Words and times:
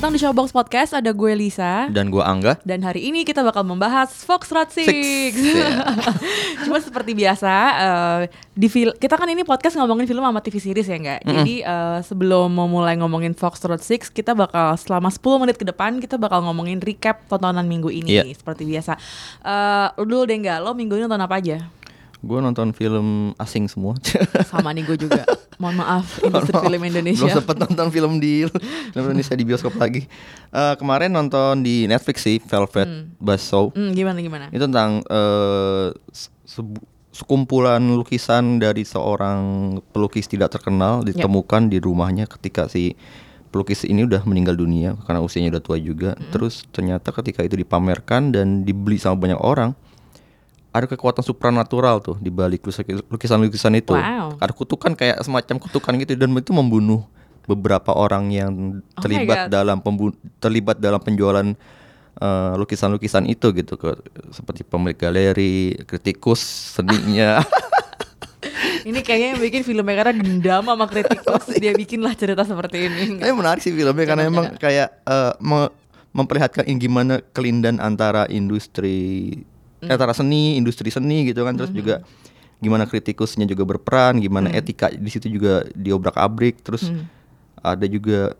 Datang 0.00 0.16
di 0.16 0.24
Showbox 0.24 0.56
Podcast, 0.56 0.96
ada 0.96 1.12
gue 1.12 1.32
Lisa. 1.36 1.84
Dan 1.92 2.08
gua 2.08 2.24
Angga. 2.24 2.56
Dan 2.64 2.80
hari 2.80 3.12
ini 3.12 3.20
kita 3.20 3.44
bakal 3.44 3.68
membahas 3.68 4.08
Fox 4.24 4.48
Road 4.48 4.72
6 4.72 4.88
Six, 4.88 5.36
ya. 5.36 5.76
Cuma 6.64 6.80
seperti 6.80 7.12
biasa 7.12 7.52
eh, 7.76 8.20
di 8.56 8.72
fil 8.72 8.96
Kita 8.96 9.20
kan 9.20 9.28
ini 9.28 9.44
podcast 9.44 9.76
ngomongin 9.76 10.08
film 10.08 10.24
sama 10.24 10.40
TV 10.40 10.56
series 10.56 10.88
ya 10.88 10.96
enggak 10.96 11.20
Jadi 11.20 11.60
eh, 11.60 11.98
sebelum 12.00 12.48
mau 12.48 12.64
mulai 12.64 12.96
ngomongin 12.96 13.36
Fox 13.36 13.60
Road 13.60 13.84
6 13.84 14.08
Kita 14.16 14.32
bakal 14.32 14.72
selama 14.80 15.12
10 15.12 15.20
menit 15.44 15.56
ke 15.60 15.68
depan 15.68 16.00
Kita 16.00 16.16
bakal 16.16 16.48
ngomongin 16.48 16.80
recap 16.80 17.20
tontonan 17.28 17.68
minggu 17.68 17.92
ini 17.92 18.08
Iya. 18.08 18.24
Seperti 18.32 18.64
biasa. 18.64 18.96
Lu 20.00 20.08
dulu 20.08 20.24
deh 20.24 20.40
enggak, 20.40 20.64
lo 20.64 20.72
minggu 20.72 20.96
ini 20.96 21.04
nonton 21.04 21.20
apa 21.20 21.36
aja? 21.36 21.60
Gua 22.20 22.38
nonton 22.38 22.70
film 22.70 23.32
asing 23.36 23.64
semua 23.64 23.96
Sama 24.50 24.70
nih 24.70 24.84
gue 24.84 24.96
juga 24.98 25.24
Mohon 25.56 25.76
maaf, 25.78 26.06
industri 26.22 26.56
film 26.58 26.82
Indonesia 26.82 27.20
belum 27.22 27.36
sempet 27.36 27.56
nonton 27.58 27.86
film 27.88 28.12
di 28.16 28.44
film 28.90 29.04
Indonesia 29.06 29.32
di 29.32 29.44
bioskop 29.44 29.74
lagi 29.74 30.04
Eh, 30.48 30.74
kemarin 30.76 31.10
nonton 31.10 31.60
di 31.60 31.84
Netflix 31.84 32.22
sih 32.22 32.36
Velvet 32.38 32.88
Buzzsaw 33.16 33.70
Hmm, 33.70 33.90
gimana 33.90 34.18
gimana? 34.18 34.46
itu 34.48 34.60
tentang 34.60 35.00
eh, 35.02 35.88
sebu- 36.44 36.80
sekumpulan 37.10 37.82
lukisan 37.82 38.56
dari 38.56 38.82
seorang 38.82 39.40
pelukis 39.90 40.24
tidak 40.24 40.50
terkenal 40.50 41.02
Ya. 41.02 41.12
ditemukan 41.12 41.66
di 41.66 41.78
rumahnya 41.78 42.24
ketika 42.24 42.64
si 42.64 42.94
pelukis 43.48 43.82
ini 43.82 44.06
udah 44.06 44.22
meninggal 44.22 44.54
dunia 44.54 44.94
karena 45.02 45.18
usianya 45.18 45.50
udah 45.50 45.60
tua 45.60 45.76
juga. 45.76 46.14
Hmm. 46.14 46.30
Terus 46.30 46.62
ternyata 46.68 47.10
ketika 47.10 47.42
itu 47.42 47.54
dipamerkan 47.54 48.30
dan 48.30 48.62
dibeli 48.62 48.94
sama 48.94 49.18
banyak 49.18 49.36
orang, 49.36 49.74
ada 50.70 50.86
kekuatan 50.86 51.22
supranatural 51.22 51.98
tuh 51.98 52.14
di 52.16 52.30
balik 52.30 52.62
lukis- 52.62 53.02
lukisan-lukisan 53.06 53.74
itu. 53.74 53.90
Wow. 53.90 54.38
Ada 54.38 54.52
kutukan 54.54 54.94
kayak 54.94 55.18
semacam 55.20 55.56
kutukan 55.58 55.92
gitu 55.98 56.14
dan 56.14 56.30
itu 56.32 56.54
membunuh 56.54 57.02
beberapa 57.44 57.90
orang 57.90 58.30
yang 58.30 58.52
Oh 58.94 59.02
terlibat 59.02 59.46
God. 59.46 59.50
dalam 59.50 59.78
pembu- 59.82 60.14
terlibat 60.38 60.78
dalam 60.78 61.02
penjualan 61.02 61.46
eh, 62.16 62.52
lukisan-lukisan 62.54 63.26
itu 63.26 63.50
gitu 63.50 63.74
ke 63.74 63.98
seperti 64.30 64.62
pemilik 64.62 64.94
galeri, 64.94 65.74
kritikus 65.82 66.38
seninya. 66.78 67.42
Ini 68.80 69.04
kayaknya 69.04 69.36
yang 69.36 69.40
bikin 69.40 69.60
filmnya 69.60 69.92
karena 69.92 70.14
dendam 70.16 70.64
sama 70.64 70.88
kritikus 70.88 71.52
Dia 71.60 71.76
bikin 71.76 72.00
lah 72.00 72.16
cerita 72.16 72.40
seperti 72.40 72.88
ini 72.88 73.20
Tapi 73.20 73.32
menarik 73.36 73.60
sih 73.60 73.68
filmnya 73.68 74.08
karena 74.08 74.24
emang 74.24 74.56
kayak 74.56 75.04
me- 75.36 75.68
memperlihatkan 76.10 76.64
gimana 76.80 77.20
kelindan 77.30 77.76
antara 77.76 78.24
industri 78.26 79.36
Hmm. 79.80 79.88
antara 79.88 80.12
seni, 80.12 80.56
industri 80.56 80.88
seni 80.88 81.24
gitu 81.24 81.40
kan 81.42 81.56
terus 81.56 81.72
juga 81.72 82.04
gimana 82.60 82.84
kritikusnya 82.84 83.44
juga 83.44 83.64
berperan, 83.64 84.20
gimana 84.20 84.52
Hmm. 84.52 84.58
etika 84.60 84.92
di 84.92 85.08
situ 85.08 85.26
juga 85.26 85.64
diobrak-abrik 85.72 86.60
terus 86.60 86.92
ada 87.56 87.84
juga 87.84 88.36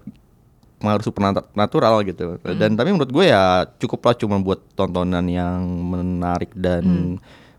pengaruh 0.77 1.05
supernatural 1.05 2.01
gitu. 2.05 2.37
Hmm. 2.37 2.57
Dan 2.57 2.73
tapi 2.73 2.89
menurut 2.89 3.09
gue 3.09 3.29
ya 3.29 3.69
cukuplah 3.77 4.13
cuma 4.15 4.37
buat 4.37 4.61
tontonan 4.73 5.25
yang 5.25 5.61
menarik 5.65 6.53
dan 6.53 7.17
Hmm. 7.17 7.17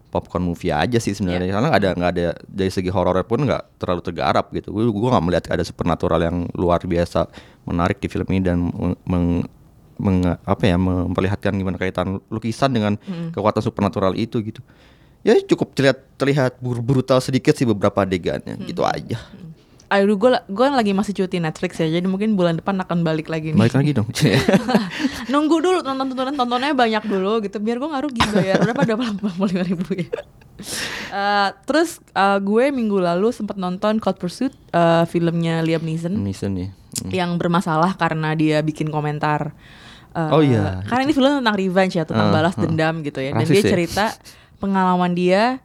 popcorn 0.10 0.44
movie 0.44 0.70
aja 0.70 0.98
sih 0.98 1.14
sebenarnya. 1.14 1.48
Iya. 1.48 1.54
Karena 1.54 1.68
nggak 1.70 1.82
ada 1.82 1.90
nggak 1.96 2.12
ada 2.12 2.26
dari 2.44 2.68
segi 2.68 2.90
horor 2.90 3.16
pun 3.24 3.46
nggak 3.46 3.80
terlalu 3.80 4.02
tergarap 4.04 4.50
gitu. 4.52 4.70
Gue 4.70 4.84
gue 4.86 5.10
nggak 5.10 5.24
melihat 5.24 5.46
ada 5.50 5.64
supernatural 5.64 6.20
yang 6.20 6.38
luar 6.52 6.82
biasa 6.84 7.26
menarik 7.64 7.98
di 7.98 8.10
film 8.10 8.28
ini 8.30 8.42
dan 8.42 8.58
meng- 9.06 9.46
meng- 10.02 10.26
apa 10.36 10.64
ya 10.64 10.76
memperlihatkan 10.76 11.54
gimana 11.54 11.78
kaitan 11.78 12.18
lukisan 12.28 12.70
dengan 12.70 12.98
Hmm. 13.00 13.30
kekuatan 13.30 13.62
supernatural 13.62 14.12
itu 14.14 14.42
gitu. 14.42 14.66
Ya 15.22 15.38
cukup 15.38 15.72
terlihat 15.72 16.02
terlihat 16.18 16.52
brutal 16.58 17.22
sedikit 17.22 17.54
sih 17.54 17.64
beberapa 17.64 18.02
adegannya 18.02 18.58
Hmm. 18.58 18.66
gitu 18.66 18.82
aja. 18.82 19.22
Aduh 19.88 20.16
gue 20.16 20.32
gue 20.42 20.68
lagi 20.68 20.96
masih 20.96 21.12
cuti 21.12 21.36
Netflix 21.38 21.76
ya 21.76 21.92
Jadi 21.92 22.08
mungkin 22.08 22.40
bulan 22.40 22.56
depan 22.56 22.80
akan 22.80 23.04
balik 23.04 23.28
lagi 23.28 23.52
nih 23.52 23.60
Balik 23.60 23.76
lagi 23.76 23.92
dong. 23.92 24.08
Nunggu 25.28 25.60
dulu 25.60 25.84
nonton 25.84 26.08
tontonan 26.08 26.32
tontonnya 26.34 26.72
banyak 26.72 27.04
dulu 27.04 27.44
gitu 27.44 27.60
Biar 27.60 27.76
gue 27.76 27.92
gak 27.92 28.04
rugi 28.08 28.24
bayar 28.32 28.64
Berapa 28.64 28.88
berapa 28.88 29.20
lima 29.44 29.64
ribu 29.68 29.92
ya 29.94 30.08
Eh, 31.12 31.50
Terus 31.66 32.00
eh, 32.08 32.40
gue 32.40 32.72
minggu 32.72 33.04
lalu 33.04 33.34
sempat 33.34 33.58
nonton 33.58 34.00
Cold 34.00 34.16
Pursuit 34.16 34.54
eh, 34.72 35.04
Filmnya 35.06 35.60
Liam 35.60 35.82
Neeson 35.82 36.16
Nison 36.16 36.56
nih. 36.56 36.70
Hmm. 37.02 37.12
Yang 37.12 37.32
bermasalah 37.36 37.92
karena 37.94 38.32
dia 38.32 38.62
bikin 38.62 38.88
komentar 38.88 39.52
eh, 40.14 40.30
Oh 40.32 40.42
iya, 40.44 40.84
Karena 40.86 41.08
ini 41.08 41.14
film 41.16 41.32
tentang 41.42 41.56
revenge 41.56 41.94
ya 41.98 42.04
Tentang 42.06 42.30
Ah, 42.30 42.34
balas 42.34 42.56
ah. 42.56 42.62
dendam 42.64 43.02
gitu 43.02 43.20
ya 43.20 43.32
Dan 43.36 43.48
dia 43.48 43.64
ya? 43.64 43.72
cerita 43.72 44.06
pengalaman 44.62 45.16
dia 45.18 45.60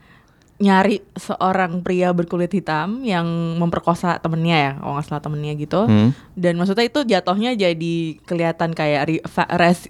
nyari 0.57 1.05
seorang 1.12 1.84
pria 1.84 2.17
berkulit 2.17 2.49
hitam 2.49 3.05
yang 3.05 3.29
memperkosa 3.61 4.17
temennya 4.25 4.56
ya, 4.56 4.73
kalau 4.81 4.93
nggak 4.97 5.05
salah 5.05 5.21
temennya 5.21 5.53
gitu. 5.53 5.85
Hmm. 5.85 6.17
Dan 6.33 6.56
maksudnya 6.56 6.89
itu 6.89 7.01
jatuhnya 7.05 7.53
jadi 7.53 7.97
kelihatan 8.25 8.73
kayak 8.73 9.01
re, 9.05 9.17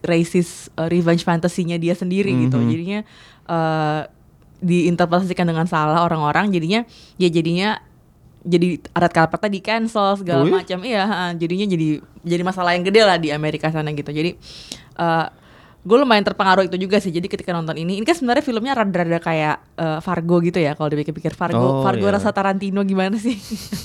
racist 0.03 0.75
uh, 0.75 0.91
revenge 0.91 1.23
fantasinya 1.23 1.79
dia 1.79 1.95
sendiri 1.95 2.35
gitu. 2.35 2.59
Mhm. 2.59 2.67
Jadinya 2.67 3.01
uh, 3.47 4.11
diinterpretasikan 4.59 5.47
dengan 5.47 5.71
salah 5.71 6.03
orang-orang. 6.03 6.51
Jadinya 6.51 6.83
ya 7.15 7.31
jadinya 7.31 7.79
jadi 8.47 8.69
adat 8.95 9.11
karpetnya 9.11 9.51
di 9.51 9.61
cancel 9.61 10.15
segala 10.15 10.41
Oh 10.41 10.47
iya? 10.47 10.55
macam. 10.55 10.79
Iya, 10.81 11.03
jadinya 11.35 11.67
jadi 11.67 11.89
jadi 12.23 12.43
masalah 12.43 12.73
yang 12.73 12.87
gede 12.87 13.03
lah 13.03 13.19
di 13.19 13.29
Amerika 13.29 13.69
sana 13.69 13.91
gitu. 13.91 14.09
Jadi 14.09 14.39
uh, 14.97 15.27
gue 15.83 15.97
lumayan 15.97 16.23
terpengaruh 16.23 16.65
itu 16.65 16.79
juga 16.79 16.99
sih. 16.99 17.11
Jadi 17.11 17.27
ketika 17.27 17.51
nonton 17.51 17.75
ini, 17.75 17.99
ini 17.99 18.03
kan 18.03 18.15
sebenarnya 18.15 18.43
filmnya 18.43 18.75
rada-rada 18.75 19.19
kayak 19.19 19.57
uh, 19.75 19.99
Fargo 19.99 20.39
gitu 20.41 20.59
ya. 20.59 20.75
Kalau 20.75 20.87
dipikir-pikir 20.89 21.31
Fargo, 21.33 21.59
Oh, 21.59 21.83
Fargo 21.83 22.07
iya. 22.07 22.15
rasa 22.15 22.31
Tarantino 22.31 22.83
gimana 22.83 23.15
sih? 23.17 23.35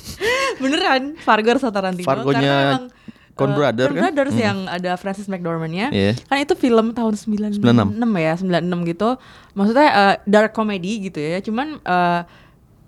Beneran, 0.61 1.17
Fargo 1.17 1.49
rasa 1.51 1.69
Tarantino. 1.69 2.05
Fargonya 2.05 2.41
karena 2.41 2.65
memang, 2.65 2.85
Coen 3.31 3.49
uh, 3.49 3.55
Brother 3.55 3.87
Coen 3.87 3.97
kan? 3.97 4.11
Brothers 4.11 4.35
Hmm. 4.35 4.43
yang 4.43 4.57
ada 4.67 4.91
Francis 4.95 5.25
McDormand-nya. 5.25 5.87
Iya. 5.89 6.11
Kan 6.25 6.37
itu 6.37 6.53
film 6.53 6.91
tahun 6.91 7.13
96, 7.15 7.61
96. 7.61 8.17
ya, 8.17 8.33
96 8.37 8.91
gitu. 8.91 9.09
Maksudnya 9.53 9.87
uh, 9.89 10.15
dark 10.25 10.51
comedy 10.51 11.05
gitu 11.05 11.17
ya. 11.17 11.39
Cuman 11.39 11.79
uh, 11.81 12.21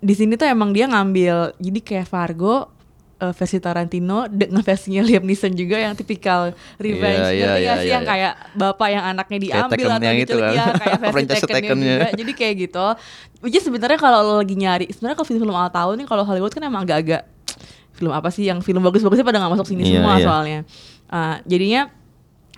di 0.04 0.14
sini 0.14 0.36
tuh 0.36 0.44
emang 0.44 0.76
dia 0.76 0.84
ngambil 0.84 1.56
jadi 1.56 1.80
kayak 1.80 2.06
Fargo 2.12 2.68
uh, 3.24 3.32
versi 3.32 3.56
Tarantino 3.56 4.28
dengan 4.28 4.60
versinya 4.60 5.00
Liam 5.08 5.24
Neeson 5.24 5.56
juga 5.56 5.80
yang 5.80 5.96
tipikal 5.96 6.52
revenge 6.76 7.24
Iya, 7.32 7.32
ngerti 7.32 7.40
iya, 7.40 7.48
nggak 7.48 7.60
iya, 7.60 7.74
sih 7.80 7.88
iya, 7.88 7.94
yang 7.96 8.04
iya. 8.04 8.10
kayak 8.12 8.32
bapak 8.52 8.88
yang 8.92 9.04
anaknya 9.04 9.38
Kayak 9.38 9.44
diambil 9.48 9.72
Taken 9.80 9.96
atau 9.96 10.04
yang 10.04 10.16
itu 10.18 10.26
diculik 10.28 10.44
kan. 10.44 10.52
ya 10.54 10.64
kayak 10.76 10.98
versi 11.14 11.46
Taken-nya. 11.48 11.94
juga 11.96 12.08
jadi 12.12 12.32
kayak 12.36 12.54
gitu 12.68 12.86
which 13.40 13.56
is 13.56 13.64
sebenarnya 13.64 13.98
kalau 13.98 14.18
lo 14.20 14.34
lagi 14.44 14.56
nyari 14.60 14.86
sebenarnya 14.92 15.16
kalau 15.16 15.28
film-film 15.28 15.54
awal 15.56 15.72
tahun 15.72 15.94
nih 16.04 16.06
kalau 16.06 16.22
Hollywood 16.28 16.52
kan 16.52 16.62
emang 16.62 16.84
agak-agak 16.84 17.22
film 17.94 18.12
apa 18.12 18.28
sih 18.28 18.44
yang 18.44 18.58
film 18.60 18.82
bagus-bagusnya 18.82 19.24
pada 19.24 19.38
nggak 19.40 19.52
masuk 19.56 19.66
sini 19.72 19.82
Iya, 19.88 20.02
semua 20.04 20.14
iya. 20.20 20.26
soalnya 20.26 20.60
Uh, 21.04 21.36
jadinya 21.44 21.92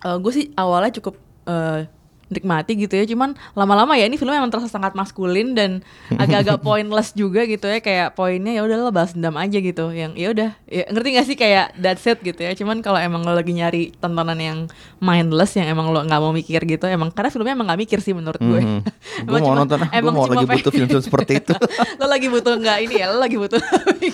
gue 0.01 0.33
sih 0.33 0.55
awalnya 0.55 0.95
cukup 0.97 1.19
uh, 1.51 1.83
nikmati 2.29 2.75
gitu 2.77 2.95
ya. 2.95 3.05
Cuman 3.05 3.35
lama-lama 3.53 3.95
ya 3.95 4.07
ini 4.07 4.15
filmnya 4.15 4.39
emang 4.39 4.51
terasa 4.51 4.67
sangat 4.67 4.93
maskulin 4.93 5.55
dan 5.55 5.83
agak-agak 6.11 6.59
pointless 6.67 7.13
juga 7.13 7.45
gitu 7.45 7.67
ya. 7.67 7.79
Kayak 7.79 8.15
poinnya 8.15 8.53
ya 8.53 8.63
udah 8.63 8.77
lo 8.79 8.91
balas 8.91 9.15
dendam 9.15 9.35
aja 9.35 9.59
gitu. 9.59 9.91
Yang 9.91 10.13
ya 10.15 10.29
udah. 10.31 10.51
Ya, 10.67 10.85
ngerti 10.91 11.09
gak 11.15 11.27
sih? 11.27 11.37
Kayak 11.37 11.67
that's 11.77 12.05
it 12.05 12.19
gitu 12.21 12.41
ya. 12.41 12.53
Cuman 12.53 12.81
kalau 12.81 12.99
emang 12.99 13.23
lo 13.23 13.33
lagi 13.33 13.51
nyari 13.51 13.95
tontonan 13.97 14.39
yang 14.39 14.59
mindless 14.99 15.55
yang 15.55 15.69
emang 15.69 15.93
lo 15.93 16.01
nggak 16.01 16.19
mau 16.19 16.33
mikir 16.33 16.65
gitu 16.65 16.89
emang 16.89 17.13
karena 17.13 17.29
filmnya 17.29 17.53
emang 17.53 17.69
nggak 17.69 17.81
mikir 17.81 17.99
sih 18.01 18.17
menurut 18.17 18.41
gue. 18.41 18.61
Mhm. 18.61 18.81
Emang 19.27 19.29
Gue 19.29 19.41
mau 19.41 19.49
cuma- 19.49 19.59
nonton, 19.65 19.79
gue 19.81 19.97
emang 19.97 20.15
mau 20.15 20.27
cuma 20.29 20.41
lagi 20.43 20.61
butuh 20.61 20.73
film-film 20.73 21.03
seperti 21.03 21.33
itu. 21.41 21.55
lo 22.01 22.07
lagi 22.07 22.27
butuh 22.29 22.55
nggak 22.57 22.79
ini 22.85 22.95
ya? 23.01 23.07
Lo 23.13 23.19
lagi 23.19 23.37
butuh 23.37 23.61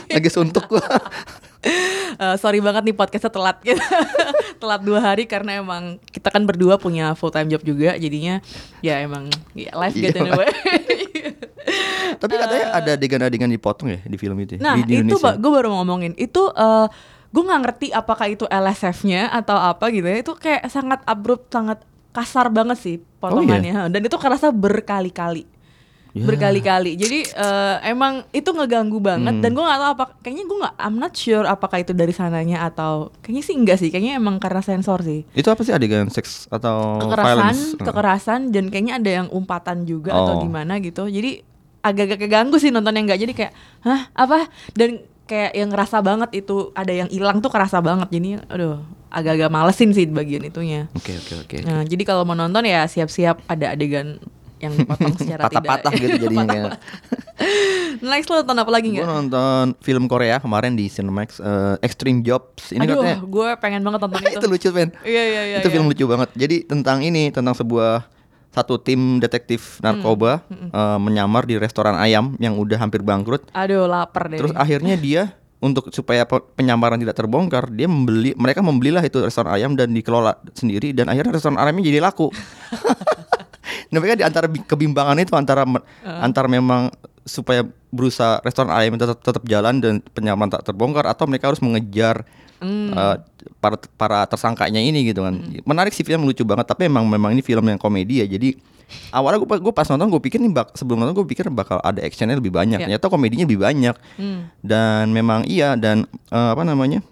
lagi 0.08 0.30
suntuk 0.30 0.64
gue. 0.68 0.84
Eh, 2.12 2.36
sorry 2.36 2.60
banget 2.60 2.82
nih 2.84 2.96
podcastnya 2.96 3.32
telat 3.32 3.56
gitu. 3.64 3.80
telat 4.62 4.82
dua 4.84 5.00
hari 5.00 5.24
karena 5.26 5.58
emang 5.58 5.96
kita 6.10 6.28
kan 6.28 6.44
berdua 6.44 6.76
punya 6.76 7.16
full 7.16 7.32
time 7.32 7.50
job 7.50 7.62
juga 7.64 7.96
jadinya 7.98 8.38
ya 8.84 9.00
emang 9.02 9.26
ya, 9.56 9.72
life 9.74 9.96
Iya, 9.96 10.12
get 10.12 10.16
in 10.20 10.28
the 10.28 10.34
way. 10.36 10.50
Tapi 12.22 12.34
katanya 12.38 12.66
ada 12.76 12.90
adegan-adegan 12.94 13.50
dipotong 13.50 13.88
ya 13.90 14.00
di 14.06 14.16
film 14.20 14.38
itu. 14.38 14.58
ya? 14.58 14.60
nah 14.62 14.74
di, 14.78 14.86
di 14.86 14.94
itu 15.02 15.16
gue 15.18 15.50
baru 15.50 15.72
mau 15.72 15.82
ngomongin 15.82 16.14
itu 16.14 16.42
eh 16.52 16.86
gue 17.32 17.42
nggak 17.42 17.60
ngerti 17.64 17.86
apakah 17.96 18.26
itu 18.28 18.44
LSF-nya 18.44 19.32
atau 19.32 19.56
apa 19.56 19.88
gitu 19.88 20.04
ya 20.04 20.20
itu 20.20 20.32
kayak 20.36 20.68
sangat 20.68 21.00
abrupt 21.08 21.48
sangat 21.48 21.80
kasar 22.12 22.52
banget 22.52 22.76
sih 22.76 22.96
potongannya 23.18 23.88
dan 23.88 24.00
itu 24.04 24.16
kerasa 24.20 24.52
berkali-kali 24.52 25.48
Ya. 26.12 26.28
berkali-kali. 26.28 26.92
Jadi 26.94 27.24
eh, 27.24 27.76
emang 27.86 28.20
itu 28.30 28.44
ngeganggu 28.46 29.00
banget 29.00 29.32
Hmm. 29.32 29.40
dan 29.40 29.50
gue 29.50 29.64
nggak 29.64 29.80
tahu 29.80 29.90
apa. 29.90 30.04
Kayaknya 30.20 30.44
gue 30.44 30.58
nggak, 30.60 30.74
I'm 30.78 30.96
not 30.96 31.12
sure 31.12 31.44
apakah 31.44 31.78
itu 31.78 31.92
dari 31.92 32.12
sananya 32.12 32.64
atau 32.64 33.08
kayaknya 33.18 33.42
sih 33.42 33.54
enggak 33.56 33.76
sih. 33.76 33.88
Kayaknya 33.88 34.20
emang 34.20 34.36
karena 34.36 34.60
sensor 34.60 35.00
sih. 35.00 35.24
Itu 35.32 35.48
apa 35.48 35.62
sih 35.62 35.72
adegan 35.72 36.06
seks 36.06 36.46
atau 36.46 37.00
kekerasan, 37.00 37.24
violence? 37.26 37.62
Kekerasan 37.78 38.40
dan 38.48 38.68
kayaknya 38.68 38.94
ada 38.94 39.10
yang 39.14 39.28
umpatan 39.28 39.82
juga 39.82 40.12
atau 40.12 40.36
Oh. 40.36 40.42
gimana 40.42 40.76
gitu. 40.78 41.04
Jadi 41.04 41.40
agak-agak 41.80 42.18
keganggu 42.20 42.56
sih 42.56 42.68
nonton 42.68 42.92
yang 42.92 43.08
enggak. 43.08 43.18
Jadi 43.18 43.32
kayak, 43.32 43.52
hah 43.80 44.12
apa? 44.12 44.52
Dan 44.70 45.00
kayak 45.24 45.56
yang 45.56 45.72
ngerasa 45.72 45.98
banget 45.98 46.30
itu 46.36 46.70
ada 46.72 46.92
yang 46.92 47.08
hilang 47.08 47.40
tuh 47.40 47.48
kerasa 47.48 47.80
banget. 47.80 48.12
Jadi, 48.12 48.36
aduh, 48.46 48.84
agak-agak 49.08 49.48
malesin 49.48 49.90
sih 49.90 50.04
bagian 50.04 50.44
itunya. 50.44 50.92
Oke 50.92 51.16
oke 51.16 51.34
oke. 51.40 51.56
Nah, 51.64 51.82
jadi 51.82 52.04
kalau 52.04 52.22
mau 52.22 52.36
nonton 52.36 52.62
ya 52.62 52.84
siap-siap 52.84 53.40
ada 53.42 53.72
adegan 53.72 54.20
yang 54.62 54.72
dipotong 54.72 55.12
secara 55.12 55.42
tidak. 55.44 55.52
Patah-patah 55.52 55.92
gitu 55.92 56.16
jadinya 56.22 56.46
kayak. 56.54 56.70
Next 57.98 58.26
lo 58.26 58.40
nonton 58.40 58.56
apa 58.56 58.70
lagi 58.70 58.88
Gue 58.88 58.96
nggak? 58.96 59.06
nonton 59.08 59.64
film 59.78 60.06
Korea 60.06 60.38
kemarin 60.38 60.72
di 60.72 60.86
Cinemax 60.86 61.38
eh, 61.38 61.76
Extreme 61.82 62.22
Jobs. 62.22 62.70
Ini 62.70 62.82
Aduh, 62.82 62.94
katanya 62.96 63.18
gue 63.20 63.48
pengen 63.58 63.80
banget 63.82 64.00
nonton 64.00 64.20
itu. 64.22 64.38
itu 64.38 64.46
lucu 64.46 64.68
men. 64.70 64.90
Iya 65.02 65.22
iya 65.24 65.42
iya. 65.44 65.56
itu 65.58 65.66
iya. 65.66 65.74
film 65.74 65.86
lucu 65.86 66.04
banget. 66.06 66.30
Jadi 66.32 66.56
tentang 66.62 67.02
ini 67.02 67.28
tentang 67.28 67.52
sebuah 67.52 68.06
satu 68.48 68.76
tim 68.76 69.16
detektif 69.16 69.80
narkoba 69.80 70.44
Hmm, 70.46 70.68
eh, 70.68 70.98
menyamar 70.98 71.42
di 71.42 71.56
restoran 71.56 71.96
ayam 71.96 72.36
yang 72.38 72.54
udah 72.54 72.78
hampir 72.78 73.02
bangkrut. 73.02 73.50
Aduh, 73.50 73.84
lapar 73.84 74.28
deh. 74.28 74.38
Terus 74.38 74.52
akhirnya 74.52 74.94
dia 74.94 75.22
untuk 75.58 75.88
supaya 75.88 76.22
pe- 76.22 76.42
penyamaran 76.52 76.98
tidak 76.98 77.14
terbongkar, 77.14 77.70
dia 77.70 77.86
membeli 77.86 78.34
mereka 78.34 78.58
membelilah 78.60 78.98
itu 79.00 79.22
restoran 79.22 79.46
ayam 79.48 79.72
dan 79.72 79.90
dikelola 79.90 80.34
sendiri 80.52 80.90
dan 80.90 81.06
akhirnya 81.06 81.32
restoran 81.32 81.54
ayamnya 81.54 81.86
jadi 81.86 82.00
laku. 82.02 82.28
Nah, 83.92 83.98
mereka 84.00 84.16
di 84.18 84.24
antara 84.24 84.46
bi- 84.48 84.64
kebimbangan 84.64 85.20
itu 85.20 85.36
antara 85.36 85.62
me- 85.62 85.84
antara 86.02 86.48
memang 86.48 86.88
supaya 87.22 87.62
berusaha 87.92 88.42
restoran 88.42 88.72
ayam 88.72 88.98
tetap 88.98 89.20
tetap 89.22 89.44
jalan 89.46 89.78
dan 89.78 90.02
penyamaran 90.10 90.50
tak 90.50 90.66
terbongkar 90.66 91.06
atau 91.06 91.28
mereka 91.28 91.52
harus 91.52 91.62
mengejar 91.62 92.26
eh, 92.62 93.16
para 93.60 93.76
para 93.94 94.18
tersangkanya 94.26 94.82
ini 94.82 95.06
gitu 95.06 95.22
kan. 95.22 95.38
Menarik 95.62 95.94
sih 95.94 96.02
film 96.02 96.26
lucu 96.26 96.42
banget 96.42 96.66
tapi 96.66 96.90
memang 96.90 97.06
memang 97.06 97.30
ini 97.30 97.42
film 97.44 97.62
yang 97.68 97.78
komedi 97.78 98.22
ya. 98.22 98.26
Jadi 98.26 98.58
awalnya 99.14 99.38
gue 99.38 99.48
gue 99.58 99.74
pas 99.74 99.86
nonton 99.86 100.10
gue 100.10 100.22
pikir 100.22 100.42
nih 100.42 100.50
bak, 100.50 100.74
sebelum 100.74 100.98
nonton 100.98 101.14
gue 101.22 101.26
pikir 101.30 101.46
bakal 101.50 101.78
ada 101.82 102.02
actionnya 102.02 102.34
lebih 102.34 102.50
banyak. 102.50 102.82
Iya. 102.82 102.86
Ternyata 102.98 103.06
komedinya 103.06 103.44
lebih 103.46 103.60
banyak. 103.62 103.94
Hmm. 104.18 104.50
Dan 104.62 105.14
memang 105.14 105.46
iya 105.46 105.78
dan 105.78 106.06
eh, 106.30 106.50
apa 106.54 106.62
namanya? 106.66 107.06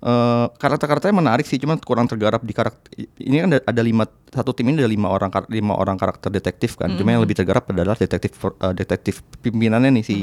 Eh 0.00 0.46
karakter-karakternya 0.56 1.12
menarik 1.12 1.44
sih, 1.44 1.60
cuman 1.60 1.76
kurang 1.76 2.08
tergarap 2.08 2.40
di 2.40 2.56
karakter. 2.56 2.88
Ini 3.20 3.36
kan 3.44 3.48
ada, 3.52 3.60
ada 3.68 3.82
lima 3.84 4.08
satu 4.32 4.56
tim 4.56 4.68
ini 4.68 4.80
ada 4.80 4.88
lima 4.88 5.12
orang 5.12 5.28
kar- 5.28 5.48
lima 5.48 5.76
orang 5.76 5.94
karakter 5.94 6.28
detektif 6.28 6.74
kan. 6.74 6.88
Cuma 6.96 7.12
yang 7.12 7.20
lebih 7.20 7.36
tergarap 7.36 7.68
adalah 7.68 7.92
detektif 7.94 8.32
eh, 8.40 8.72
detektif 8.72 9.20
pimpinannya 9.40 9.92
nih 9.92 10.04
si 10.04 10.16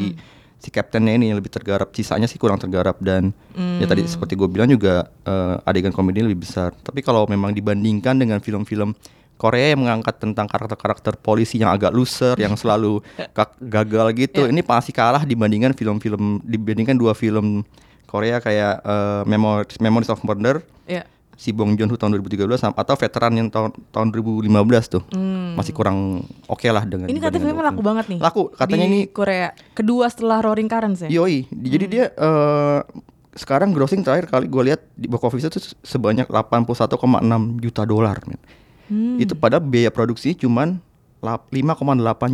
si 0.57 0.73
kaptennya 0.73 1.13
ini 1.13 1.29
yang 1.29 1.37
lebih 1.37 1.53
tergarap. 1.53 1.93
Sisanya 1.93 2.25
sih 2.25 2.41
kurang 2.41 2.57
tergarap 2.57 2.97
dan 2.99 3.29
ya 3.77 3.85
tadi 3.85 4.01
seperti 4.03 4.33
gue 4.33 4.49
bilang 4.49 4.65
juga 4.65 5.05
eh, 5.23 5.55
adegan 5.63 5.93
komedi 5.93 6.25
lebih 6.25 6.41
besar. 6.41 6.73
Tapi 6.73 7.05
kalau 7.05 7.29
memang 7.29 7.53
dibandingkan 7.53 8.17
dengan 8.17 8.41
film-film 8.41 8.97
Korea 9.37 9.77
yang 9.77 9.85
mengangkat 9.85 10.17
tentang 10.17 10.49
karakter-karakter 10.49 11.21
polisi 11.21 11.61
yang 11.61 11.69
agak 11.69 11.93
loser, 11.93 12.33
yang 12.41 12.57
selalu 12.61 13.05
ga- 13.29 13.53
gagal 13.61 14.07
gitu, 14.17 14.49
ini 14.49 14.65
pasti 14.65 14.89
kalah 14.89 15.21
dibandingkan 15.21 15.77
film-film 15.77 16.41
dibandingkan 16.41 16.97
dua 16.97 17.13
film 17.13 17.61
Korea 18.07 18.39
kayak 18.39 18.73
eh, 18.79 19.21
Memories, 19.25 19.77
Memories 19.77 20.09
of 20.09 20.19
Murder 20.21 20.63
Iya. 20.83 21.03
si 21.33 21.51
Bong 21.51 21.75
Joon 21.75 21.85
Ho 21.85 21.95
tahun 21.95 22.15
2013 22.15 22.49
sam- 22.57 22.73
atau 22.73 22.95
veteran 22.95 23.29
yang 23.31 23.47
tahun 23.47 23.69
tahun 23.87 24.07
2015 24.09 24.49
tuh 24.89 25.03
masih 25.53 25.69
kurang 25.71 25.97
oke 26.43 26.65
lah 26.65 26.81
dengan 26.81 27.05
Hmm. 27.05 27.13
Ini 27.13 27.19
kata 27.19 27.29
dibandingkan 27.29 27.41
filmnya 27.43 27.53
dua 27.53 27.67
laku 27.67 27.75
film. 27.75 27.85
banget 27.85 28.05
nih. 28.07 28.19
laku 28.19 28.41
katanya 28.51 28.79
di 28.79 28.89
ini 28.89 28.99
Korea. 29.07 29.47
Kedua 29.71 30.05
setelah 30.07 30.37
Roaring 30.39 30.65
Currents 30.65 30.99
ya. 31.03 31.09
yoi 31.11 31.45
Di- 31.45 31.69
jadi 31.69 31.85
dia 31.85 32.05
eh, 32.09 32.79
sekarang 33.33 33.69
grossing 33.69 34.01
terakhir 34.01 34.25
kali 34.27 34.47
gue 34.47 34.63
lihat 34.65 34.81
di 34.91 35.05
box 35.05 35.21
office 35.21 35.45
itu 35.45 35.59
sebanyak 35.83 36.25
81,6 36.25 36.97
juta 37.59 37.83
dolar. 37.83 38.17
Hmm. 38.87 39.19
itu 39.19 39.35
pada 39.35 39.59
biaya 39.59 39.91
produksi 39.91 40.31
cuman 40.31 40.79
5,8 41.17 41.57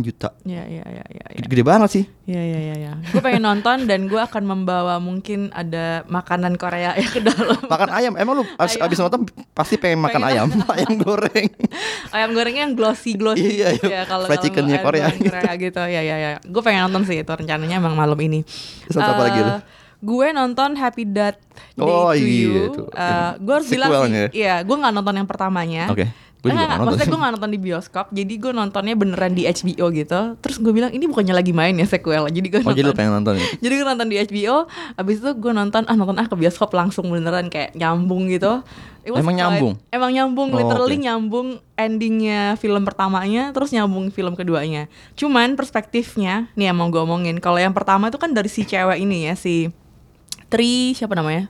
juta 0.00 0.28
Iya 0.42 0.64
iya 0.64 0.84
iya 0.84 1.04
iya. 1.08 1.24
iya. 1.32 1.40
gede, 1.40 1.62
banget 1.62 1.88
sih 1.90 2.04
Iya 2.24 2.42
iya 2.42 2.58
iya. 2.60 2.74
Ya. 2.76 2.92
Gue 3.00 3.20
pengen 3.20 3.42
nonton 3.42 3.84
dan 3.84 4.06
gue 4.06 4.16
akan 4.16 4.44
membawa 4.44 4.96
mungkin 4.96 5.48
ada 5.50 6.04
makanan 6.04 6.56
Korea 6.56 6.92
ya 6.92 7.04
ke 7.04 7.20
dalam. 7.20 7.56
makan 7.64 7.88
ayam 7.90 8.12
emang 8.14 8.40
lu 8.40 8.44
abis, 8.54 8.76
Ayam. 8.76 8.84
abis 8.84 8.98
nonton 8.98 9.20
pasti 9.52 9.76
pengen 9.76 10.00
makan 10.00 10.20
Pengen. 10.20 10.30
ayam 10.30 10.48
ayam 10.76 10.92
goreng 10.96 11.48
Ayam 12.10 12.30
gorengnya 12.32 12.62
yang 12.64 12.74
glossy 12.74 13.16
glossy 13.16 13.60
Iya, 13.60 13.76
gitu 13.76 13.88
iya. 13.88 14.00
ya 14.00 14.02
kalau 14.04 14.28
Fried 14.28 14.40
chickennya 14.40 14.78
Korea 14.80 15.08
goreng 15.08 15.20
Korea 15.24 15.52
gitu. 15.56 15.82
Ya 15.82 16.00
ya 16.00 16.16
ya. 16.16 16.30
Gue 16.40 16.60
pengen 16.60 16.84
nonton 16.84 17.04
sih 17.04 17.16
itu 17.18 17.28
rencananya 17.28 17.76
emang 17.76 17.94
malam 17.94 18.16
ini. 18.18 18.44
Terus 18.84 19.00
apa 19.00 19.22
lagi 19.22 19.40
lu? 19.40 19.52
Eh, 19.52 19.62
Gue 20.04 20.28
nonton 20.30 20.76
Happy 20.76 21.08
Death 21.08 21.40
Day 21.72 21.80
Oh, 21.80 22.12
to 22.12 22.20
iya, 22.20 22.44
You. 22.44 22.52
itu. 22.68 22.82
Eh, 22.92 23.30
gue 23.40 23.54
harus 23.56 23.68
bilang 23.72 23.90
sih, 24.04 24.36
iya, 24.36 24.60
gue 24.60 24.76
nggak 24.76 24.92
nonton 24.92 25.16
yang 25.16 25.24
pertamanya. 25.24 25.88
Oke, 25.88 26.04
gue 26.44 26.52
juga 26.52 26.60
nggak 26.60 26.68
nonton 26.70 26.84
maksudnya 26.86 27.08
gue 27.08 27.18
nggak 27.18 27.32
nonton 27.34 27.50
di 27.50 27.58
bioskop, 27.58 28.06
jadi 28.12 28.34
gue 28.36 28.52
nontonnya 28.52 28.94
beneran 28.94 29.32
di 29.32 29.42
HBO 29.44 29.86
gitu. 29.90 30.20
Terus 30.38 30.56
gue 30.60 30.70
bilang 30.70 30.92
ini 30.92 31.04
bukannya 31.04 31.32
lagi 31.32 31.50
main 31.50 31.72
ya 31.72 31.88
sequel, 31.88 32.28
jadi 32.28 32.44
gue 32.44 32.60
oh 32.60 32.64
nonton. 32.66 32.76
jadi 32.76 32.86
lu 32.86 32.92
pengen 32.92 33.12
nonton 33.16 33.34
ya 33.34 33.46
Jadi 33.58 33.72
gue 33.74 33.86
nonton 33.86 34.06
di 34.06 34.16
HBO, 34.20 34.56
abis 34.94 35.16
itu 35.18 35.30
gue 35.32 35.52
nonton 35.52 35.82
ah 35.82 35.94
nonton 35.94 36.16
ah 36.16 36.26
ke 36.26 36.36
bioskop 36.36 36.68
langsung 36.70 37.08
beneran 37.08 37.48
kayak 37.48 37.72
nyambung 37.72 38.28
gitu. 38.28 38.60
Emang 39.02 39.20
quite- 39.26 39.36
nyambung? 39.36 39.72
Emang 39.88 40.10
nyambung, 40.10 40.48
Oh, 40.48 40.56
literally 40.56 40.96
oke. 40.96 41.04
nyambung 41.04 41.48
endingnya 41.74 42.56
film 42.56 42.84
pertamanya, 42.84 43.50
terus 43.50 43.68
nyambung 43.68 44.08
film 44.08 44.32
keduanya. 44.32 44.88
Cuman 45.14 45.54
perspektifnya, 45.54 46.48
nih 46.52 46.68
yang 46.68 46.76
mau 46.76 46.88
gue 46.88 46.98
omongin, 46.98 47.36
kalau 47.36 47.56
yang 47.56 47.72
pertama 47.72 48.08
itu 48.08 48.16
kan 48.16 48.30
dari 48.30 48.48
si 48.48 48.62
cewek 48.62 48.96
ini 48.98 49.28
ya 49.28 49.34
si 49.34 49.72
Tri 50.46 50.92
siapa 50.92 51.12
namanya? 51.12 51.48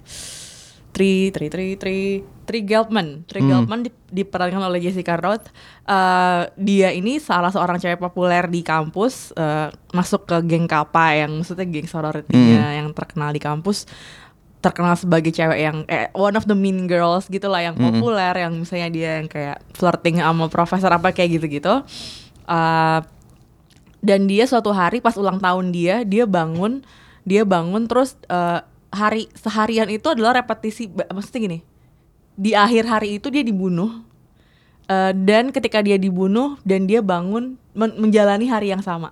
Tri 0.90 1.28
Tri 1.28 1.46
Tri 1.46 1.74
Tri 1.74 2.22
Tri 2.44 2.60
Geltman. 2.60 3.24
Tri 3.24 3.40
Hmm. 3.40 3.48
Geltman 3.50 3.80
di- 3.82 3.92
diperankan 4.14 4.62
oleh 4.62 4.78
Jessica 4.78 5.16
Roth. 5.16 5.48
Eh, 5.82 6.42
dia 6.54 6.88
ini 6.90 7.16
salah 7.16 7.48
seorang 7.48 7.76
cewek 7.76 7.98
populer 7.98 8.46
di 8.46 8.60
kampus, 8.60 9.32
eh, 9.32 9.68
masuk 9.90 10.24
ke 10.24 10.36
geng 10.44 10.64
Kappa 10.64 11.12
yang 11.12 11.36
maksudnya 11.36 11.64
geng 11.64 11.84
sorority-nya 11.84 12.62
Hmm. 12.62 12.76
yang 12.78 12.88
terkenal 12.90 13.28
di 13.28 13.38
kampus. 13.38 13.88
Terkenal 14.60 14.94
sebagai 14.94 15.28
cewek 15.28 15.58
yang 15.58 15.84
eh, 15.86 16.08
one 16.12 16.32
of 16.32 16.44
the 16.44 16.54
mean 16.54 16.84
girls 16.84 17.26
gitu 17.26 17.46
lah 17.46 17.60
yang 17.60 17.74
Hmm. 17.74 17.90
populer 17.90 18.32
yang 18.38 18.54
misalnya 18.54 18.88
dia 18.88 19.10
yang 19.18 19.26
kayak 19.26 19.60
flirting 19.70 20.18
sama 20.18 20.46
profesor 20.46 20.88
apa 20.88 21.10
kayak 21.10 21.36
gitu-gitu. 21.36 21.84
Eh, 22.44 23.00
dan 24.00 24.20
dia 24.24 24.44
suatu 24.44 24.68
hari 24.68 25.00
pas 25.00 25.16
ulang 25.16 25.36
tahun 25.38 25.72
dia 25.72 26.04
dia 26.04 26.24
bangun 26.24 26.84
dia 27.24 27.40
bangun 27.42 27.88
terus 27.88 28.20
eh, 28.26 28.60
hari 28.88 29.32
seharian 29.32 29.88
itu 29.88 30.04
adalah 30.06 30.36
repetisi 30.36 30.86
maksudnya 30.86 31.40
gini 31.42 31.58
di 32.34 32.52
akhir 32.52 32.86
hari 32.86 33.18
itu 33.22 33.30
dia 33.30 33.42
dibunuh. 33.42 34.02
Eh, 34.84 35.12
dan 35.24 35.48
ketika 35.48 35.80
dia 35.80 35.96
dibunuh 35.96 36.60
dan 36.66 36.84
dia 36.84 37.00
bangun 37.00 37.56
men- 37.72 37.96
menjalani 37.98 38.46
hari 38.50 38.70
yang 38.70 38.84
sama. 38.84 39.10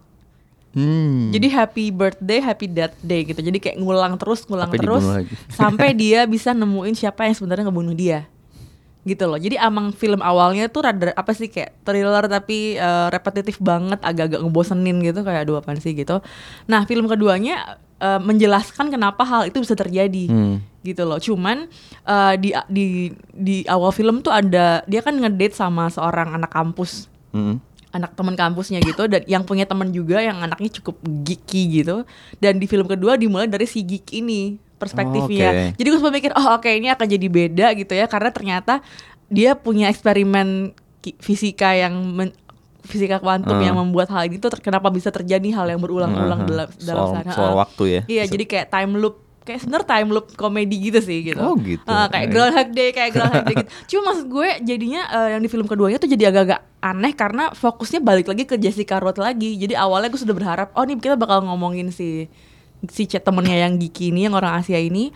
Hmm. 0.73 1.29
jadi 1.29 1.53
happy 1.53 1.93
birthday 1.93 2.41
happy 2.41 2.65
death 2.65 2.97
day 3.05 3.29
gitu. 3.29 3.45
Jadi 3.45 3.61
kayak 3.61 3.77
ngulang 3.77 4.17
terus 4.17 4.49
ngulang 4.49 4.73
Sampai 4.73 4.81
terus 4.81 5.05
sampai 5.53 5.89
dia 6.01 6.25
bisa 6.25 6.57
nemuin 6.57 6.97
siapa 6.97 7.29
yang 7.29 7.37
sebenarnya 7.37 7.69
ngebunuh 7.69 7.93
dia 7.93 8.25
gitu 9.03 9.27
loh. 9.27 9.35
Jadi 9.35 9.59
amang 9.59 9.91
film 9.91 10.23
awalnya 10.23 10.71
tuh 10.71 10.87
rada 10.87 11.11
apa 11.13 11.35
sih 11.35 11.51
kayak 11.51 11.83
thriller 11.83 12.23
tapi 12.31 12.79
eh, 12.79 13.07
repetitif 13.11 13.59
banget 13.59 13.99
agak-agak 13.99 14.39
ngebosenin 14.39 15.03
gitu 15.03 15.27
kayak 15.27 15.43
aduh 15.43 15.59
apaan 15.59 15.79
sih 15.79 15.91
gitu. 15.91 16.23
Nah 16.71 16.87
film 16.87 17.11
keduanya 17.11 17.79
eh, 17.99 18.21
menjelaskan 18.23 18.95
kenapa 18.95 19.27
hal 19.27 19.51
itu 19.51 19.59
bisa 19.59 19.75
terjadi 19.75 20.31
Hmm. 20.31 20.63
gitu 20.83 21.03
loh. 21.03 21.19
Cuman 21.19 21.67
eh, 22.07 22.35
di 22.39 22.55
di 22.71 22.87
di 23.35 23.57
awal 23.67 23.91
film 23.91 24.23
tuh 24.23 24.31
ada 24.31 24.87
dia 24.87 25.03
kan 25.03 25.19
ngedate 25.19 25.55
sama 25.55 25.91
seorang 25.91 26.39
anak 26.39 26.51
kampus. 26.51 27.11
Hmm. 27.35 27.59
anak 27.93 28.17
teman 28.17 28.33
kampusnya 28.33 28.81
gitu 28.81 29.05
dan 29.05 29.21
yang 29.29 29.45
punya 29.45 29.69
teman 29.69 29.93
juga 29.93 30.17
yang 30.17 30.41
anaknya 30.41 30.81
cukup 30.81 30.97
geeky 31.29 31.85
gitu. 31.85 32.09
Dan 32.41 32.57
di 32.57 32.65
film 32.65 32.89
kedua 32.89 33.21
dimulai 33.21 33.45
dari 33.45 33.69
si 33.69 33.85
geek 33.85 34.17
ini 34.17 34.57
perspektifnya 34.83 35.47
Oh, 35.47 35.55
oke. 35.55 35.67
jadi 35.79 35.87
gue 35.87 35.99
sempat 35.99 36.15
mikir 36.15 36.33
oh 36.35 36.47
oke 36.53 36.67
ini 36.69 36.89
akan 36.89 37.07
jadi 37.07 37.27
beda 37.29 37.67
gitu 37.75 37.93
ya 37.93 38.07
karena 38.07 38.29
ternyata 38.29 38.75
dia 39.27 39.55
punya 39.55 39.87
eksperimen 39.87 40.75
fisika 41.17 41.73
yang 41.73 41.95
men- 42.05 42.35
fisika 42.83 43.17
kuantum 43.17 43.55
Ah. 43.55 43.63
yang 43.63 43.79
membuat 43.79 44.11
hal 44.11 44.27
ini 44.27 44.37
tuh 44.37 44.51
ter- 44.51 44.61
kenapa 44.61 44.91
bisa 44.91 45.09
terjadi 45.09 45.49
hal 45.53 45.67
yang 45.69 45.79
berulang-ulang 45.79 46.43
Aha. 46.43 46.49
dalam 46.49 46.69
dalam 46.77 47.05
soal, 47.05 47.15
sana 47.17 47.31
soal 47.31 47.55
waktu 47.55 47.83
ya 47.89 48.01
Iya, 48.05 48.25
jadi 48.29 48.45
kayak 48.45 48.69
time 48.69 48.99
loop 48.99 49.17
kayak 49.43 49.59
sebenarnya 49.59 49.89
time 49.89 50.09
loop 50.09 50.27
komedi 50.37 50.79
gitu 50.81 50.99
sih 50.99 51.19
gitu. 51.25 51.39
Oh, 51.39 51.59
gitu. 51.59 51.83
Ah, 51.85 52.07
kayak. 52.07 52.31
Groundhog 52.31 52.71
Day, 52.71 52.91
kayak 52.91 53.11
Groundhog 53.11 53.43
Day 53.45 53.55
gitu. 53.57 53.71
Cuma 53.91 54.03
maksud 54.09 54.27
gue 54.29 54.49
jadinya 54.63 55.03
eh, 55.09 55.29
yang 55.35 55.43
di 55.43 55.51
film 55.51 55.67
keduanya 55.67 55.99
tuh 55.99 56.07
jadi 56.07 56.31
agak-agak 56.31 56.63
aneh 56.81 57.11
karena 57.13 57.51
fokusnya 57.51 57.99
balik 57.99 58.27
lagi 58.29 58.45
ke 58.45 58.55
Jessica 58.55 58.99
Roth 58.99 59.19
lagi. 59.19 59.55
Jadi 59.57 59.75
awalnya 59.75 60.11
gue 60.11 60.21
sudah 60.21 60.31
berharap, 60.33 60.71
oh 60.73 60.83
nih 60.83 60.95
kita 60.97 61.15
bakal 61.17 61.43
ngomongin 61.43 61.91
si 61.91 62.31
si 62.91 63.07
chat 63.07 63.23
temennya 63.23 63.69
yang 63.69 63.79
geeky 63.79 64.11
ini, 64.11 64.27
yang 64.27 64.35
orang 64.35 64.59
Asia 64.59 64.79
ini. 64.79 65.13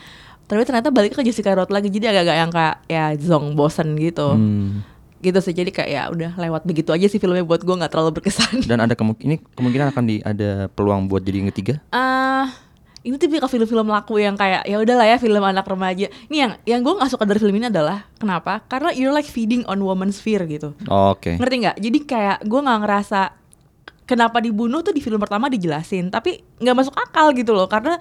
Tapi 0.47 0.63
ternyata 0.63 0.95
balik 0.95 1.19
ke 1.19 1.27
Jessica 1.27 1.59
Roth 1.59 1.75
lagi. 1.75 1.91
Jadi 1.91 2.07
agak-agak 2.07 2.37
yang 2.39 2.51
kayak 2.55 2.77
ya 2.87 3.05
zong 3.19 3.59
bosen 3.59 3.99
gitu. 3.99 4.35
Hmm. 4.35 4.87
gitu 5.17 5.41
sih 5.41 5.57
jadi 5.57 5.73
kayak 5.73 5.91
ya 5.91 6.03
udah 6.13 6.31
lewat 6.39 6.63
begitu 6.69 6.93
aja 6.93 7.09
sih 7.09 7.17
filmnya 7.17 7.43
buat 7.43 7.65
gue 7.65 7.73
nggak 7.73 7.89
terlalu 7.89 8.21
berkesan 8.21 8.63
Dan 8.69 8.85
ada 8.85 8.93
kemungkinan 8.95 9.27
ini 9.27 9.37
kemungkinan 9.59 9.87
akan 9.91 10.05
di 10.07 10.21
ada 10.23 10.69
peluang 10.71 11.09
buat 11.09 11.25
jadi 11.25 11.41
yang 11.43 11.49
ketiga. 11.51 11.81
ah 11.91 12.53
ini 13.01 13.17
tipikal 13.23 13.47
film-film 13.47 13.87
laku 13.87 14.19
yang 14.19 14.35
kayak 14.35 14.67
ya 14.67 14.83
udahlah 14.83 15.07
ya 15.07 15.17
film 15.17 15.39
anak 15.39 15.63
remaja. 15.63 16.11
Ini 16.27 16.37
yang 16.37 16.53
yang 16.67 16.81
gue 16.83 16.95
nggak 16.99 17.11
suka 17.11 17.23
dari 17.23 17.39
film 17.39 17.55
ini 17.55 17.71
adalah 17.71 18.03
kenapa? 18.19 18.67
Karena 18.67 18.91
you're 18.91 19.15
like 19.15 19.27
feeding 19.27 19.63
on 19.71 19.79
woman's 19.79 20.19
fear 20.19 20.43
gitu. 20.43 20.75
Oke. 20.91 21.39
Ngerti 21.39 21.55
nggak? 21.65 21.77
Jadi 21.79 21.99
kayak 22.03 22.39
gue 22.43 22.61
nggak 22.67 22.79
ngerasa 22.83 23.21
kenapa 24.07 24.39
dibunuh 24.41 24.81
tuh 24.81 24.95
di 24.95 25.03
film 25.03 25.19
pertama 25.19 25.51
dijelasin, 25.51 26.09
tapi 26.09 26.41
nggak 26.63 26.77
masuk 26.79 26.95
akal 26.95 27.35
gitu 27.35 27.53
loh 27.53 27.67
karena 27.67 27.99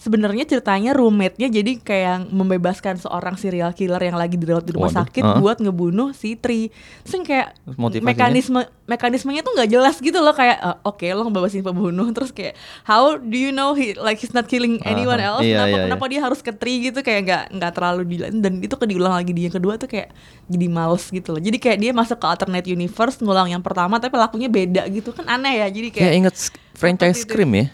sebenarnya 0.00 0.48
ceritanya 0.48 0.96
roommate-nya 0.96 1.52
jadi 1.52 1.76
kayak 1.76 2.32
membebaskan 2.32 2.96
seorang 2.96 3.36
serial 3.36 3.76
killer 3.76 4.00
yang 4.00 4.16
lagi 4.16 4.40
dirawat 4.40 4.64
di 4.64 4.72
rumah 4.72 4.88
Waduh, 4.88 5.00
sakit 5.04 5.20
heeh. 5.20 5.38
buat 5.44 5.60
ngebunuh 5.60 6.16
si 6.16 6.40
Tri. 6.40 6.72
Terus 7.04 7.20
kayak 7.20 7.52
Motivasinya? 7.76 8.08
mekanisme 8.08 8.60
mekanismenya 8.88 9.44
tuh 9.44 9.52
nggak 9.54 9.70
jelas 9.70 10.00
gitu 10.00 10.18
loh 10.18 10.32
kayak 10.32 10.58
eh, 10.58 10.76
oke 10.82 11.04
lo 11.12 11.28
ngebebasin 11.28 11.62
pembunuh 11.62 12.08
terus 12.16 12.32
kayak 12.32 12.56
how 12.88 13.20
do 13.20 13.36
you 13.36 13.52
know 13.52 13.76
he 13.76 13.92
like 14.00 14.16
he's 14.18 14.32
not 14.32 14.48
killing 14.48 14.80
anyone 14.82 15.20
Aha, 15.20 15.38
else 15.38 15.46
iya, 15.46 15.62
kenapa 15.62 15.76
iya, 15.76 15.84
kenapa 15.86 16.04
dia 16.08 16.20
harus 16.24 16.40
ke 16.40 16.52
Tri 16.56 16.90
gitu 16.90 17.04
kayak 17.04 17.20
nggak 17.28 17.44
nggak 17.60 17.72
terlalu 17.76 18.02
dilan 18.08 18.32
dan 18.40 18.52
itu 18.58 18.74
ke 18.74 18.86
diulang 18.88 19.14
lagi 19.14 19.30
di 19.30 19.46
yang 19.46 19.54
kedua 19.54 19.76
tuh 19.76 19.86
kayak 19.86 20.10
jadi 20.48 20.66
males 20.66 21.04
gitu 21.06 21.36
loh 21.36 21.42
jadi 21.44 21.54
kayak 21.60 21.78
dia 21.78 21.92
masuk 21.94 22.18
ke 22.18 22.26
alternate 22.26 22.66
universe 22.66 23.20
ngulang 23.20 23.52
yang 23.52 23.62
pertama 23.62 24.00
tapi 24.00 24.16
lakunya 24.16 24.48
beda 24.50 24.88
gitu 24.90 25.12
kan 25.12 25.28
aneh 25.28 25.60
ya 25.60 25.66
jadi 25.70 25.88
kayak 25.92 26.02
Kayak 26.08 26.16
inget 26.16 26.34
franchise. 26.74 27.22
Scream 27.22 27.52
ya? 27.54 27.66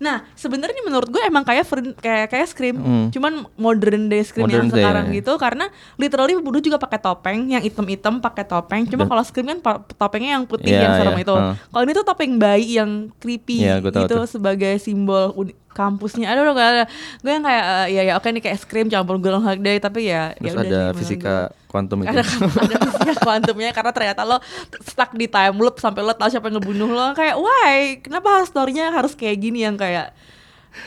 Nah, 0.00 0.24
sebenarnya 0.32 0.80
menurut 0.80 1.06
gue 1.06 1.20
emang 1.20 1.44
kayak 1.44 1.68
kayak 1.94 2.26
kayak 2.26 2.46
Scream, 2.48 2.76
Hmm. 2.76 3.06
cuman 3.12 3.44
modern 3.54 4.08
day 4.08 4.24
Scream 4.24 4.48
Modern 4.48 4.56
yang 4.56 4.66
day, 4.66 4.80
sekarang 4.80 5.04
ya. 5.06 5.16
gitu 5.20 5.32
karena 5.36 5.68
literally 5.94 6.32
pembunuh 6.34 6.58
juga 6.58 6.76
pakai 6.76 6.96
topeng, 6.98 7.38
yang 7.46 7.60
item-item 7.60 8.16
pakai 8.18 8.42
topeng. 8.42 8.88
Cuma 8.88 9.04
kalau 9.04 9.20
Scream 9.20 9.46
kan 9.46 9.60
topengnya 9.92 10.34
yang 10.34 10.44
putih 10.44 10.72
Iya, 10.72 10.80
yang 10.82 10.92
serem 10.96 11.14
iya, 11.14 11.22
itu. 11.22 11.34
heeh. 11.36 11.54
Kalau 11.68 11.82
ini 11.84 11.92
tuh 11.92 12.06
topeng 12.06 12.32
bayi 12.34 12.68
yang 12.74 12.90
creepy 13.14 13.60
Iya, 13.60 13.76
gue 13.78 13.92
tahu 13.92 14.02
gitu 14.02 14.16
tuh. 14.16 14.24
sebagai 14.26 14.74
simbol 14.78 15.36
kampusnya. 15.70 16.26
Aduh, 16.28 16.50
gak 16.50 16.68
ada. 16.68 16.84
Gue 17.18 17.30
yang 17.30 17.40
kayak 17.40 17.64
eh, 17.64 17.86
ya 17.90 18.02
ya 18.02 18.14
oke 18.14 18.26
nih 18.26 18.42
kayak 18.42 18.58
Scream 18.58 18.86
campur 18.86 19.16
Groundhog 19.16 19.58
Day 19.58 19.78
tapi 19.78 20.06
ya 20.06 20.34
Terus 20.34 20.44
ya 20.44 20.52
udah 20.52 20.64
ada 20.64 20.80
sih, 20.82 20.96
fisika 20.98 21.34
kuantum 21.66 21.98
itu. 22.00 22.10
ada 22.10 22.22
ada 22.66 22.76
fisika 22.76 23.12
kuantumnya 23.20 23.70
karena 23.70 23.90
ternyata 23.90 24.22
lo 24.22 24.42
stuck 24.82 25.14
di 25.14 25.26
time 25.26 25.54
loop 25.54 25.78
sampai 25.78 26.02
lo 26.02 26.10
tahu 26.10 26.26
siapa 26.28 26.46
yang 26.46 26.58
ngebunuh 26.58 26.90
lo 26.90 27.08
kayak 27.14 27.36
why 27.36 27.74
kenapa 27.98 28.42
storynya 28.42 28.90
harus 28.90 29.14
kayak 29.14 29.38
gini 29.38 29.62
yang 29.62 29.74
kayak 29.74 30.10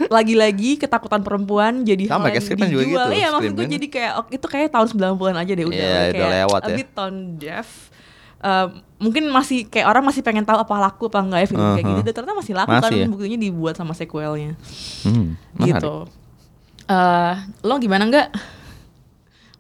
lagi-lagi 0.08 0.76
ketakutan 0.78 1.20
perempuan 1.20 1.84
jadi 1.84 2.08
Sama, 2.08 2.28
hal 2.28 2.40
yang 2.40 2.44
kan 2.46 2.68
juga 2.68 2.84
dijual. 2.84 2.88
gitu, 3.06 3.12
Iya 3.14 3.28
maksud 3.32 3.52
gue 3.54 3.68
jadi 3.68 3.88
kayak 3.90 4.12
oh, 4.16 4.26
itu 4.30 4.46
kayak 4.48 4.68
tahun 4.70 4.88
90-an 4.90 5.36
aja 5.38 5.52
deh 5.54 5.66
udah 5.66 5.76
Iya, 5.76 5.92
udah 5.92 6.04
kayak 6.10 6.32
lewat 6.40 6.62
a 6.62 6.68
ya. 6.68 6.76
bit 6.76 6.90
tone 6.94 7.20
deaf. 7.36 7.68
Eh, 8.44 8.68
mungkin 9.00 9.24
masih 9.28 9.66
kayak 9.66 9.88
orang 9.88 10.04
masih 10.04 10.20
pengen 10.20 10.44
tahu 10.44 10.56
apa 10.58 10.76
laku 10.78 11.08
apa 11.08 11.20
enggak 11.22 11.40
ya 11.40 11.48
film 11.48 11.64
kayak 11.66 11.80
Uh-huh. 11.80 11.92
gitu 11.94 12.04
dan 12.04 12.14
ternyata 12.14 12.36
masih 12.36 12.54
laku 12.54 12.70
kan 12.70 12.84
Masih 12.84 12.98
ya? 12.98 13.08
buktinya 13.08 13.40
dibuat 13.40 13.74
sama 13.74 13.94
sequelnya 13.94 14.52
Hmm, 15.02 15.40
gitu. 15.62 16.08
Eh, 16.86 17.34
lo 17.62 17.74
gimana 17.78 18.04
enggak 18.04 18.28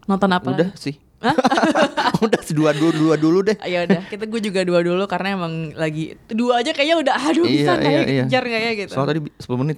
nonton 0.04 0.28
apa? 0.30 0.48
Udah 0.50 0.70
lagi? 0.70 0.84
sih. 0.84 0.96
Udah 2.20 2.40
dua 2.46 2.72
dulu 2.72 2.92
dua 2.94 3.16
dulu 3.16 3.40
deh. 3.42 3.56
ya 3.63 3.84
udah 3.84 4.04
kita 4.06 4.28
gue 4.28 4.42
juga 4.42 4.60
dua 4.62 4.80
dulu 4.80 5.04
karena 5.06 5.34
emang 5.34 5.72
lagi 5.74 6.20
dua 6.28 6.60
aja 6.60 6.70
kayaknya 6.70 7.00
udah 7.00 7.16
aduh 7.18 7.44
Iya, 7.44 7.52
bisa 7.54 7.72
iya, 7.74 7.88
ya 7.90 8.02
iya. 8.04 8.24
kejar 8.24 8.44
nggak 8.44 8.62
ya 8.62 8.72
gitu 8.78 8.92
Soal 8.92 9.08
tadi 9.08 9.20
bi- 9.22 9.32
10 9.34 9.56
menit. 9.58 9.78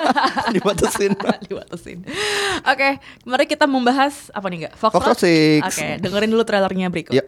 Dibatasin. 0.54 1.12
dibatasin 1.46 1.98
oke 2.60 2.88
mari 3.22 3.44
kita 3.46 3.64
membahas 3.64 4.30
apa 4.30 4.46
nih 4.46 4.58
nggak 4.60 4.74
Fox, 4.76 4.92
Six. 5.16 5.62
oke 5.64 5.86
dengerin 6.00 6.26
dulu 6.28 6.42
trailernya 6.42 6.86
berikut 6.88 7.14
Yuk. 7.14 7.26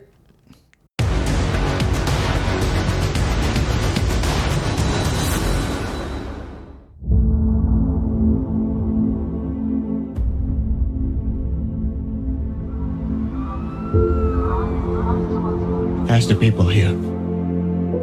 People 16.42 16.66
here. 16.66 16.92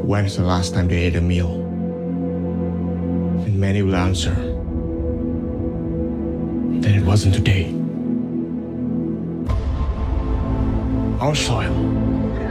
When's 0.08 0.38
the 0.38 0.44
last 0.44 0.74
time 0.74 0.88
they 0.88 1.00
ate 1.00 1.18
a 1.18 1.22
meal? 1.22 1.52
And 3.44 3.60
many 3.60 3.82
will 3.82 3.98
answer. 3.98 4.34
That 6.80 6.96
it 6.96 7.04
wasn't 7.04 7.36
today. 7.36 7.76
Our 11.20 11.36
soil 11.36 11.76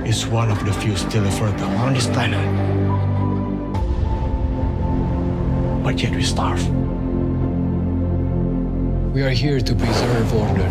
is 0.04 0.26
one 0.26 0.50
of 0.50 0.62
the 0.66 0.74
few 0.74 0.94
still 0.94 1.24
fertile 1.30 1.74
on 1.78 1.94
this 1.94 2.06
planet. 2.08 2.44
But 5.82 6.02
yet 6.02 6.14
we 6.14 6.22
starve. 6.22 6.62
We 9.14 9.22
are 9.22 9.30
here 9.30 9.58
to 9.58 9.74
preserve 9.74 10.34
order, 10.34 10.68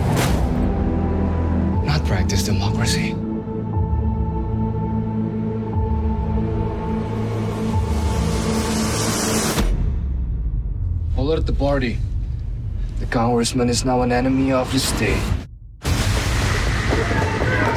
not 1.87 2.05
practice 2.05 2.43
democracy. 2.43 3.15
Alert 11.27 11.45
the 11.45 11.51
party. 11.51 11.97
The 13.01 13.05
congressman 13.07 13.67
is 13.67 13.83
now 13.83 14.01
an 14.01 14.13
enemy 14.13 14.53
of 14.53 14.71
the 14.71 14.79
state. 14.79 15.21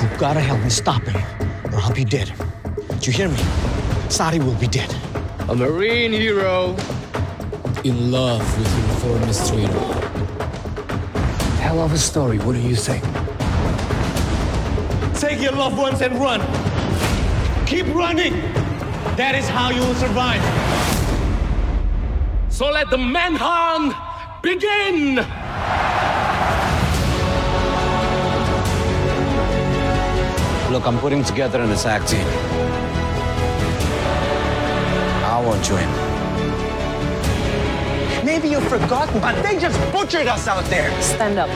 You've 0.01 0.21
gotta 0.21 0.39
help 0.39 0.61
me 0.63 0.71
stop 0.71 1.03
him, 1.03 1.21
or 1.73 1.81
I'll 1.81 1.93
be 1.93 2.05
dead. 2.05 2.33
Do 3.01 3.11
you 3.11 3.13
hear 3.13 3.29
me? 3.29 3.43
Sadi 4.09 4.39
will 4.39 4.55
be 4.55 4.69
dead. 4.69 4.95
A 5.49 5.57
Marine 5.57 6.13
hero. 6.13 6.77
In 7.83 8.13
love 8.13 8.41
with 8.57 8.71
the 8.73 8.83
reformist 8.95 9.53
traitor. 9.53 9.73
Hell 11.59 11.81
of 11.81 11.93
a 11.93 11.99
story, 11.99 12.39
what 12.39 12.53
do 12.53 12.61
you 12.61 12.77
say? 12.77 13.01
Take 15.19 15.43
your 15.43 15.57
loved 15.57 15.77
ones 15.77 16.01
and 16.03 16.15
run. 16.21 16.41
Keep 17.67 17.87
running. 17.97 18.35
That 19.17 19.35
is 19.35 19.49
how 19.49 19.71
you 19.71 19.81
will 19.81 19.97
survive. 19.97 20.41
So 22.61 22.69
let 22.69 22.91
the 22.91 22.99
manhunt 22.99 23.95
begin! 24.43 25.17
Look, 30.71 30.87
I'm 30.87 30.99
putting 30.99 31.25
together 31.25 31.63
an 31.63 31.71
attack 31.71 32.07
team. 32.07 32.27
I 35.25 35.43
want 35.43 35.67
you 35.71 35.79
in. 35.79 35.89
Maybe 38.27 38.49
you've 38.49 38.69
forgotten, 38.69 39.23
but 39.23 39.43
they 39.43 39.59
just 39.59 39.81
butchered 39.91 40.27
us 40.27 40.47
out 40.47 40.67
there. 40.67 40.91
Stand 41.01 41.39
up. 41.39 41.49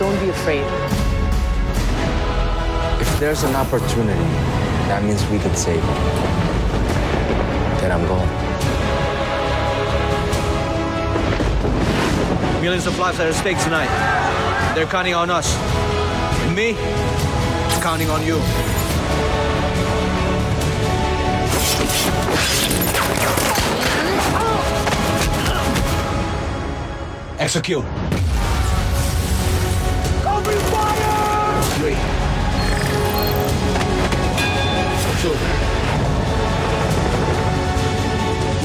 Don't 0.00 0.18
be 0.18 0.30
afraid. 0.30 0.66
If 3.00 3.20
there's 3.20 3.44
an 3.44 3.54
opportunity, 3.54 4.28
that 4.88 5.04
means 5.04 5.24
we 5.28 5.38
could 5.38 5.56
save 5.56 5.80
them. 5.80 5.94
Then 7.78 7.92
I'm 7.92 8.04
going. 8.08 8.45
Millions 12.66 12.88
of 12.88 12.98
lives 12.98 13.20
are 13.20 13.28
at 13.28 13.34
stake 13.36 13.60
tonight. 13.60 13.86
They're 14.74 14.86
counting 14.86 15.14
on 15.14 15.30
us. 15.30 15.54
Me, 16.52 16.74
counting 17.80 18.10
on 18.10 18.26
you. 18.26 18.38
Execute. 27.38 27.84
Open 30.26 30.58
fire! 30.72 31.62
Three. 31.78 31.94
Two. 35.22 35.36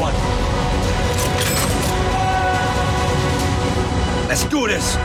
One. 0.01 0.50
Let's 4.31 4.47
do 4.47 4.63
this! 4.63 4.95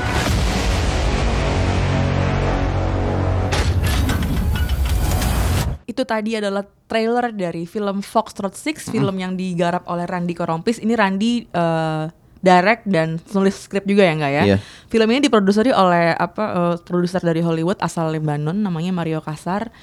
itu 5.87 6.03
tadi 6.07 6.39
adalah 6.39 6.63
trailer 6.87 7.35
dari 7.35 7.67
film 7.67 8.07
Foxtrot 8.07 8.55
Six, 8.55 8.87
film 8.95 9.19
yang 9.19 9.35
digarap 9.35 9.83
oleh 9.91 10.07
Randy 10.07 10.31
Korompis. 10.31 10.79
Ini 10.79 10.95
Randy 10.95 11.47
eh, 11.51 12.05
direct 12.39 12.87
dan 12.87 13.19
nulis 13.35 13.67
skrip 13.67 13.83
juga 13.83 14.07
ya 14.07 14.13
enggak 14.15 14.31
ya? 14.31 14.43
Iya. 14.47 14.57
Film 14.87 15.09
ini 15.11 15.27
diproduseri 15.27 15.75
oleh 15.75 16.15
apa 16.15 16.45
eh, 16.47 16.77
produser 16.87 17.19
dari 17.19 17.43
Hollywood 17.43 17.83
asal 17.83 18.15
Lebanon 18.15 18.55
namanya 18.55 18.95
Mario 18.95 19.19
Casar. 19.27 19.75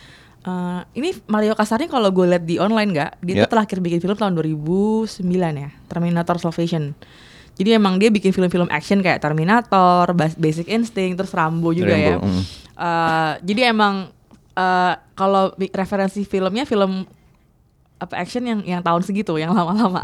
Eh, 0.48 0.80
ini 0.96 1.12
Mario 1.28 1.52
Casarnya 1.52 1.92
kalau 1.92 2.16
gue 2.16 2.32
lihat 2.32 2.48
di 2.48 2.64
online 2.64 2.96
nggak, 2.96 3.12
dia 3.20 3.34
Iya. 3.36 3.44
tuh 3.44 3.52
terakhir 3.60 3.84
bikin 3.84 4.00
film 4.00 4.16
tahun 4.16 4.40
2009 4.40 5.20
ya, 5.36 5.70
Terminator 5.92 6.40
Salvation. 6.40 6.96
Jadi 7.54 7.70
emang 7.78 8.02
dia 8.02 8.10
bikin 8.10 8.34
film-film 8.34 8.66
action 8.74 9.00
kayak 9.06 9.22
Terminator, 9.22 10.10
Bas- 10.18 10.38
Basic 10.38 10.66
Instinct, 10.66 11.22
terus 11.22 11.32
Rambo 11.38 11.70
juga 11.70 11.94
ya. 11.94 12.18
Rambo, 12.18 12.26
mm. 12.26 12.44
Eh, 12.74 13.34
jadi 13.46 13.70
emang 13.70 14.10
eh, 14.58 14.94
kalau 15.14 15.54
referensi 15.70 16.26
filmnya 16.26 16.66
film 16.66 17.06
apa 18.02 18.20
action 18.20 18.44
yang 18.44 18.60
yang 18.66 18.82
tahun 18.84 19.06
segitu 19.06 19.38
yang 19.38 19.54
lama-lama. 19.54 20.02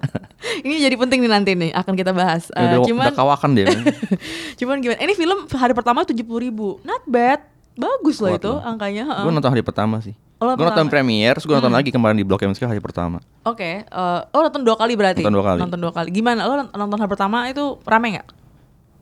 ini 0.66 0.82
jadi 0.82 0.92
penting 0.98 1.24
nih 1.24 1.30
nanti 1.30 1.52
nih 1.56 1.70
akan 1.72 1.94
kita 1.96 2.12
bahas. 2.12 2.50
Ya 2.52 2.76
udah, 2.76 2.78
cuman 2.84 3.06
udah 3.08 3.16
kawakan 3.16 3.50
dia. 3.56 3.66
cuman 4.60 4.82
gimana? 4.84 4.98
Ini 5.00 5.14
film 5.16 5.38
hari 5.56 5.72
pertama 5.72 6.04
70.000 6.04 6.20
ribu, 6.26 6.82
not 6.84 7.00
bad, 7.08 7.40
bagus 7.78 8.20
loh 8.20 8.34
Kuat 8.34 8.42
itu 8.44 8.52
loh. 8.52 8.60
angkanya. 8.60 9.24
gue 9.24 9.32
nonton 9.32 9.52
hari 9.54 9.64
pertama 9.64 10.02
sih. 10.04 10.12
Oh, 10.40 10.56
gue 10.56 10.64
nonton 10.64 10.88
terus 10.88 11.44
gue 11.44 11.52
nonton 11.52 11.68
Hmm. 11.68 11.76
lagi 11.84 11.92
kemarin 11.92 12.16
di 12.16 12.24
Blok 12.24 12.40
M 12.48 12.56
hari 12.56 12.80
pertama. 12.80 13.20
Oke, 13.44 13.84
eh, 13.84 14.20
oh 14.24 14.40
nonton 14.40 14.64
dua 14.64 14.72
kali 14.80 14.96
berarti? 14.96 15.20
Nonton 15.20 15.36
dua 15.36 15.44
kali. 15.52 15.58
Nonton 15.60 15.78
dua 15.84 15.92
kali. 15.92 16.08
Gimana? 16.08 16.48
Lo 16.48 16.56
nont- 16.56 16.72
nonton 16.72 16.96
hari 16.96 17.10
pertama 17.12 17.44
itu 17.52 17.76
rame 17.84 18.16
nggak? 18.16 18.28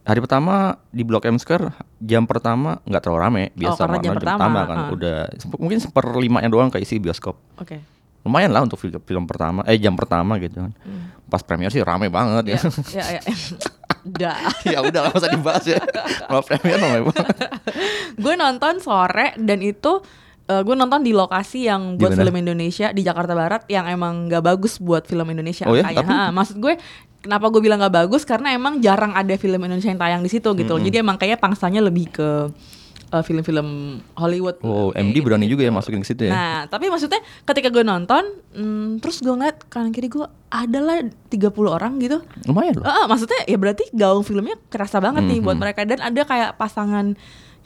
Hari 0.02 0.18
pertama 0.18 0.75
di 0.90 1.07
Blok 1.07 1.28
M 1.30 1.38
Square 1.38 1.71
jam 2.02 2.26
pertama 2.26 2.83
nggak 2.83 3.02
terlalu 3.04 3.21
rame, 3.23 3.42
biasa 3.54 3.76
Oh, 3.76 3.87
karena 3.87 3.97
jam 4.02 4.14
pertama, 4.18 4.59
kan 4.66 4.78
ah. 4.83 4.88
udah 4.90 5.18
mungkin 5.62 5.78
seperlimanya 5.78 6.49
doang 6.50 6.73
kayak 6.75 6.83
isi 6.83 6.99
bioskop. 6.99 7.38
Oke. 7.61 7.78
Lumayan 8.26 8.50
lah 8.50 8.66
untuk 8.66 8.80
film, 8.83 8.99
film 9.04 9.25
pertama, 9.28 9.62
eh 9.62 9.78
jam 9.78 9.95
pertama 9.95 10.42
gitu 10.42 10.59
kan. 10.59 10.73
Pas 11.30 11.45
premiere 11.47 11.71
sih 11.71 11.85
rame 11.85 12.11
banget 12.11 12.57
ya. 12.57 12.59
Hmm. 12.59 12.83
Ya, 12.90 13.04
ya, 13.14 13.21
ya. 13.23 13.35
Dah. 14.18 14.38
ya 14.64 14.78
udah 14.80 15.00
lah 15.07 15.11
masa 15.12 15.28
dibahas 15.28 15.64
ya. 15.68 15.78
Kalau 16.25 16.42
premiere 16.42 16.80
rame 16.83 17.00
banget. 17.07 17.26
gue 18.16 18.35
nonton 18.35 18.75
sore 18.83 19.37
dan 19.38 19.61
itu 19.62 20.02
gue 20.59 20.75
nonton 20.75 21.00
di 21.00 21.12
lokasi 21.12 21.64
yang 21.64 21.95
buat 21.95 22.09
Di 22.09 22.14
mana? 22.14 22.21
film 22.23 22.35
Indonesia 22.38 22.88
di 22.88 23.02
Jakarta 23.02 23.33
Barat 23.33 23.62
yang 23.67 23.85
emang 23.85 24.26
nggak 24.26 24.40
bagus 24.43 24.76
buat 24.78 25.02
film 25.02 25.28
Indonesia 25.28 25.64
Oh 25.64 25.73
ya? 25.73 25.83
angkanya. 25.83 26.00
Tapi- 26.00 26.12
Ha, 26.14 26.31
maksud 26.31 26.57
gue 26.57 26.75
kenapa 27.19 27.47
gue 27.49 27.61
bilang 27.61 27.78
nggak 27.78 27.97
bagus 27.99 28.23
karena 28.23 28.50
emang 28.50 28.78
jarang 28.78 29.12
ada 29.12 29.35
film 29.35 29.61
Indonesia 29.61 29.87
yang 29.87 29.99
tayang 29.99 30.21
di 30.21 30.28
situ 30.28 30.49
gitu. 30.55 30.64
loh. 30.67 30.76
Mm-mm. 30.76 30.87
Jadi 30.87 30.97
emang 30.99 31.17
kayaknya 31.17 31.37
pangsanya 31.37 31.81
lebih 31.81 32.09
ke 32.09 32.28
eh, 33.09 33.23
film-film 33.23 33.69
Hollywood. 34.14 34.61
Oh, 34.61 34.88
Kayak 34.88 35.00
MD 35.02 35.12
gitu. 35.14 35.25
berani 35.25 35.47
juga 35.47 35.62
ya 35.62 35.71
masukin 35.71 36.00
ke 36.00 36.09
situ 36.09 36.23
ya. 36.25 36.31
Nah, 36.31 36.59
tapi 36.67 36.87
maksudnya 36.87 37.17
ketika 37.43 37.69
gue 37.69 37.81
nonton, 37.81 38.21
hmm, 38.52 39.00
terus 39.00 39.19
gue 39.19 39.31
ngeliat 39.31 39.64
kanan 39.67 39.90
kiri 39.90 40.09
gue 40.09 40.23
adalah 40.47 41.00
30 41.26 41.33
orang 41.67 41.97
gitu. 41.99 42.21
Lumayan 42.45 42.76
loh. 42.76 42.85
Heeh, 42.85 43.05
maksudnya 43.07 43.40
ya 43.45 43.57
berarti 43.57 43.88
gaung 43.93 44.21
filmnya 44.21 44.61
kerasa 44.67 44.97
banget 44.99 45.25
nih 45.25 45.40
buat 45.40 45.57
mereka 45.57 45.85
dan 45.85 46.00
ada 46.02 46.21
kayak 46.23 46.57
pasangan 46.57 47.17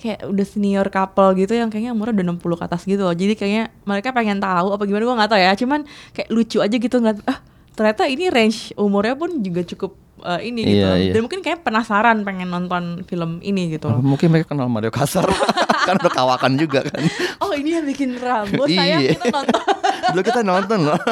kayak 0.03 0.27
udah 0.27 0.43
senior 0.43 0.87
couple 0.89 1.31
gitu 1.33 1.55
yang 1.55 1.71
kayaknya 1.71 1.95
umurnya 1.95 2.19
udah 2.19 2.27
60 2.35 2.59
ke 2.59 2.65
atas 2.67 2.83
gitu 2.83 3.01
loh. 3.01 3.15
Jadi 3.15 3.33
kayaknya 3.33 3.71
mereka 3.87 4.11
pengen 4.11 4.37
tahu 4.37 4.75
apa 4.75 4.83
gimana 4.83 5.03
gue 5.03 5.17
nggak 5.17 5.31
tahu 5.31 5.41
ya. 5.41 5.53
Cuman 5.55 5.81
kayak 6.11 6.29
lucu 6.29 6.59
aja 6.59 6.75
gitu 6.75 6.97
ngeliat 6.99 7.23
ah 7.25 7.39
ternyata 7.73 8.05
ini 8.05 8.27
range 8.29 8.75
umurnya 8.75 9.15
pun 9.15 9.39
juga 9.39 9.63
cukup 9.63 9.95
eh, 10.27 10.41
ini 10.45 10.61
gitu. 10.67 10.83
Iya, 10.83 10.91
iya. 10.99 11.13
Dan 11.15 11.23
mungkin 11.23 11.41
kayak 11.41 11.63
penasaran 11.63 12.27
pengen 12.27 12.51
nonton 12.51 13.07
film 13.07 13.39
ini 13.41 13.71
gitu 13.71 13.87
loh. 13.87 14.03
Mungkin 14.03 14.29
mereka 14.29 14.53
kenal 14.53 14.67
Mario 14.67 14.91
Kasar 14.91 15.25
kan 15.87 15.95
udah 15.99 16.13
kawakan 16.13 16.59
juga 16.59 16.83
kan. 16.83 17.03
Oh 17.39 17.55
ini 17.55 17.79
yang 17.79 17.87
bikin 17.87 18.19
Rambo 18.19 18.67
saya 18.67 18.99
Iya. 18.99 19.15
kita 19.15 19.31
nonton. 19.31 19.63
Dulu 20.11 20.23
kita 20.23 20.41
nonton 20.43 20.79
loh. 20.83 20.99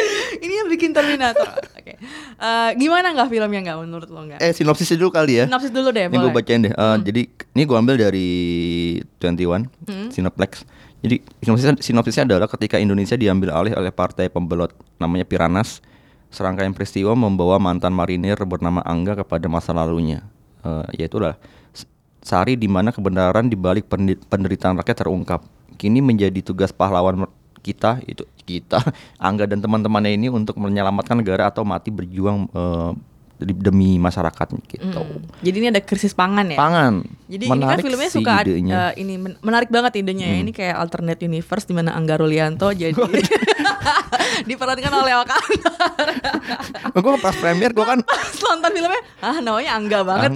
ini 0.44 0.54
yang 0.54 0.68
bikin 0.68 0.90
Terminator. 0.90 1.48
Oke. 1.72 1.96
Eh, 2.36 2.70
gimana 2.76 3.10
nggak 3.10 3.28
filmnya 3.28 3.60
nggak 3.62 3.78
menurut 3.80 4.08
lo 4.08 4.20
nggak? 4.24 4.38
eh 4.38 4.52
sinopsisnya 4.52 4.96
dulu 4.96 5.10
kali 5.10 5.32
ya. 5.36 5.44
Sinopsis 5.46 5.70
dulu 5.70 5.88
deh, 5.90 6.04
Ini 6.04 6.16
gue 6.16 6.30
bacain 6.30 6.60
deh. 6.60 6.70
Eh, 6.70 6.96
Jadi 7.02 7.20
ini 7.52 7.62
gue 7.62 7.76
ambil 7.76 7.96
dari 7.96 8.28
21 9.16 9.66
Hmm. 9.84 10.08
Cineplex. 10.08 10.62
Jadi 10.98 11.16
sinopsisnya, 11.38 11.74
sinopsisnya 11.78 12.24
adalah 12.26 12.46
ketika 12.46 12.76
Indonesia 12.76 13.14
diambil 13.14 13.52
alih 13.52 13.72
oleh 13.72 13.90
partai 13.90 14.26
pembelot 14.26 14.70
namanya 14.96 15.22
Piranas, 15.22 15.80
serangkaian 16.28 16.72
peristiwa 16.72 17.12
membawa 17.12 17.56
mantan 17.56 17.92
marinir 17.92 18.36
bernama 18.42 18.82
Angga 18.82 19.14
kepada 19.14 19.46
masa 19.46 19.70
lalunya. 19.70 20.24
Eh, 20.60 21.00
yaitulah 21.00 21.38
s- 21.70 21.86
sehari 22.20 22.54
di 22.54 22.66
mana 22.66 22.90
kebenaran 22.90 23.46
di 23.46 23.54
balik 23.54 23.86
pendi- 23.86 24.18
penderitaan 24.18 24.76
rakyat 24.76 24.98
terungkap. 24.98 25.40
Kini 25.76 26.00
menjadi 26.00 26.40
tugas 26.42 26.72
pahlawan 26.72 27.28
kita 27.66 27.98
itu 28.06 28.22
kita 28.46 28.78
Angga 29.26 29.50
dan 29.50 29.58
teman-temannya 29.58 30.14
ini 30.14 30.30
untuk 30.30 30.54
menyelamatkan 30.62 31.18
negara 31.18 31.50
atau 31.50 31.66
mati 31.66 31.90
berjuang 31.90 32.46
di- 32.54 32.94
demi 33.38 33.96
masyarakat 33.96 34.46
gitu. 34.66 34.96
Mm. 34.96 35.20
Jadi 35.40 35.56
ini 35.58 35.66
ada 35.68 35.80
krisis 35.80 36.12
pangan 36.12 36.48
ya. 36.48 36.56
Pangan. 36.56 37.04
Jadi 37.26 37.44
ini 37.44 37.52
kan 37.52 37.58
Menarik 37.58 37.84
filmnya 37.84 38.08
suka 38.08 38.32
idenya. 38.40 38.72
eh, 38.72 38.92
ini 38.98 39.14
men- 39.16 39.36
menarik 39.40 39.68
banget 39.68 39.98
idenya 39.98 40.24
ya. 40.24 40.34
Hmm. 40.34 40.44
Ini 40.46 40.52
kayak 40.52 40.76
alternate 40.78 41.20
universe 41.20 41.64
di 41.64 41.74
mana 41.74 41.92
Angga 41.92 42.16
Rulianto 42.16 42.70
jadi 42.70 42.96
diperankan 44.48 44.92
oleh 44.94 45.12
Oka. 45.16 45.36
gue 46.96 47.14
pas 47.20 47.34
premier 47.34 47.70
gue 47.70 47.84
kan 47.84 48.00
nonton 48.42 48.70
filmnya, 48.72 49.02
ah 49.20 49.36
namanya 49.38 49.70
Angga 49.74 49.98
banget. 50.00 50.30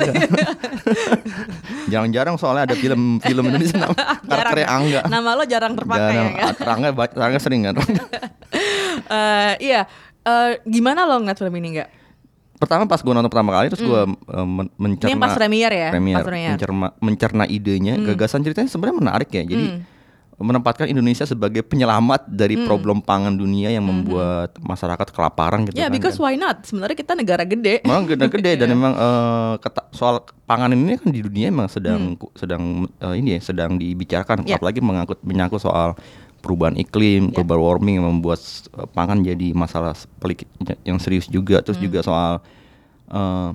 Jarang-jarang 1.89 2.37
soalnya 2.37 2.69
ada 2.69 2.77
film-film 2.77 3.45
Indonesia 3.47 3.77
nama 3.79 3.95
karakternya 4.21 4.69
Angga. 4.69 5.01
Nama 5.09 5.31
lo 5.33 5.45
jarang 5.45 5.73
terpakai 5.75 6.13
Jarang, 6.13 6.29
ya 6.31 6.45
kan? 6.53 6.67
Angga, 6.69 6.89
ba- 6.93 7.17
Angga 7.17 7.39
sering 7.39 7.65
kan. 7.65 7.75
Eh, 9.11 9.55
iya. 9.65 9.91
Eh, 10.21 10.51
gimana 10.63 11.03
lo 11.03 11.19
ngeliat 11.19 11.35
film 11.35 11.55
ini 11.57 11.75
nggak? 11.75 11.89
Pertama 12.61 12.85
pas 12.85 13.01
gue 13.01 13.09
nonton 13.09 13.27
pertama 13.27 13.51
kali 13.53 13.67
terus 13.67 13.81
gue 13.81 14.01
mencerna 14.77 15.09
Hmm. 15.09 15.09
Ini 15.09 15.11
yang 15.11 15.19
pas 15.19 15.33
premiere 15.33 15.75
ya? 15.75 15.91
premier, 15.91 16.15
Pas 16.15 16.27
premiere. 16.27 16.53
mencerna, 16.53 16.87
mencerna 16.99 17.45
idenya, 17.47 17.97
Hmm. 17.97 18.05
gagasan 18.07 18.45
ceritanya 18.45 18.69
sebenarnya 18.69 18.97
menarik 19.01 19.29
ya. 19.31 19.43
Jadi 19.43 19.67
Hmm. 19.67 19.81
menempatkan 20.39 20.85
Indonesia 20.87 21.25
sebagai 21.25 21.61
penyelamat 21.63 22.25
dari 22.27 22.57
Hmm. 22.57 22.65
problem 22.65 23.01
pangan 23.01 23.33
dunia 23.33 23.69
yang 23.69 23.81
membuat 23.83 24.57
masyarakat 24.57 25.09
kelaparan 25.09 25.65
gitu 25.65 25.77
Ya, 25.77 25.89
kan. 25.89 25.93
because 25.93 26.17
why 26.17 26.33
not? 26.33 26.61
Sebenarnya 26.63 26.97
kita 26.97 27.13
negara 27.13 27.45
gede. 27.45 27.81
Memang 27.81 28.05
gede-gede 28.07 28.57
dan 28.57 28.69
Iya. 28.69 28.75
memang 28.75 28.93
eh, 28.95 29.55
keta- 29.59 29.89
soal 29.91 30.21
pangan 30.43 30.69
ini 30.71 30.97
kan 30.97 31.09
di 31.09 31.21
dunia 31.21 31.49
emang 31.49 31.69
sedang 31.69 32.13
Hmm. 32.15 32.29
sedang 32.33 32.63
eh, 32.95 33.15
ini 33.15 33.37
ya 33.37 33.41
sedang 33.43 33.77
dibicarakan 33.77 34.45
Ya. 34.45 34.57
apalagi 34.57 34.81
mengangkut 34.81 35.21
menyangkut 35.21 35.61
soal 35.61 35.93
perubahan 36.41 36.75
iklim, 36.75 37.31
Ya. 37.31 37.41
global 37.41 37.61
warming 37.61 38.01
yang 38.01 38.09
membuat 38.09 38.41
eh, 38.73 38.89
pangan 38.91 39.21
jadi 39.21 39.53
masalah 39.53 39.93
pelik 40.19 40.49
yang 40.83 40.97
serius 40.97 41.25
juga 41.27 41.61
terus 41.61 41.77
Hmm. 41.77 41.87
juga 41.87 42.01
soal 42.01 42.33
eh, 43.09 43.51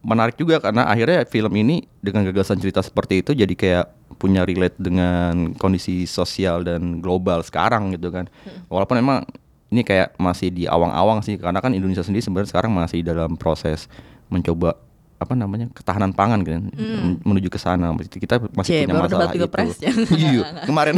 menarik 0.00 0.36
juga 0.36 0.60
karena 0.60 0.84
akhirnya 0.84 1.24
film 1.24 1.52
ini 1.54 1.80
dengan 1.98 2.24
gagasan 2.24 2.60
cerita 2.60 2.80
seperti 2.80 3.20
itu 3.20 3.32
jadi 3.32 3.54
kayak 3.54 3.86
punya 4.14 4.44
relate 4.44 4.76
dengan 4.76 5.56
kondisi 5.56 6.04
sosial 6.04 6.60
dan 6.60 7.00
global 7.00 7.40
sekarang 7.40 7.92
gitu 7.92 8.08
kan. 8.08 8.28
Hmm. 8.44 8.68
Walaupun 8.68 9.00
memang 9.00 9.24
ini 9.68 9.82
kayak 9.82 10.14
masih 10.16 10.48
di 10.48 10.64
awang-awang 10.64 11.18
sih 11.20 11.34
karena 11.34 11.58
kan 11.58 11.74
Indonesia 11.74 12.04
sendiri 12.04 12.22
sebenarnya 12.22 12.52
sekarang 12.52 12.70
masih 12.70 13.02
dalam 13.02 13.34
proses 13.34 13.90
mencoba 14.28 14.78
apa 15.14 15.32
namanya 15.32 15.70
ketahanan 15.70 16.10
pangan 16.10 16.42
kan 16.42 16.68
Hmm. 16.74 17.16
menuju 17.22 17.48
ke 17.48 17.56
sana 17.56 17.94
kita 17.96 18.42
masih 18.52 18.70
Cie, 18.70 18.80
punya 18.84 18.94
baru 18.98 19.06
masalah 19.08 19.30
itu 19.30 19.46
ya. 19.80 19.92
iya 20.20 20.42
kemarin 20.64 20.94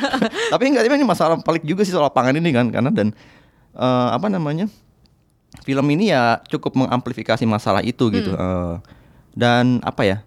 tapi 0.52 0.62
enggak 0.68 0.84
ini 0.86 1.02
masalah 1.02 1.36
pelik 1.40 1.64
juga 1.64 1.82
sih 1.82 1.90
soal 1.90 2.08
pangan 2.08 2.36
ini 2.36 2.52
kan 2.52 2.68
karena 2.68 2.90
dan 2.90 3.10
eh, 3.72 4.08
apa 4.12 4.28
namanya 4.28 4.68
film 5.62 5.86
ini 5.88 6.10
ya 6.10 6.44
cukup 6.46 6.76
mengamplifikasi 6.76 7.42
masalah 7.44 7.80
itu 7.80 8.04
gitu 8.10 8.30
Hmm. 8.30 8.42
Eh, 8.42 8.74
dan 9.34 9.64
apa 9.82 10.02
ya 10.04 10.18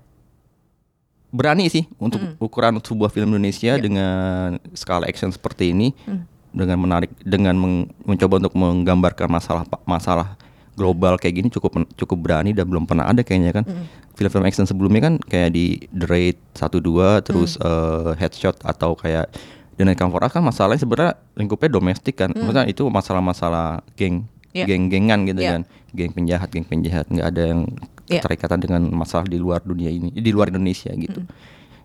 berani 1.28 1.68
sih 1.68 1.84
untuk 1.98 2.20
Hmm. 2.20 2.36
ukuran 2.40 2.80
sebuah 2.80 3.08
film 3.08 3.32
Indonesia 3.32 3.76
Ya. 3.76 3.80
dengan 3.80 4.58
skala 4.74 5.06
action 5.06 5.30
seperti 5.30 5.76
ini 5.76 5.92
Hmm. 6.04 6.24
dengan 6.50 6.80
menarik 6.80 7.12
dengan 7.20 7.54
mencoba 8.02 8.40
untuk 8.40 8.56
menggambarkan 8.56 9.28
masalah 9.30 9.64
masalah 9.84 10.40
global 10.78 11.18
kayak 11.18 11.36
gini 11.36 11.50
cukup 11.50 11.74
cukup 11.98 12.18
berani 12.22 12.54
dan 12.54 12.70
belum 12.70 12.86
pernah 12.86 13.04
ada 13.04 13.20
kayaknya 13.20 13.52
kan 13.52 13.66
film-film 14.14 14.46
action 14.46 14.64
sebelumnya 14.64 15.02
kan 15.04 15.14
kayak 15.20 15.50
di 15.52 15.66
The 15.90 16.06
Raid 16.06 16.38
1 16.54 16.80
2 16.80 17.26
terus 17.26 17.58
Hmm. 17.58 17.66
eh, 17.66 18.12
Headshot 18.16 18.62
atau 18.62 18.94
kayak 18.94 19.34
The 19.74 19.84
Night 19.84 19.98
Come 19.98 20.10
For 20.10 20.22
Us 20.22 20.32
kan 20.32 20.42
masalahnya 20.42 20.80
sebenarnya 20.80 21.14
lingkupnya 21.34 21.70
domestik 21.72 22.16
kan 22.16 22.30
Hmm. 22.30 22.46
maksudnya 22.46 22.66
itu 22.68 22.86
masalah-masalah 22.88 23.82
geng 23.94 24.30
Ya. 24.54 24.66
geng-gengan 24.66 25.26
gitu 25.26 25.38
Ya. 25.40 25.52
kan 25.52 25.62
geng 25.92 26.14
penjahat 26.14 26.50
geng 26.50 26.66
penjahat 26.66 27.06
nggak 27.08 27.28
ada 27.28 27.44
yang 27.48 27.62
Ya. 28.06 28.18
keterikatan 28.18 28.58
dengan 28.60 28.82
masalah 28.90 29.26
di 29.26 29.36
luar 29.36 29.60
dunia 29.60 29.90
ini 29.90 30.10
di 30.10 30.30
luar 30.30 30.48
Indonesia 30.48 30.90
gitu 30.92 31.20
Hmm. 31.20 31.30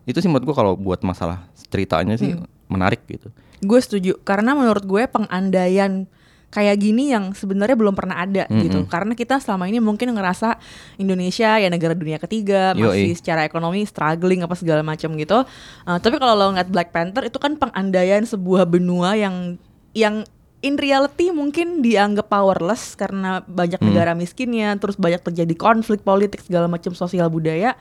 itu 0.04 0.18
sih 0.18 0.28
menurut 0.28 0.46
gua 0.46 0.56
kalau 0.58 0.72
buat 0.74 1.00
masalah 1.00 1.48
ceritanya 1.66 2.14
sih 2.14 2.36
menarik 2.66 3.00
gitu 3.06 3.32
Gue 3.60 3.78
setuju 3.78 4.18
karena 4.20 4.52
menurut 4.52 4.82
gue 4.82 5.06
pengandaian 5.06 6.10
kayak 6.52 6.76
gini 6.84 7.08
yang 7.16 7.32
sebenarnya 7.32 7.72
belum 7.74 7.96
pernah 7.96 8.20
ada 8.20 8.44
Mm-mm. 8.46 8.60
gitu. 8.68 8.78
Karena 8.86 9.16
kita 9.16 9.40
selama 9.40 9.66
ini 9.72 9.80
mungkin 9.80 10.12
ngerasa 10.12 10.60
Indonesia 11.00 11.56
ya 11.56 11.72
negara 11.72 11.96
dunia 11.96 12.20
ketiga 12.20 12.76
Yoi. 12.76 12.84
masih 12.84 13.12
secara 13.16 13.48
ekonomi 13.48 13.88
struggling 13.88 14.44
apa 14.44 14.52
segala 14.52 14.84
macam 14.84 15.16
gitu. 15.16 15.48
Uh, 15.88 15.98
tapi 15.98 16.20
kalau 16.20 16.36
lo 16.36 16.52
ngeliat 16.52 16.68
Black 16.68 16.92
Panther 16.92 17.24
itu 17.24 17.40
kan 17.40 17.56
pengandaian 17.56 18.22
sebuah 18.28 18.68
benua 18.68 19.16
yang 19.16 19.56
yang 19.96 20.28
in 20.62 20.78
reality 20.78 21.32
mungkin 21.34 21.82
dianggap 21.82 22.30
powerless 22.30 22.94
karena 22.94 23.42
banyak 23.48 23.80
Hmm. 23.82 23.88
negara 23.90 24.12
miskinnya, 24.14 24.76
terus 24.78 24.94
banyak 24.94 25.24
terjadi 25.24 25.56
konflik 25.58 26.04
politik 26.06 26.44
segala 26.44 26.70
macam 26.70 26.92
sosial 26.94 27.26
budaya 27.32 27.74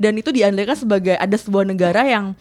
dan 0.00 0.14
itu 0.16 0.30
diandaikan 0.32 0.74
sebagai 0.78 1.14
ada 1.14 1.36
sebuah 1.36 1.66
negara 1.66 2.06
yang 2.06 2.32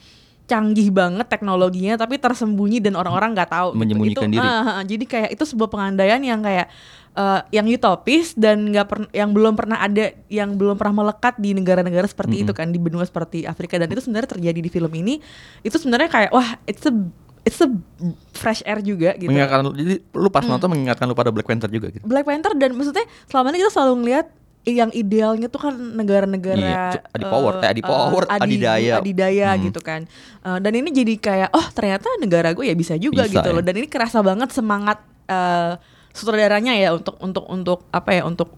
canggih 0.47 0.89
banget 0.95 1.27
teknologinya 1.27 1.99
tapi 1.99 2.15
tersembunyi 2.15 2.79
dan 2.79 2.95
orang-orang 2.95 3.36
nggak 3.36 3.51
tahu 3.51 3.69
gitu. 3.75 3.79
Menyembunyikan 3.83 4.31
Itu- 4.31 4.39
diri. 4.39 4.47
ah, 4.47 4.81
jadi 4.81 5.05
kayak 5.05 5.29
itu 5.36 5.43
sebuah 5.43 5.69
pengandaian 5.69 6.23
yang 6.23 6.39
kayak 6.39 6.71
eh, 7.13 7.39
yang 7.51 7.67
utopis 7.67 8.31
dan 8.33 8.71
nggak 8.71 8.88
pernah 8.88 9.10
yang 9.12 9.29
belum 9.36 9.53
pernah 9.60 9.77
ada 9.83 10.15
yang 10.31 10.55
belum 10.55 10.79
pernah 10.79 11.03
melekat 11.03 11.36
di 11.36 11.51
negara-negara 11.51 12.07
seperti 12.07 12.47
itu 12.47 12.55
kan 12.55 12.71
di 12.71 12.79
benua 12.79 13.03
seperti 13.03 13.43
Afrika 13.43 13.75
dan 13.75 13.91
itu 13.91 13.99
sebenarnya 13.99 14.39
terjadi 14.39 14.60
di 14.63 14.69
film 14.71 14.91
ini 14.95 15.19
itu 15.67 15.75
sebenarnya 15.75 16.07
kayak 16.07 16.31
wah 16.31 16.55
it's 16.63 16.88
a 16.88 16.93
it's 17.43 17.60
a 17.60 17.69
fresh 18.36 18.63
air 18.63 18.79
juga 18.79 19.15
gitu 19.19 19.27
Mengingatkan 19.31 19.67
jadi 19.75 19.95
lu 20.15 20.29
pas 20.31 20.43
nonton 20.47 20.67
mengingatkan 20.71 21.07
lu 21.07 21.15
pada 21.15 21.31
Black 21.31 21.47
Panther 21.47 21.67
juga 21.67 21.91
gitu. 21.91 22.03
Black 22.07 22.23
Panther 22.23 22.55
dan 22.55 22.71
maksudnya 22.71 23.03
selama 23.27 23.51
ini 23.51 23.67
kita 23.67 23.71
selalu 23.75 23.93
ngelihat 24.03 24.27
yang 24.69 24.91
idealnya 24.91 25.47
tuh 25.47 25.62
kan 25.62 25.73
negara-negara 25.73 26.60
Iya, 26.60 26.99
adipower, 27.10 27.53
eh, 27.60 27.69
adipower, 27.71 28.23
adi- 28.27 28.60
adidaya. 28.60 28.93
adidaya 28.99 29.49
Hmm. 29.51 29.63
gitu 29.63 29.80
kan. 29.80 30.03
Eh, 30.41 30.58
dan 30.60 30.73
ini 30.73 30.89
jadi 30.91 31.13
kayak 31.15 31.49
oh 31.51 31.67
ternyata 31.71 32.08
negara 32.17 32.51
gue 32.51 32.63
ya 32.63 32.75
bisa 32.75 32.95
juga 32.95 33.23
Bisa, 33.23 33.39
gitu 33.39 33.49
loh. 33.49 33.63
ya. 33.63 33.67
Dan 33.71 33.75
ini 33.77 33.88
kerasa 33.88 34.19
banget 34.19 34.51
semangat 34.51 34.99
eh, 35.25 35.80
sutradaranya 36.12 36.73
ya 36.73 36.91
untuk 36.91 37.15
untuk 37.19 37.45
untuk 37.45 37.80
apa 37.89 38.10
ya 38.12 38.23
untuk 38.23 38.56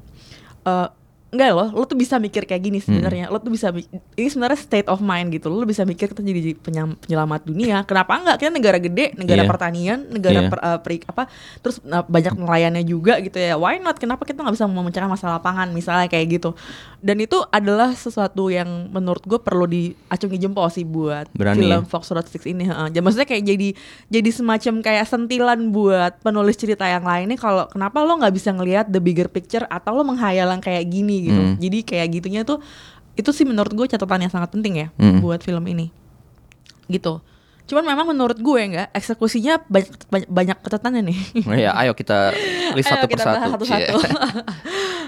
eh, 0.63 0.88
enggak 1.30 1.54
loh, 1.54 1.70
lo 1.70 1.86
tuh 1.86 1.94
bisa 1.94 2.18
mikir 2.18 2.44
kayak 2.44 2.58
gini 2.60 2.80
sebenarnya. 2.82 3.30
Lo 3.30 3.38
tuh 3.38 3.54
bisa 3.54 3.70
ini 4.15 4.28
sebenarnya 4.28 4.58
state 4.58 4.89
of 4.89 4.98
mind 4.98 5.30
gitu. 5.30 5.48
Lo 5.48 5.62
bisa 5.62 5.86
mikir 5.86 6.10
kita 6.10 6.20
jadi 6.20 6.58
penyam- 6.58 6.98
penyelamat 6.98 7.46
dunia. 7.46 7.86
Kenapa 7.86 8.18
enggak? 8.18 8.36
Kita 8.42 8.50
negara 8.50 8.78
gede, 8.78 9.13
negara 9.13 9.46
Iya. 9.46 9.50
pertanian, 9.50 10.00
negara 10.10 10.39
Iya. 10.42 10.50
per- 10.50 10.63
eh, 10.65 10.80
peri- 10.82 11.06
apa 11.06 11.24
terus 11.62 11.78
eh, 11.80 12.04
banyak 12.04 12.34
nelayannya 12.34 12.84
juga 12.84 13.22
gitu 13.22 13.38
ya. 13.38 13.56
Why 13.56 13.78
not? 13.78 14.02
Kenapa 14.02 14.26
kita 14.26 14.42
nggak 14.42 14.56
bisa 14.58 14.65
memecahkan 14.65 15.10
masalah 15.10 15.39
pangan 15.39 15.70
misalnya 15.70 16.10
kayak 16.10 16.42
gitu. 16.42 16.58
Dan 16.99 17.15
itu 17.17 17.39
adalah 17.47 17.91
sesuatu 17.91 18.51
yang 18.51 18.67
menurut 18.89 19.23
gue 19.23 19.39
perlu 19.39 19.63
diacungi 19.63 20.35
jempol 20.35 20.67
sih 20.67 20.83
buat 20.83 21.31
Berani 21.31 21.63
film 21.63 21.81
ya? 21.81 21.88
Fox 21.88 22.12
Road 22.12 22.27
6 22.27 22.43
ini. 22.45 22.67
heeh. 22.67 22.88
Ya, 22.91 22.99
maksudnya 22.99 23.23
kayak 23.23 23.43
jadi 23.45 23.67
jadi 24.07 24.29
semacam 24.29 24.73
kayak 24.79 25.05
sentilan 25.07 25.59
buat 25.69 26.19
penulis 26.19 26.53
cerita 26.53 26.83
yang 26.83 27.01
lainnya 27.01 27.35
kalau 27.35 27.65
kenapa 27.65 28.03
lo 28.03 28.19
nggak 28.19 28.35
bisa 28.35 28.51
ngelihat 28.51 28.85
the 28.88 28.99
bigger 28.99 29.25
picture 29.25 29.63
atau 29.65 29.95
lo 29.95 30.03
menghayal 30.03 30.49
yang 30.49 30.59
kayak 30.59 30.83
gini 30.85 31.23
gitu. 31.25 31.41
Hmm. 31.41 31.55
Jadi 31.55 31.77
kayak 31.81 32.07
gitunya 32.13 32.43
tuh 32.43 32.59
itu 33.15 33.31
sih 33.31 33.43
menurut 33.43 33.71
gue 33.71 33.88
catatan 33.88 34.27
yang 34.27 34.31
sangat 34.31 34.51
penting 34.51 34.73
ya 34.77 34.88
Hmm. 34.95 35.23
buat 35.23 35.39
film 35.39 35.63
ini. 35.65 35.95
Gitu. 36.85 37.23
Cuman 37.69 37.86
memang 37.86 38.05
menurut 38.08 38.36
gue 38.36 38.62
nggak 38.67 38.89
eksekusinya 38.91 39.62
banyak 39.63 39.93
banyak, 40.05 40.27
banyak 40.27 40.58
catatannya 40.60 41.01
nih. 41.05 41.17
Oh 41.45 41.53
ya, 41.55 41.71
ayo 41.77 41.93
kita 41.93 42.34
list 42.73 42.89
Ayo 42.89 42.93
satu 42.95 43.05
kita 43.08 43.23
persatu. 43.23 43.39
satu-satu. 43.55 43.95
Cie. 43.95 44.10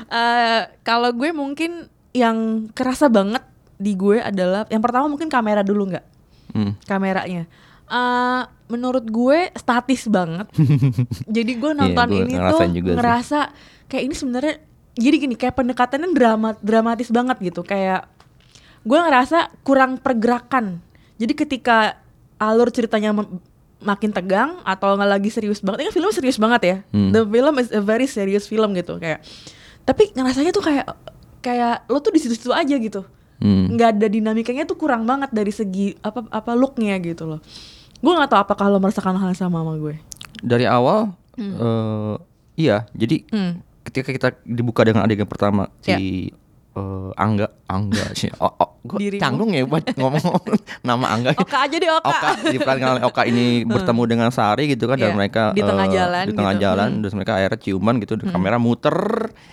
Eh, 0.04 0.62
kalau 0.82 1.08
gue 1.10 1.32
mungkin 1.32 1.88
yang 2.12 2.36
kerasa 2.70 3.08
banget 3.08 3.40
di 3.74 3.96
gue 3.96 4.20
adalah 4.20 4.68
yang 4.68 4.84
pertama 4.84 5.08
mungkin 5.08 5.26
kamera 5.26 5.64
dulu 5.64 5.88
nggak 5.88 6.06
Hmm. 6.52 6.76
kameranya. 6.84 7.48
Eh, 7.86 8.42
menurut 8.68 9.08
gue 9.08 9.48
statis 9.54 10.04
banget. 10.06 10.52
Jadi 11.32 11.52
gue 11.56 11.72
nonton 11.72 12.08
Iya, 12.08 12.12
gue 12.14 12.24
ini 12.26 12.34
tuh 12.36 12.60
juga 12.68 12.90
sih. 12.90 12.98
ngerasa 13.00 13.40
kayak 13.88 14.04
ini 14.04 14.14
sebenarnya 14.14 14.56
jadi 14.92 15.16
gini 15.18 15.36
kayak 15.36 15.56
pendekatannya 15.56 16.12
drama 16.12 16.60
dramatis 16.60 17.08
banget 17.08 17.40
gitu 17.42 17.64
kayak 17.64 18.04
gue 18.82 19.00
ngerasa 19.00 19.56
kurang 19.64 19.96
pergerakan. 19.96 20.84
Jadi 21.16 21.32
ketika 21.34 22.01
alur 22.42 22.74
ceritanya 22.74 23.14
makin 23.78 24.10
tegang 24.10 24.58
atau 24.62 24.98
nggak 24.98 25.10
lagi 25.10 25.30
serius 25.30 25.62
banget, 25.62 25.82
ini 25.82 25.86
kan 25.90 25.96
filmnya 25.96 26.14
serius 26.14 26.38
banget 26.38 26.62
ya. 26.62 26.78
Hmm. 26.90 27.14
The 27.14 27.22
film 27.24 27.56
is 27.58 27.70
a 27.70 27.82
very 27.82 28.06
serious 28.06 28.46
film 28.46 28.74
gitu 28.74 28.98
kayak. 28.98 29.22
Tapi 29.82 30.14
ngerasanya 30.14 30.50
tuh 30.50 30.62
kayak 30.62 30.86
kayak 31.42 31.86
lo 31.86 31.98
tuh 31.98 32.14
di 32.14 32.22
situ-situ 32.22 32.54
aja 32.54 32.74
gitu 32.74 33.02
Hmm. 33.42 33.74
nggak 33.74 33.98
ada 33.98 34.06
dinamikanya 34.06 34.70
tuh 34.70 34.78
kurang 34.78 35.10
banget 35.10 35.34
dari 35.34 35.50
segi 35.50 35.98
apa 36.06 36.30
apa 36.30 36.54
looknya 36.54 37.02
gitu 37.02 37.26
loh 37.26 37.42
gue 37.98 38.14
nggak 38.14 38.30
tahu 38.30 38.42
apakah 38.46 38.70
lo 38.70 38.78
merasakan 38.78 39.18
hal 39.18 39.34
yang 39.34 39.42
sama 39.50 39.66
sama 39.66 39.74
gue 39.82 39.98
Dari 40.46 40.70
awal 40.70 41.10
eh, 41.42 42.16
iya, 42.54 42.86
jadi 42.94 43.26
Hmm. 43.34 43.66
ketika 43.82 44.14
kita 44.14 44.28
dibuka 44.46 44.86
dengan 44.86 45.02
adegan 45.02 45.26
pertama 45.26 45.74
Ya. 45.82 45.98
si 45.98 46.30
eh, 46.74 47.10
Angga 47.16 47.48
Angga 47.66 48.12
sih. 48.12 48.28
Oh, 48.36 48.52
oh, 48.52 48.70
Dirimu. 48.92 49.22
canggung 49.22 49.50
ya 49.50 49.64
buat 49.64 49.86
ngomong 49.94 50.24
nama 50.84 51.06
Angga. 51.10 51.32
Oka 51.34 51.58
aja 51.62 51.76
deh 51.76 51.88
Oka, 51.88 52.04
Oka 52.04 52.30
diperankan 52.50 52.88
oleh 52.94 53.04
Oka 53.04 53.22
ini 53.24 53.46
bertemu 53.64 54.02
dengan 54.06 54.30
Sari 54.30 54.68
gitu 54.68 54.86
kan 54.86 54.96
dan 54.96 55.12
Iya, 55.12 55.16
mereka 55.16 55.44
di 55.50 55.62
tengah 55.62 55.86
eh, 55.86 55.94
jalan 55.94 56.24
di 56.24 56.34
tengah 56.34 56.54
gitu. 56.54 56.64
jalan 56.64 56.90
Hmm. 56.90 57.00
terus 57.00 57.14
mereka 57.14 57.32
akhirnya 57.34 57.60
ciuman 57.62 57.96
gitu 57.98 58.14
kamera 58.22 58.58
muter 58.58 58.98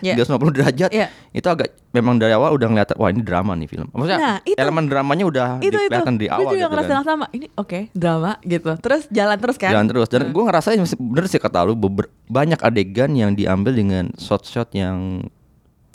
Iya. 0.00 0.14
350 0.16 0.50
derajat 0.52 0.90
Iya. 0.90 1.06
itu 1.30 1.46
agak 1.46 1.68
memang 1.88 2.16
dari 2.16 2.32
awal 2.32 2.50
udah 2.52 2.66
ngeliat 2.66 2.90
wah 2.94 3.08
ini 3.08 3.20
drama 3.20 3.52
nih 3.54 3.66
film 3.66 3.86
maksudnya 3.88 4.18
Nah, 4.18 4.36
itu- 4.42 4.56
elemen 4.56 4.84
dramanya 4.86 5.24
udah 5.24 5.48
itu 5.58 5.78
kelihatan 5.78 6.14
gue 6.16 6.26
awal 6.28 6.42
juga 6.48 6.56
gitu 6.58 6.70
ngerasa 6.70 6.90
kan. 6.90 7.04
sama 7.04 7.26
ini 7.30 7.46
oke 7.54 7.78
drama 7.92 8.30
gitu 8.42 8.70
terus 8.78 9.02
jalan 9.08 9.36
terus 9.36 9.56
kan 9.56 9.70
jalan 9.70 9.86
terus 9.86 10.08
dan 10.08 10.22
gue 10.26 10.42
ngerasa 10.42 10.68
bener 10.96 11.24
sih 11.26 11.38
kata 11.38 11.62
lu 11.62 11.74
beber- 11.74 12.10
banyak 12.26 12.58
adegan 12.58 13.12
yang 13.12 13.32
diambil 13.32 13.72
dengan 13.72 14.10
shot-shot 14.14 14.68
yang 14.72 15.22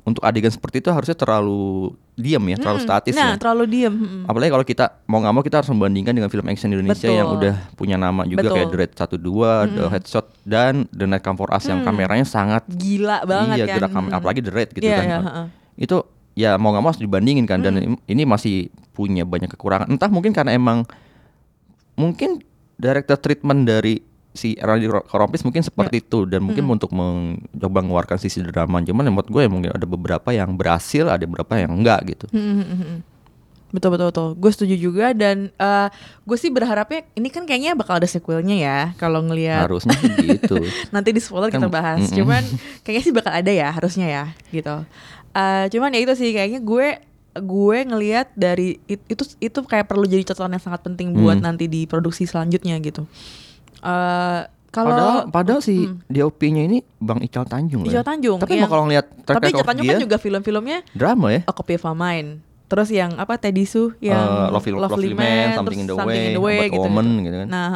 untuk 0.04 0.20
adegan 0.20 0.52
seperti 0.52 0.84
itu 0.84 0.92
harusnya 0.92 1.16
terlalu 1.16 1.96
diam 2.13 2.44
ya 2.44 2.60
terlalu 2.60 2.84
Mm, 2.84 2.86
statis 2.86 3.16
nah 3.16 3.34
ya 3.34 3.39
terlalu 3.39 3.63
diem 3.66 3.96
mm. 3.96 4.24
apalagi 4.28 4.52
kalau 4.52 4.66
kita 4.68 4.86
mau 5.08 5.24
nggak 5.24 5.34
mau 5.34 5.39
kita 5.42 5.56
harus 5.63 5.72
membandingkan 5.72 6.12
dengan 6.12 6.28
film 6.28 6.46
action 6.46 6.70
Indonesia 6.70 7.08
yang 7.08 7.32
Betul. 7.32 7.39
udah 7.39 7.56
punya 7.74 7.96
nama 7.96 8.22
juga 8.24 8.44
Betul. 8.44 8.56
kayak 8.60 8.68
The 8.68 8.78
Raid 8.78 8.92
12, 8.94 9.80
The 9.80 9.86
Headshot 9.88 10.26
dan 10.44 10.74
The 10.92 11.06
Night 11.08 11.24
Come 11.24 11.39
For 11.39 11.50
Us 11.50 11.63
yang 11.66 11.82
kameranya 11.82 12.28
sangat 12.28 12.68
gila 12.68 13.24
banget 13.24 13.56
iya 13.58 13.66
kan 13.66 13.76
gerak 13.80 13.92
kamera 13.92 14.12
Mm. 14.12 14.20
apalagi 14.20 14.39
The 14.44 14.52
Raid 14.52 14.70
gitu 14.72 14.84
Iya, 14.84 14.98
kan 15.00 15.06
iya, 15.08 15.20
heeh. 15.24 15.46
itu 15.80 15.98
ya 16.34 16.52
mau 16.60 16.76
nggak 16.76 16.84
mau 16.84 16.89
harus 16.92 17.00
dibandingin 17.00 17.46
kan 17.46 17.60
dan 17.60 17.74
ini 18.04 18.24
masih 18.24 18.68
punya 18.92 19.24
banyak 19.24 19.48
kekurangan 19.50 19.88
entah 19.88 20.12
mungkin 20.12 20.36
karena 20.36 20.52
emang 20.52 20.84
mungkin 21.94 22.42
director 22.76 23.18
treatment 23.18 23.63
dari 23.63 24.02
si 24.34 24.58
Randy 24.58 24.86
Korompis 24.89 25.41
mungkin 25.41 25.62
seperti 25.62 26.02
itu 26.02 26.26
dan 26.26 26.41
mungkin 26.41 26.65
untuk 26.67 26.89
mencoba 26.89 27.80
mengeluarkan 27.80 28.17
sisi 28.17 28.41
drama 28.41 28.82
cuman 28.82 29.08
menurut 29.08 29.26
gue 29.28 29.39
ya 29.39 29.48
mungkin 29.48 29.69
ada 29.69 29.86
beberapa 29.86 30.30
yang 30.30 30.54
berhasil 30.54 31.06
ada 31.06 31.22
beberapa 31.22 31.54
yang 31.56 31.72
enggak 31.72 32.02
gitu 32.08 32.26
Hmm, 32.30 32.41
hmm, 32.56 32.65
hmm, 32.65 32.80
hmm. 32.80 33.00
Betul 33.69 33.89
betul 33.89 34.08
betul. 34.08 34.28
Gue 34.36 34.52
setuju 34.52 34.76
juga 34.76 35.06
dan 35.12 35.50
eh, 35.50 35.88
gue 36.24 36.38
sih 36.38 36.50
berharapnya 36.50 37.10
ini 37.12 37.26
kan 37.28 37.41
kayaknya 37.43 37.74
bakal 37.74 37.98
ada 37.98 38.06
sequelnya 38.06 38.54
ya 38.54 38.80
kalau 38.93 39.22
ngelihat 39.22 39.65
harusnya 39.65 39.98
gitu 40.19 40.62
nanti 40.93 41.10
di 41.10 41.17
spoiler 41.17 41.50
kita 41.50 41.65
Kan, 41.65 41.74
bahas. 41.74 42.00
mm-mm. 42.04 42.13
Cuman 42.15 42.46
kayaknya 42.82 43.02
sih 43.02 43.10
bakal 43.12 43.34
ada 43.34 43.50
ya 43.50 43.69
harusnya 43.69 44.06
ya 44.06 44.24
gitu. 44.52 44.86
Eh, 45.32 45.65
cuman 45.69 45.89
ya 45.89 46.00
itu 46.00 46.13
sih 46.13 46.30
kayaknya 46.32 46.62
gue 46.62 47.02
gue 47.34 47.78
ngelihat 47.84 48.30
dari 48.34 48.78
it- 48.86 49.10
itu 49.10 49.26
itu 49.39 49.60
kayak 49.60 49.86
perlu 49.88 50.06
jadi 50.06 50.22
catatan 50.24 50.54
yang 50.54 50.62
sangat 50.62 50.82
penting 50.84 51.10
buat 51.12 51.41
Hmm. 51.41 51.46
nanti 51.48 51.65
di 51.65 51.86
produksi 51.86 52.26
selanjutnya 52.26 52.78
gitu. 52.78 53.10
Eh 53.84 54.41
kalau 54.69 54.89
padahal 54.89 55.17
padahal 55.30 55.62
si 55.62 55.86
Hmm. 55.86 56.02
DOP-nya 56.08 56.65
ini 56.65 56.82
Bang 56.98 57.22
Ical 57.22 57.46
Tanjung 57.46 57.86
Ical 57.86 57.93
ya. 57.93 58.02
Tanjung, 58.02 58.41
tapi 58.41 58.58
yang- 58.58 58.65
emang 58.65 58.72
kalau 58.72 58.84
ngeliat 58.88 59.06
track 59.22 59.38
tapi 59.38 59.48
katanya 59.54 59.82
dia 59.84 59.91
kan 59.91 60.02
juga 60.02 60.17
film-filmnya 60.17 60.78
drama 60.91 61.28
ya 61.30 61.41
A 61.46 61.54
Copy 61.54 61.76
of 61.76 61.86
My 61.86 61.93
Mind. 61.93 62.41
Terus 62.74 62.90
yang 62.90 63.14
apa 63.16 63.38
Teddy 63.38 63.64
Su 63.64 63.94
yang 64.02 64.18
Eh, 64.18 64.50
Lovely- 64.50 64.74
Lovely 64.74 65.14
Man, 65.14 65.54
Something 65.54 65.86
terus 65.86 66.02
in 66.10 66.34
the 66.34 66.42
Way, 66.42 66.58
About 66.66 66.82
Woman 66.82 67.08
gitu 67.22 67.36
kan. 67.38 67.48
Nah. 67.48 67.70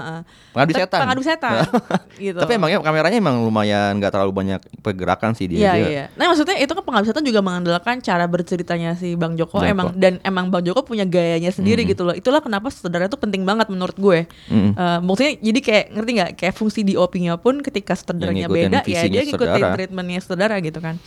Pengabdi 0.49 0.73
Tapi 0.73 0.81
Setan. 0.81 0.99
Pengabdi 1.05 1.23
setan. 1.23 1.53
gitu. 2.25 2.39
Tapi 2.41 2.51
emangnya 2.51 2.81
kameranya 2.81 3.13
emang 3.15 3.45
lumayan 3.45 3.93
nggak 3.95 4.09
terlalu 4.09 4.33
banyak 4.33 4.57
pergerakan 4.81 5.37
sih 5.37 5.45
dia. 5.45 5.57
Iya 5.59 5.71
Dia- 5.71 5.85
iya. 5.87 6.03
Nah 6.13 6.25
maksudnya 6.27 6.57
itu 6.57 6.71
kan 6.71 6.81
pengabdi 6.81 7.07
setan 7.07 7.21
juga 7.21 7.39
mengandalkan 7.39 8.01
cara 8.01 8.25
berceritanya 8.25 8.97
si 8.97 9.13
Bang 9.13 9.37
Joko, 9.37 9.61
Joko. 9.61 9.69
emang 9.69 9.93
dan 9.93 10.17
emang 10.21 10.49
Bang 10.49 10.65
Joko 10.65 10.81
punya 10.81 11.05
gayanya 11.05 11.53
sendiri 11.53 11.85
Mhm. 11.85 11.89
gitu 11.93 12.01
loh. 12.01 12.11
Itulah 12.11 12.41
kenapa 12.41 12.67
saudara 12.67 13.05
itu 13.05 13.15
penting 13.15 13.45
banget 13.45 13.69
menurut 13.69 13.93
gue. 13.93 14.25
Mm-mm. 14.47 14.73
Eh, 14.73 14.99
maksudnya 14.99 15.33
jadi 15.37 15.59
kayak 15.61 15.85
ngerti 15.93 16.11
nggak 16.11 16.31
kayak 16.35 16.53
fungsi 16.53 16.81
DOP-nya 16.83 17.37
pun 17.37 17.61
ketika 17.61 17.93
saudaranya 17.93 18.47
beda 18.47 18.81
ya 18.81 19.05
dia 19.05 19.21
ngikutin 19.23 19.61
treatmentnya 19.71 20.19
saudara 20.19 20.57
gitu 20.57 20.81
kan. 20.81 20.97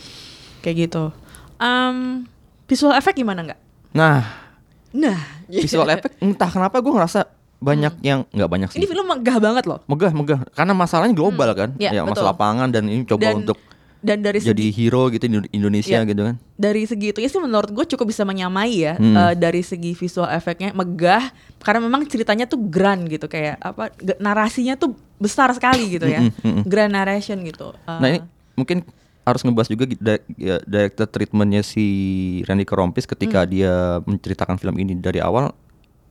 Kayak 0.61 0.87
gitu. 0.87 1.11
Em, 1.57 2.23
visual 2.65 2.93
effect 2.93 3.13
gimana 3.13 3.43
nggak? 3.43 3.59
Nah, 3.91 4.39
Nah, 4.91 5.15
visual 5.47 5.87
effect 5.89 6.19
entah 6.19 6.47
kenapa 6.47 6.77
gue 6.77 6.91
ngerasa 6.91 7.23
banyak 7.57 7.93
yang 8.01 8.27
nggak 8.27 8.49
banyak 8.49 8.67
sih. 8.67 8.75
Hmm. 8.75 8.81
ini 8.81 8.89
film 8.89 9.05
megah 9.05 9.37
banget 9.37 9.63
loh. 9.63 9.79
megah 9.85 10.11
megah 10.11 10.39
karena 10.51 10.73
masalahnya 10.73 11.13
global 11.13 11.47
kan. 11.53 11.69
Iya, 11.77 11.89
ya 11.89 12.01
betul. 12.01 12.11
masalah 12.11 12.35
pangan 12.35 12.67
dan 12.67 12.83
ini 12.85 13.05
coba 13.05 13.23
Dan 13.23 13.35
untuk 13.39 13.55
dan 14.01 14.17
dari 14.19 14.41
jadi 14.41 14.57
segi 14.57 14.73
hero 14.73 15.07
gitu 15.07 15.23
di 15.23 15.37
Indonesia 15.51 15.93
Iya. 15.95 16.09
gitu 16.09 16.21
kan. 16.23 16.35
dari 16.57 16.83
segi 16.83 17.07
itu 17.07 17.21
sih 17.21 17.37
menurut 17.37 17.69
gue 17.69 17.85
cukup 17.87 18.09
bisa 18.09 18.25
menyamai 18.25 18.73
ya 18.81 18.97
Hmm. 18.97 19.13
eh, 19.13 19.33
dari 19.37 19.61
segi 19.61 19.93
visual 19.93 20.25
efeknya 20.27 20.73
megah 20.73 21.29
karena 21.59 21.79
memang 21.79 22.03
ceritanya 22.03 22.43
tuh 22.43 22.57
grand 22.59 23.05
gitu 23.05 23.25
kayak 23.25 23.61
apa 23.61 23.93
narasinya 24.17 24.73
tuh 24.73 24.91
besar 25.15 25.53
sekali 25.53 25.85
gitu 25.91 26.03
ya 26.03 26.25
grand 26.65 26.89
narration 26.89 27.39
gitu 27.41 27.77
Eh, 27.79 27.93
Nah 27.93 28.07
ini 28.09 28.19
mungkin 28.53 28.81
harus 29.21 29.41
ngebahas 29.41 29.69
juga 29.69 29.85
ya, 30.35 30.57
director 30.63 31.05
treatmentnya 31.05 31.61
si 31.61 31.85
Randy 32.43 32.63
Kerompis 32.63 33.05
Hmm. 33.05 33.11
ketika 33.13 33.39
dia 33.43 33.73
menceritakan 34.01 34.57
film 34.57 34.75
ini 34.75 34.95
dari 34.95 35.19
awal 35.19 35.53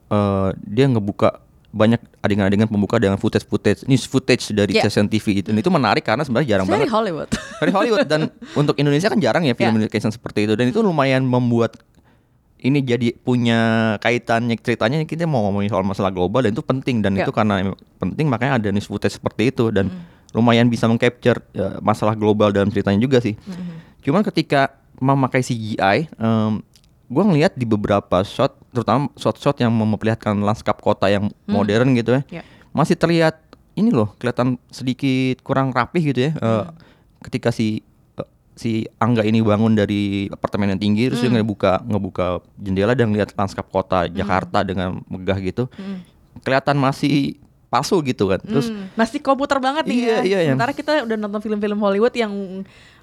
eh, 0.07 0.49
dia 0.61 0.85
ngebuka 0.85 1.39
banyak 1.71 2.03
adegan-adegan 2.19 2.67
pembuka 2.67 2.99
dengan 2.99 3.15
footage-footage 3.15 3.87
news 3.87 4.03
footage 4.03 4.51
dari 4.51 4.75
Yeah. 4.75 4.83
stasiun 4.83 5.07
TV 5.07 5.39
itu. 5.39 5.47
Dan 5.47 5.57
itu 5.57 5.71
menarik 5.71 6.03
karena 6.03 6.19
sebenarnya 6.21 6.49
jarang 6.51 6.67
very 6.67 6.83
banget 6.83 6.91
Hollywood 6.91 7.29
dari 7.63 7.71
Hollywood 7.71 8.03
dan 8.05 8.21
untuk 8.53 8.75
Indonesia 8.75 9.07
kan 9.07 9.19
jarang 9.19 9.43
ya 9.43 9.55
film 9.55 9.71
Yeah. 9.71 9.87
Indonesia 9.87 10.11
seperti 10.11 10.43
itu 10.43 10.53
dan 10.53 10.67
itu 10.67 10.79
lumayan 10.79 11.23
membuat 11.23 11.79
ini 12.59 12.83
jadi 12.83 13.15
punya 13.17 13.59
kaitannya 13.97 14.53
ceritanya 14.55 15.01
kita 15.01 15.23
mau 15.23 15.47
ngomongin 15.47 15.71
soal 15.71 15.81
masalah 15.81 16.11
global 16.11 16.43
dan 16.43 16.51
itu 16.51 16.61
penting 16.61 16.99
dan 16.99 17.15
Ya. 17.15 17.23
itu 17.23 17.31
karena 17.31 17.71
penting 17.97 18.27
makanya 18.27 18.59
ada 18.59 18.69
news 18.69 18.85
footage 18.85 19.15
seperti 19.15 19.49
itu 19.49 19.71
dan 19.71 19.89
lumayan 20.31 20.67
bisa 20.67 20.87
mengcapture 20.87 21.39
ya, 21.51 21.79
masalah 21.79 22.15
global 22.15 22.49
dalam 22.49 22.67
ceritanya 22.67 22.97
juga 22.97 23.19
sih. 23.19 23.35
Cuman 24.01 24.23
ketika 24.23 24.71
memakai 24.97 25.41
CGI, 25.41 26.07
em, 26.09 26.61
gua 27.05 27.23
ngelihat 27.27 27.53
di 27.53 27.65
beberapa 27.65 28.23
shot, 28.23 28.55
terutama 28.71 29.11
shot-shot 29.13 29.59
yang 29.59 29.69
memperlihatkan 29.69 30.37
lanskap 30.39 30.79
kota 30.79 31.07
yang 31.07 31.27
modern 31.43 31.91
gitu 31.93 32.15
ya, 32.15 32.21
Ya. 32.29 32.43
masih 32.71 32.95
terlihat 32.95 33.35
ini 33.73 33.91
loh 33.91 34.15
kelihatan 34.15 34.55
sedikit 34.67 35.39
kurang 35.41 35.71
rapih 35.71 36.11
gitu 36.11 36.27
ya. 36.27 36.31
Eh, 36.33 36.63
ketika 37.23 37.51
si 37.51 37.83
eh, 38.15 38.27
si 38.55 38.83
Angga 38.95 39.23
ini 39.23 39.39
bangun 39.39 39.75
dari 39.75 40.27
apartemen 40.27 40.71
yang 40.71 40.81
tinggi 40.81 41.07
terus 41.07 41.19
dia 41.19 41.31
ngebuka 41.31 41.83
ngebuka 41.83 42.25
jendela 42.55 42.95
dan 42.95 43.11
lihat 43.11 43.31
lanskap 43.33 43.67
kota 43.67 44.07
Jakarta 44.07 44.63
dengan 44.63 45.03
megah 45.07 45.39
gitu. 45.39 45.67
Kelihatan 46.43 46.79
masih 46.79 47.35
palsu 47.71 48.03
gitu 48.03 48.27
kan. 48.27 48.37
Terus 48.37 48.67
Hmm, 48.67 48.91
masih 48.93 49.17
komputer 49.17 49.57
banget 49.57 49.87
nih 49.87 49.95
Iya, 49.97 50.11
ya. 50.11 50.19
iya, 50.21 50.39
yang- 50.43 50.59
Sementara 50.59 50.75
kita 50.75 50.91
udah 51.01 51.15
nonton 51.17 51.39
film-film 51.39 51.79
Hollywood 51.79 52.11
yang 52.11 52.31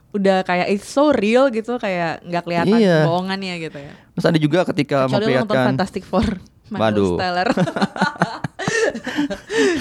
udah 0.08 0.40
kayak 0.42 0.68
it's 0.68 0.84
so 0.86 1.08
real 1.10 1.48
gitu 1.48 1.76
kayak 1.76 2.20
nggak 2.22 2.42
kelihatan 2.42 2.76
Iya. 2.76 3.04
bohongannya 3.04 3.54
gitu 3.60 3.76
ya. 3.76 3.92
terus 4.12 4.24
ada 4.24 4.38
juga 4.38 4.64
ketika 4.66 5.04
Kecuali 5.04 5.24
lo 5.26 5.28
nonton 5.34 5.36
memperlihatkan 5.48 5.68
Fantastic 5.68 6.04
Four. 6.04 6.26
Waduh. 6.68 7.16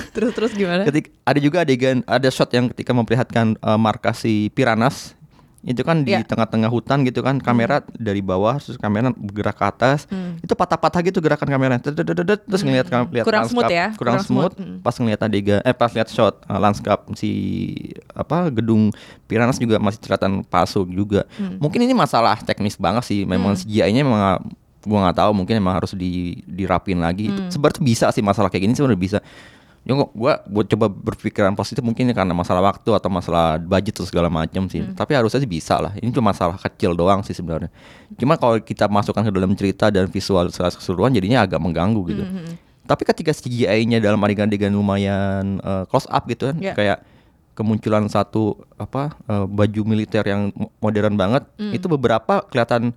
Terus 0.09 0.31
terus 0.33 0.51
gimana? 0.51 0.83
ketika 0.83 1.11
ada 1.23 1.39
juga 1.39 1.57
adegan 1.61 1.99
ada 2.05 2.29
shot 2.29 2.49
yang 2.49 2.71
ketika 2.71 2.91
memperlihatkan 2.91 3.55
eh, 3.55 3.77
markas 3.77 4.23
si 4.23 4.47
Piranas 4.49 5.16
itu 5.67 5.83
kan 5.83 5.99
di 5.99 6.15
Iya. 6.15 6.23
tengah-tengah 6.23 6.71
hutan 6.71 7.03
gitu 7.03 7.19
kan 7.19 7.37
kamera 7.37 7.83
dari 7.91 8.23
bawah 8.23 8.55
terus 8.55 8.79
kamera 8.79 9.11
bergerak 9.11 9.51
ke 9.53 9.65
atas. 9.67 9.99
Itu 10.39 10.55
patah-patah 10.55 11.03
gitu 11.03 11.19
gerakan 11.19 11.43
kamera 11.45 11.75
Tetetetet, 11.75 12.47
terus 12.47 12.63
ngelihat 12.63 12.87
kam- 12.87 13.11
lihat 13.11 13.27
Kurang 13.27 13.51
smooth 13.51 13.67
ya, 13.67 13.91
kurang, 13.91 14.15
kurang 14.15 14.17
smooth, 14.23 14.53
smooth. 14.55 14.63
Mm. 14.63 14.77
pas 14.79 14.95
ngelihat 14.95 15.19
adegan 15.21 15.59
eh 15.61 15.75
pas 15.75 15.91
lihat 15.91 16.07
shot 16.07 16.39
eh, 16.41 16.55
lanskap 16.55 17.03
si 17.13 17.31
apa 18.11 18.47
gedung 18.47 18.95
Piranas 19.25 19.59
juga 19.59 19.75
masih 19.77 19.99
kelihatan 19.99 20.39
palsu 20.41 20.87
juga. 20.87 21.27
Mungkin 21.59 21.83
ini 21.83 21.91
masalah 21.91 22.39
teknis 22.39 22.79
banget 22.79 23.03
sih. 23.03 23.19
Memang 23.21 23.53
CGI-nya 23.53 24.07
memang 24.07 24.39
gua 24.81 25.03
nggak 25.03 25.19
tahu 25.19 25.31
mungkin 25.35 25.59
emang 25.59 25.75
harus 25.75 25.91
di 25.91 26.39
dirapin 26.47 26.95
lagi. 26.97 27.27
Sebenarnya 27.51 27.83
bisa 27.83 28.05
sih 28.09 28.23
masalah 28.23 28.47
kayak 28.47 28.63
gini 28.63 28.73
sebenarnya 28.73 28.95
bisa 28.97 29.19
Ya 29.87 29.95
kok 29.95 30.11
gua 30.11 30.43
buat 30.43 30.67
coba 30.67 30.85
berpikiran 30.87 31.55
positif 31.55 31.79
mungkin 31.79 32.11
karena 32.11 32.35
masalah 32.35 32.59
waktu 32.61 32.91
atau 32.91 33.07
masalah 33.07 33.55
budget 33.55 33.95
atau 33.95 34.03
segala 34.03 34.27
macam 34.27 34.67
sih. 34.67 34.83
Tapi 34.83 35.15
harusnya 35.15 35.39
sih 35.39 35.47
bisa 35.47 35.79
lah. 35.79 35.95
Ini 35.95 36.11
cuma 36.11 36.29
masalah 36.29 36.59
kecil 36.59 36.91
doang 36.91 37.23
sih 37.23 37.31
sebenarnya. 37.31 37.71
Cuma 38.13 38.35
kalau 38.35 38.59
kita 38.59 38.85
masukkan 38.85 39.23
ke 39.23 39.31
dalam 39.31 39.55
cerita 39.55 39.87
dan 39.87 40.05
visual 40.05 40.51
secara 40.51 40.69
keseluruhan 40.69 41.15
jadinya 41.15 41.41
agak 41.41 41.57
mengganggu 41.57 42.01
gitu. 42.05 42.23
Tapi 42.83 43.03
ketika 43.03 43.31
CGI-nya 43.31 43.97
dalam 43.97 44.19
adegan-adegan 44.19 44.69
lumayan 44.69 45.57
eh, 45.57 45.83
close 45.87 46.07
up 46.07 46.23
gitu 46.25 46.51
kan 46.51 46.59
Ya. 46.59 46.71
kayak 46.71 46.99
kemunculan 47.51 48.05
satu 48.05 48.59
apa 48.75 49.15
eh, 49.23 49.45
baju 49.45 49.81
militer 49.83 50.23
yang 50.23 50.51
mo- 50.51 50.69
modern 50.77 51.15
banget 51.15 51.43
itu 51.57 51.87
beberapa 51.87 52.43
kelihatan 52.45 52.91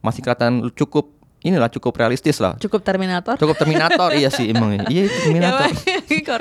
masih 0.00 0.20
kelihatan 0.20 0.72
cukup 0.72 1.19
inilah 1.40 1.68
cukup 1.68 1.96
realistis 1.96 2.36
lah. 2.36 2.56
Cukup 2.56 2.80
Terminator. 2.80 3.34
Cukup 3.34 3.56
Terminator 3.56 4.12
iya 4.12 4.28
sih 4.28 4.48
emang. 4.48 4.76
Iya 4.86 5.08
Terminator. 5.08 5.68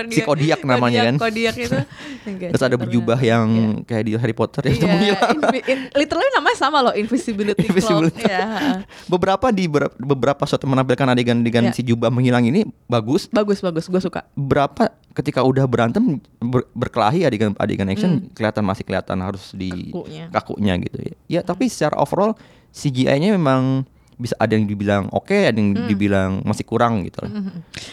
Si 0.05 0.21
Kodiak 0.21 0.62
namanya 0.62 1.07
kan. 1.07 1.15
Kodiak 1.17 1.55
itu. 1.55 1.79
Enggak 2.29 2.51
Terus 2.51 2.63
ada 2.63 2.75
berjubah 2.75 3.15
yang 3.17 3.47
Iya. 3.49 3.67
kayak 3.85 4.03
di 4.03 4.12
Harry 4.13 4.33
Potter 4.33 4.62
ya, 4.62 4.71
itu 4.71 4.85
menghilang. 4.85 5.39
in- 5.65 5.89
literally 5.93 6.29
namanya 6.31 6.57
sama 6.57 6.77
loh, 6.81 6.93
invisibility, 6.93 7.65
Invisibility. 7.65 8.19
cloak. 8.19 8.27
Iya, 8.27 8.43
heeh. 8.45 8.77
Beberapa 9.07 9.47
di 9.49 9.65
ber- 9.65 9.95
beberapa 9.95 10.43
shot 10.43 10.62
menampilkan 10.62 11.07
adegan-adegan 11.09 11.63
Iya. 11.65 11.73
si 11.73 11.81
jubah 11.81 12.07
menghilang 12.07 12.43
ini 12.43 12.67
bagus. 12.85 13.25
Bagus 13.29 13.59
bagus, 13.59 13.85
gue 13.85 13.99
suka. 13.99 14.27
Berapa 14.33 14.91
ketika 15.12 15.41
udah 15.41 15.63
berantem 15.63 16.19
ber- 16.38 16.67
berkelahi 16.71 17.23
adegan 17.23 17.51
adegan 17.55 17.88
action 17.88 18.29
kelihatan 18.31 18.62
masih 18.62 18.83
kelihatan 18.83 19.17
harus 19.17 19.51
di 19.51 19.71
Hmm. 19.89 19.91
Kakunya. 19.95 20.25
kakunya 20.29 20.73
gitu 20.81 20.97
ya. 21.01 21.13
Ya 21.29 21.41
tapi 21.41 21.65
secara 21.65 21.95
overall 21.95 22.35
CGI-nya 22.69 23.33
memang 23.33 23.83
bisa 24.19 24.36
ada 24.36 24.51
yang 24.51 24.67
dibilang 24.67 25.08
oke, 25.10 25.32
ada 25.32 25.55
yang 25.55 25.71
Hmm. 25.73 25.88
dibilang 25.88 26.32
masih 26.43 26.62
kurang 26.62 27.01
gitu. 27.01 27.23
loh. 27.23 27.32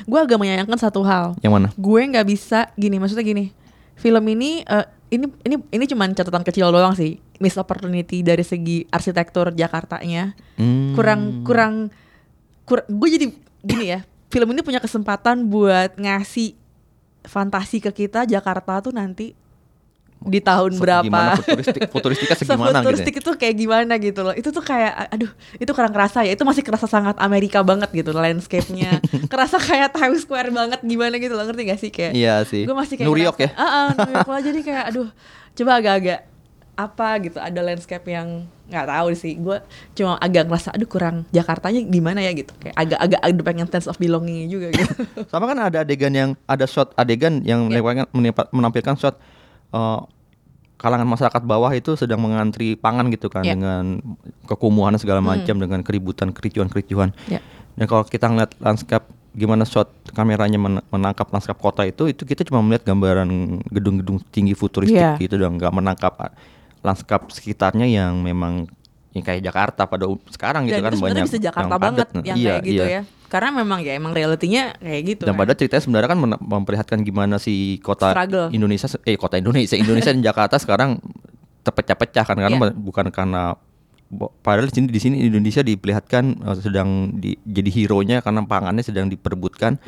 Gue 0.02 0.18
agak 0.18 0.36
menyayangkan 0.36 0.74
satu 0.76 1.00
hal. 1.00 1.38
Yang 1.38 1.52
mana? 1.54 1.68
Gue 1.72 2.02
nggak 2.02 2.26
bisa 2.26 2.68
gini, 2.74 2.98
maksudnya 2.98 3.22
gini. 3.22 3.54
Film 3.94 4.26
ini 4.26 4.60
eh, 4.60 4.86
ini 5.08 5.24
ini 5.40 5.56
ini 5.70 5.84
cuman 5.86 6.12
catatan 6.12 6.42
kecil 6.42 6.68
doang 6.68 6.92
sih. 6.92 7.22
Miss 7.38 7.54
opportunity 7.54 8.20
dari 8.20 8.42
segi 8.42 8.82
arsitektur 8.86 9.54
Jakartanya. 9.54 10.34
Hmm. 10.56 10.92
Kurang 10.92 11.20
kurang 11.42 11.74
kur- 12.64 12.84
gue 12.84 13.08
jadi 13.08 13.26
gini 13.62 13.86
ya. 13.88 14.02
Film 14.26 14.50
ini 14.50 14.60
punya 14.60 14.82
kesempatan 14.82 15.46
buat 15.46 15.94
ngasih 15.94 16.58
fantasi 17.22 17.78
ke 17.80 17.90
kita 17.92 18.22
Jakarta 18.24 18.78
tuh 18.80 18.90
nanti 18.90 19.34
di 20.18 20.40
tahun 20.40 20.74
berapa? 20.74 21.04
Gimana? 21.04 21.36
Futuristik, 21.36 21.82
futuristiknya 21.86 22.36
segimana 22.40 22.80
gitu. 22.80 22.88
ya? 22.98 23.20
Itu 23.20 23.30
kayak 23.36 23.54
gimana 23.54 23.92
gitu 23.96 24.20
loh. 24.20 24.32
Itu 24.32 24.48
tuh 24.48 24.60
kayak 24.60 25.12
Aduh 25.12 25.30
itu 25.54 25.70
kurang 25.70 25.92
kerasa 25.92 26.22
ya. 26.22 26.32
Itu 26.32 26.42
masih 26.42 26.64
kerasa 26.64 26.84
sangat 26.84 27.14
Amerika 27.16 27.60
banget 27.60 27.92
gitu 27.92 28.10
Landscape-nya. 28.12 28.98
Kerasa 29.32 29.56
kayak 29.56 29.92
Times 29.92 30.22
Square 30.22 30.50
banget 30.50 30.80
Gimana 30.82 31.14
gitu 31.16 31.32
loh. 31.32 31.44
Ngerti 31.44 31.62
gak 31.64 31.78
sih? 31.78 31.90
Kayak 31.90 32.12
Iya 32.12 32.34
sih. 32.42 32.64
Gue 32.64 32.72
masih 32.72 32.96
kayak 32.96 33.06
New 33.06 33.16
York 33.16 33.38
ya? 33.38 33.50
Ah, 33.54 33.62
ah, 33.62 33.86
New 34.02 34.12
York 34.12 34.26
lah. 34.26 34.40
Jadi 34.40 34.60
kayak 34.62 34.84
aduh 34.90 35.08
Coba 35.52 35.72
agak-agak 35.76 36.20
Apa 36.76 37.08
gitu 37.20 37.38
Ada 37.38 37.60
landscape 37.62 38.06
yang 38.06 38.28
nggak 38.66 38.82
tahu 38.84 39.08
sih. 39.14 39.38
Gue 39.38 39.62
cuma 39.94 40.18
agak 40.18 40.44
ngerasa 40.44 40.74
Aduh 40.74 40.84
kurang 40.84 41.22
Jakartanya 41.30 41.86
gimana 41.86 42.18
ya? 42.18 42.34
gitu. 42.34 42.50
Kayak 42.58 42.74
agak-agak 42.74 43.20
Ada 43.22 43.42
pengen 43.44 43.66
sense 43.70 43.86
of 43.86 43.96
belonging 43.96 44.50
juga 44.50 44.74
gitu. 44.74 44.90
Sama 45.30 45.46
kan 45.46 45.58
ada 45.62 45.80
adegan 45.80 46.10
yang 46.10 46.30
ada 46.44 46.66
shot 46.66 46.90
adegan 46.92 47.40
yang 47.40 47.70
Ya. 47.70 47.78
menampilkan, 47.78 48.10
menimpa- 48.10 48.50
menampilkan 48.50 48.96
shot 48.98 49.16
eh, 49.68 50.00
kalangan 50.76 51.08
masyarakat 51.08 51.42
bawah 51.42 51.72
itu 51.72 51.96
sedang 51.96 52.20
mengantri 52.20 52.74
pangan 52.74 53.08
gitu 53.08 53.26
kan 53.26 53.40
Ya. 53.40 53.56
dengan 53.56 53.98
kekumuhan 54.44 54.92
segala 54.96 55.24
macam 55.24 55.56
dengan 55.56 55.80
keributan 55.80 56.30
kericuan-kericuan. 56.30 57.16
Ya. 57.26 57.40
Dan 57.72 57.84
kalau 57.86 58.04
kita 58.04 58.26
ngeliat 58.26 58.52
lanskap 58.56 59.02
gimana 59.32 59.64
shot 59.64 59.88
kameranya 60.10 60.56
men- 60.56 60.84
menangkap 60.86 61.28
lanskap 61.28 61.56
kota 61.56 61.84
itu 61.84 62.06
itu 62.06 62.24
kita 62.24 62.40
cuma 62.42 62.60
melihat 62.60 62.86
gambaran 62.86 63.28
gedung-gedung 63.66 64.16
tinggi 64.26 64.52
futuristik 64.52 64.96
Iya. 64.96 65.16
gitu 65.18 65.36
dan 65.36 65.56
nggak 65.56 65.72
menangkap 65.72 66.12
ah, 66.18 66.32
lanskap 66.80 67.28
sekitarnya 67.28 67.84
yang 67.84 68.16
memang 68.16 68.64
yang 69.12 69.24
kayak 69.24 69.40
Jakarta 69.42 69.84
pada 69.84 70.04
sekarang 70.28 70.64
gitu 70.64 70.76
Dan 70.76 70.84
kan 70.84 70.92
itu 70.92 71.00
banyak 71.02 71.24
bisa 71.24 71.40
Jakarta 71.40 71.68
yang 71.70 71.80
banget 71.80 72.06
padat. 72.06 72.20
Yang 72.22 72.36
Iya, 72.36 72.48
kayak 72.50 72.62
gitu 72.62 72.76
iya. 72.82 72.88
ya 72.88 73.02
Karena 73.26 73.50
memang 73.52 73.80
ya 73.80 73.92
Emang 73.92 74.12
realitinya 74.12 74.74
kayak 74.76 75.02
gitu 75.04 75.22
Dan 75.24 75.34
kan. 75.34 75.40
pada 75.42 75.52
ceritanya 75.52 75.82
sebenarnya 75.82 76.08
kan 76.08 76.18
memperlihatkan 76.38 76.98
gimana 77.02 77.36
si 77.36 77.76
kota 77.80 78.14
Struggle. 78.14 78.48
Indonesia 78.50 78.86
eh 79.02 79.16
kota 79.16 79.36
Indonesia 79.36 79.74
Indonesia 79.74 80.10
dan 80.10 80.22
Jakarta 80.22 80.56
sekarang 80.56 81.02
terpecah-pecah 81.60 82.24
kan 82.24 82.36
karena 82.36 82.56
Iya. 82.56 82.70
bukan 82.72 83.10
karena 83.10 83.58
padahal 84.40 84.70
di 84.70 84.72
sini 84.72 84.86
di 84.86 85.00
sini 85.02 85.16
Indonesia 85.20 85.60
diperlihatkan 85.60 86.24
eh, 86.38 86.56
sedang 86.56 86.88
di, 87.12 87.34
jadi 87.42 87.66
hero-nya 87.68 88.22
karena 88.22 88.42
pangannya 88.42 88.80
sedang 88.80 89.10
diperebutkan. 89.10 89.82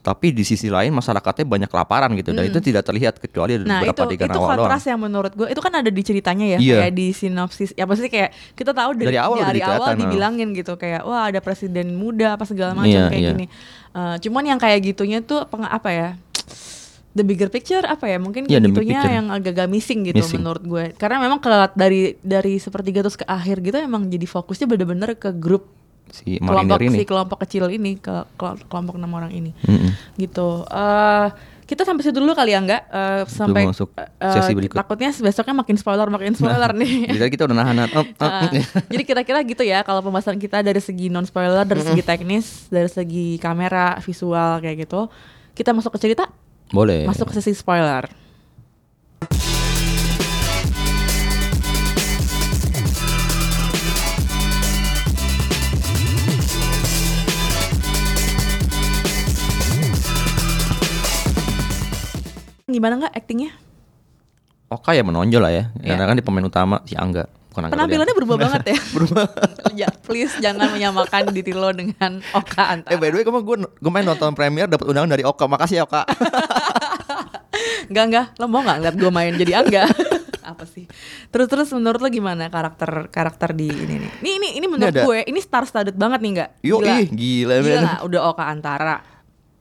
Tapi 0.00 0.32
di 0.32 0.40
sisi 0.42 0.72
lain 0.72 0.90
masyarakatnya 0.90 1.44
banyak 1.44 1.68
kelaparan 1.68 2.08
gitu 2.16 2.32
dan 2.32 2.48
itu 2.48 2.56
tidak 2.58 2.82
terlihat 2.82 3.20
kecuali 3.20 3.60
ada 3.60 3.68
Nah 3.68 3.84
beberapa 3.84 4.08
itu 4.08 4.16
itu 4.16 4.32
awal 4.32 4.48
kontras 4.56 4.80
doang. 4.80 4.90
yang 4.90 5.00
menurut 5.00 5.32
gue 5.36 5.46
itu 5.46 5.60
kan 5.60 5.72
ada 5.76 5.90
di 5.92 6.00
ceritanya 6.00 6.46
ya 6.46 6.58
Iya. 6.58 6.76
kayak 6.80 6.94
di 6.96 7.06
sinopsis 7.12 7.70
ya 7.76 7.84
pasti 7.84 8.08
kayak 8.08 8.32
kita 8.56 8.72
tahu 8.72 8.96
dari, 8.96 9.12
Dari 9.12 9.20
awal 9.20 9.36
udah 9.36 9.48
dari 9.52 9.60
awal 9.60 9.92
dibilangin 9.94 10.56
gitu 10.56 10.72
kayak 10.74 11.04
wah 11.04 11.28
ada 11.28 11.38
presiden 11.38 11.92
muda 11.94 12.40
apa 12.40 12.48
segala 12.48 12.72
macam 12.72 12.88
Iya, 12.88 13.12
kayak 13.12 13.20
iya. 13.20 13.30
gini 13.36 13.46
Eh, 13.90 14.16
cuman 14.22 14.46
yang 14.46 14.56
kayak 14.56 14.86
gitunya 14.86 15.18
tuh 15.18 15.50
peng, 15.50 15.66
apa 15.66 15.90
ya 15.90 16.08
the 17.10 17.26
bigger 17.26 17.50
picture 17.50 17.82
apa 17.82 18.06
ya 18.06 18.16
mungkin 18.16 18.46
Iya, 18.46 18.62
the 18.62 18.70
big 18.70 18.86
gitunya 18.86 19.02
yang 19.02 19.26
agak-agak 19.28 19.66
missing 19.66 20.06
gitu 20.06 20.22
Missing. 20.22 20.38
menurut 20.38 20.62
gue 20.62 20.84
karena 20.94 21.18
memang 21.18 21.42
ke 21.42 21.50
dari 21.74 22.14
dari 22.22 22.56
sepertiga 22.56 23.02
terus 23.02 23.18
ke 23.18 23.26
akhir 23.26 23.58
gitu 23.60 23.76
emang 23.76 24.06
jadi 24.06 24.22
fokusnya 24.24 24.64
bener-bener 24.64 25.18
ke 25.18 25.34
grup 25.34 25.66
si 26.10 26.36
kelompok 26.36 26.78
ini. 26.80 26.92
si 26.92 27.04
kelompok 27.04 27.38
kecil 27.40 27.66
ini 27.68 27.96
ke 27.96 28.10
kelo- 28.34 28.60
kelompok 28.66 28.94
enam 28.94 29.10
orang 29.10 29.30
ini. 29.30 29.50
Mm-mm. 29.60 29.90
gitu. 30.16 30.66
Eh 30.66 31.28
kita 31.64 31.86
sampai 31.86 32.02
situ 32.02 32.18
dulu 32.18 32.34
kali 32.34 32.50
ya 32.50 32.58
enggak 32.58 32.82
Eh, 32.84 33.22
sampai 33.24 33.62
masuk 33.62 33.94
eh, 33.94 34.10
sesi 34.28 34.52
berikut. 34.52 34.74
takutnya 34.74 35.14
besoknya 35.14 35.54
makin 35.54 35.76
spoiler 35.76 36.08
makin 36.08 36.34
spoiler 36.34 36.74
nih. 36.74 37.06
Jadi 37.14 37.30
kita 37.30 37.46
udah 37.46 37.56
nahan 37.56 37.86
oh, 37.86 38.02
oh, 38.02 38.06
Ah, 38.18 38.50
jadi 38.84 39.02
kira-kira 39.04 39.38
gitu 39.42 39.62
ya 39.62 39.80
kalau 39.80 40.02
pembahasan 40.02 40.34
kita 40.36 40.60
dari 40.60 40.78
segi 40.78 41.06
non 41.06 41.22
spoiler 41.22 41.62
dari 41.62 41.78
segi 41.80 42.02
teknis 42.02 42.66
dari 42.66 42.90
segi 42.90 43.38
kamera 43.38 43.98
visual 44.00 44.58
kayak 44.58 44.82
gitu 44.82 45.06
kita 45.54 45.70
masuk 45.70 45.94
ke 45.94 46.02
cerita? 46.02 46.26
Boleh. 46.68 47.02
masuk 47.02 47.30
ke 47.30 47.34
sesi 47.34 47.50
spoiler 47.52 48.10
gimana 62.80 62.96
nggak 62.96 63.12
actingnya 63.12 63.52
Oka 64.70 64.94
ya 64.94 65.02
menonjol 65.02 65.42
lah 65.42 65.50
ya. 65.50 65.64
Iya. 65.82 65.98
Karena 65.98 66.06
kan 66.06 66.14
di 66.14 66.22
pemain 66.22 66.46
utama 66.46 66.78
si 66.86 66.94
Angga. 66.94 67.26
Bukan 67.50 67.66
Angga 67.66 67.74
Penampilannya 67.74 68.14
berubah 68.14 68.36
banget 68.38 68.62
ya. 68.70 68.78
berubah. 68.94 69.26
ya, 69.82 69.88
please 70.06 70.38
jangan 70.38 70.70
menyamakan 70.70 71.34
Ditilo 71.34 71.74
dengan 71.74 72.22
Oka 72.30 72.78
Antara. 72.78 72.94
Eh 72.94 72.98
by 73.02 73.10
the 73.10 73.18
way, 73.18 73.24
kemarin 73.26 73.42
gue 73.42 73.56
gue 73.66 73.90
main 73.90 74.06
nonton 74.06 74.30
premier 74.38 74.70
dapat 74.70 74.86
undangan 74.86 75.10
dari 75.10 75.26
Oka. 75.26 75.50
Makasih 75.50 75.82
ya 75.82 75.84
Oka. 75.90 76.06
Enggak 77.90 78.04
enggak, 78.06 78.26
lo 78.38 78.46
mau 78.46 78.62
nggak 78.62 78.76
ngeliat 78.78 78.96
gue 79.02 79.10
main 79.10 79.32
jadi 79.34 79.52
angga? 79.58 79.82
Apa 80.46 80.62
sih? 80.62 80.86
Terus 81.34 81.50
terus 81.50 81.68
menurut 81.74 81.98
lo 81.98 82.06
gimana 82.06 82.46
karakter 82.46 83.10
karakter 83.10 83.50
di 83.50 83.66
ini 83.66 84.06
nih? 84.06 84.10
Ini 84.22 84.30
ini 84.38 84.48
ini 84.62 84.66
menurut 84.70 84.94
ada- 84.94 85.02
gue 85.02 85.18
ini 85.26 85.42
star 85.42 85.66
studded 85.66 85.98
banget 85.98 86.22
nih 86.22 86.30
nggak? 86.38 86.50
Yo, 86.62 86.78
ih, 86.78 87.10
gila, 87.10 87.58
Gila? 87.58 88.06
Udah 88.06 88.30
Oka 88.30 88.46
Antara, 88.46 89.02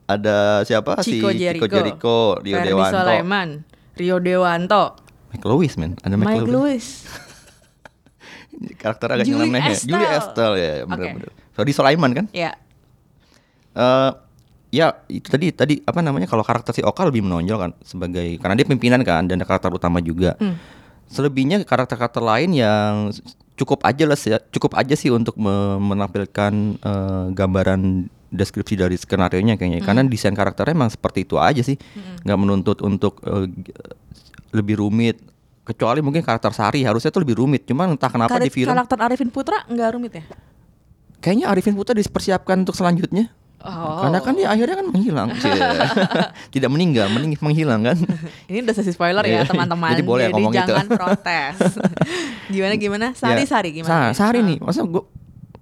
Ada 0.10 0.66
siapa 0.66 0.98
Chico 1.00 1.30
si 1.30 1.38
Jericho, 1.38 1.70
Chico 1.70 1.76
Jericho, 1.76 2.18
Rio 2.42 2.56
Ferdi 2.58 2.68
Dewanto, 2.68 2.98
Soleman, 2.98 3.50
Rio 3.94 4.18
Dewanto, 4.18 4.84
Mike 5.30 5.46
Lewis 5.46 5.74
men. 5.78 5.94
Ada 6.02 6.18
Mike, 6.18 6.26
Mike 6.26 6.42
Lewis. 6.44 6.50
Lewis. 6.50 6.88
Karakter 8.82 9.08
agak 9.14 9.24
Julie 9.24 9.46
nyeleneh 9.46 9.64
ya. 9.70 9.78
Julie 9.80 10.10
Estelle 10.12 10.56
ya, 10.58 10.72
Oke. 10.82 10.90
benar-benar. 10.90 11.30
Ferdi 11.54 11.72
Sulaiman 11.72 12.12
kan? 12.12 12.26
Ya, 12.32 12.58
Eh 13.72 14.12
ya 14.70 15.02
itu 15.08 15.26
tadi 15.26 15.50
tadi 15.50 15.76
apa 15.82 15.98
namanya 16.00 16.26
kalau 16.26 16.42
karakter 16.42 16.74
si 16.74 16.82
Oka 16.82 17.02
lebih 17.02 17.22
menonjol 17.22 17.58
kan 17.58 17.72
sebagai 17.82 18.38
karena 18.38 18.54
dia 18.54 18.66
pimpinan 18.66 19.02
kan 19.02 19.26
dan 19.26 19.38
karakter 19.40 19.70
utama 19.70 20.02
juga. 20.02 20.34
Selebihnya 21.06 21.62
karakter-karakter 21.64 22.22
lain 22.22 22.54
yang 22.54 23.10
cukup 23.56 23.82
aja 23.82 24.06
lah 24.06 24.14
sih- 24.14 24.38
cukup 24.50 24.74
aja 24.74 24.94
sih 24.94 25.10
untuk 25.10 25.34
me- 25.36 25.78
menampilkan 25.80 26.54
eh, 26.76 27.26
gambaran 27.32 28.10
deskripsi 28.30 28.74
dari 28.76 28.94
skenario 28.94 29.38
nya 29.40 29.54
kayaknya 29.54 29.82
karena 29.82 30.02
desain 30.04 30.32
karakternya 30.32 30.74
emang 30.74 30.88
seperti 30.88 31.26
itu 31.26 31.36
aja 31.36 31.60
sih 31.60 31.76
nggak 32.22 32.38
menuntut 32.38 32.78
untuk 32.80 33.18
g- 33.20 33.74
lebih 34.52 34.78
rumit 34.78 35.18
kecuali 35.62 36.00
mungkin 36.00 36.22
karakter 36.22 36.50
Sari 36.50 36.82
harusnya 36.82 37.10
tuh 37.10 37.22
lebih 37.22 37.38
rumit 37.38 37.64
cuman 37.64 37.94
entah 37.94 38.08
kenapa 38.08 38.36
Kar- 38.36 38.42
di 38.42 38.50
film 38.50 38.70
karakter 38.70 38.98
Arifin 39.00 39.30
Putra 39.30 39.62
nggak 39.64 39.90
rumit 39.92 40.14
ya? 40.14 40.24
kayaknya 41.20 41.46
Arifin 41.48 41.74
Putra 41.74 41.94
dipersiapkan 41.94 42.60
untuk 42.60 42.74
selanjutnya 42.74 43.30
Oh. 43.60 44.00
karena 44.00 44.24
kan 44.24 44.32
dia 44.32 44.48
akhirnya 44.48 44.72
kan 44.72 44.88
menghilang, 44.88 45.30
tidak 46.56 46.72
meninggal, 46.72 47.12
mening 47.12 47.36
menghilang 47.38 47.84
kan. 47.84 48.00
Ini 48.48 48.64
udah 48.64 48.72
sesi 48.72 48.96
spoiler 48.96 49.20
ya 49.22 49.44
Iya. 49.44 49.52
teman-teman. 49.52 49.92
Jadi 49.92 50.00
boleh 50.02 50.32
ngomong 50.32 50.56
itu. 50.56 50.64
jangan 50.64 50.88
protes. 50.88 51.60
gimana 52.56 52.80
gimana? 52.80 53.08
Sari 53.12 53.44
Ya, 53.44 53.52
Sari 53.52 53.70
gimana? 53.76 54.16
Sa- 54.16 54.16
Sari 54.16 54.48
nih, 54.48 54.64
masa 54.64 54.88
gua 54.88 55.04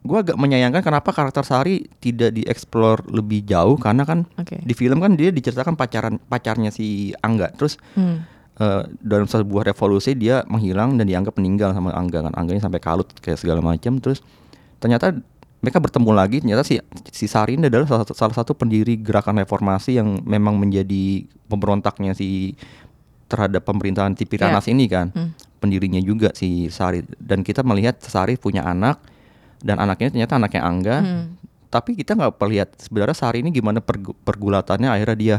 gua 0.08 0.24
agak 0.24 0.39
menyayangkan 0.39 0.80
kenapa 0.80 1.12
karakter 1.12 1.43
Sari 1.43 1.86
tidak 2.00 2.32
dieksplor 2.34 3.04
lebih 3.12 3.43
jauh 3.43 3.76
karena 3.76 4.02
kan 4.02 4.24
Oke. 4.39 4.58
di 4.58 4.72
film 4.72 4.98
kan 4.98 5.13
dia 5.13 5.30
diceritakan 5.30 5.76
pacaran 5.76 6.15
pacarnya 6.24 6.72
si 6.72 7.12
Angga, 7.20 7.52
terus 7.52 7.76
Hmm. 7.93 8.24
eh, 8.56 8.88
dalam 8.98 9.28
sebuah 9.28 9.67
revolusi 9.67 10.15
dia 10.15 10.48
menghilang 10.48 10.96
dan 10.96 11.06
dianggap 11.06 11.36
meninggal 11.36 11.76
sama 11.76 11.91
Angga 11.91 12.24
kan, 12.24 12.34
Angganya 12.34 12.63
sampai 12.63 12.80
kalut 12.80 13.06
kayak 13.20 13.38
segala 13.38 13.60
macam, 13.60 14.00
terus 14.00 14.24
ternyata 14.80 15.13
mereka 15.58 15.78
bertemu 15.78 16.12
lagi 16.13 16.38
ternyata 16.39 16.62
si 16.62 16.78
si 17.10 17.26
Sari 17.26 17.58
ini 17.58 17.67
adalah 17.67 17.86
salah 17.86 18.02
satu, 18.06 18.13
salah 18.13 18.34
satu 18.34 18.54
pendiri 18.54 18.98
gerakan 18.98 19.38
reformasi 19.38 19.98
yang 19.98 20.22
memang 20.24 20.56
menjadi 20.56 21.26
pemberontaknya 21.46 22.13
si 22.13 22.54
terhadap 23.28 23.62
pemerintahan 23.62 24.15
Tipiranas 24.15 24.63
Ya. 24.63 24.72
ini 24.72 24.86
kan 24.88 25.12
Hmm. 25.12 25.32
pendirinya 25.60 26.00
juga 26.00 26.32
si 26.32 26.70
Sari 26.70 27.04
dan 27.20 27.41
kita 27.41 27.60
melihat 27.62 28.00
Sari 28.00 28.38
punya 28.38 28.63
anak 28.63 29.02
dan 29.60 29.78
anaknya 29.78 30.10
ternyata 30.10 30.34
anaknya 30.36 30.62
Angga 30.62 30.98
Hmm. 30.98 31.24
tapi 31.67 31.93
kita 31.93 32.13
nggak 32.13 32.36
perlihat 32.36 32.70
sebenarnya 32.78 33.13
Sari 33.13 33.39
ini 33.39 33.50
gimana 33.50 33.80
pergu- 33.80 34.15
pergulatannya 34.17 34.88
akhirnya 34.88 35.15
dia 35.15 35.38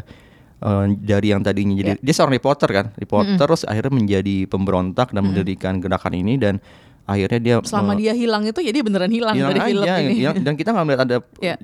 eh, 0.58 0.84
dari 0.92 1.26
yang 1.28 1.40
tadinya 1.40 1.74
jadi 1.74 1.92
Ya. 1.92 2.00
dia 2.00 2.12
seorang 2.12 2.34
reporter 2.34 2.68
kan 2.68 2.86
reporter 2.94 3.34
terus 3.36 3.62
akhirnya 3.62 3.92
menjadi 3.92 4.44
pemberontak 4.44 5.10
dan 5.10 5.22
mendirikan 5.24 5.78
gerakan 5.78 6.14
ini 6.14 6.34
dan 6.34 6.58
akhirnya 7.04 7.38
dia 7.38 7.54
Selama 7.62 7.94
eh, 7.94 7.98
dia 8.00 8.12
hilang 8.12 8.42
itu 8.42 8.58
ya 8.58 8.68
dia 8.68 8.82
beneran 8.82 9.08
hilang, 9.08 9.32
hilang 9.32 9.50
dari 9.50 9.60
film 9.66 9.82
aja, 9.82 9.94
ini. 9.98 10.14
hilang. 10.18 10.36
dan 10.38 10.52
kita 10.54 10.68
nggak 10.70 10.84
melihat 10.84 11.02
ada 11.02 11.16
Ya. 11.38 11.54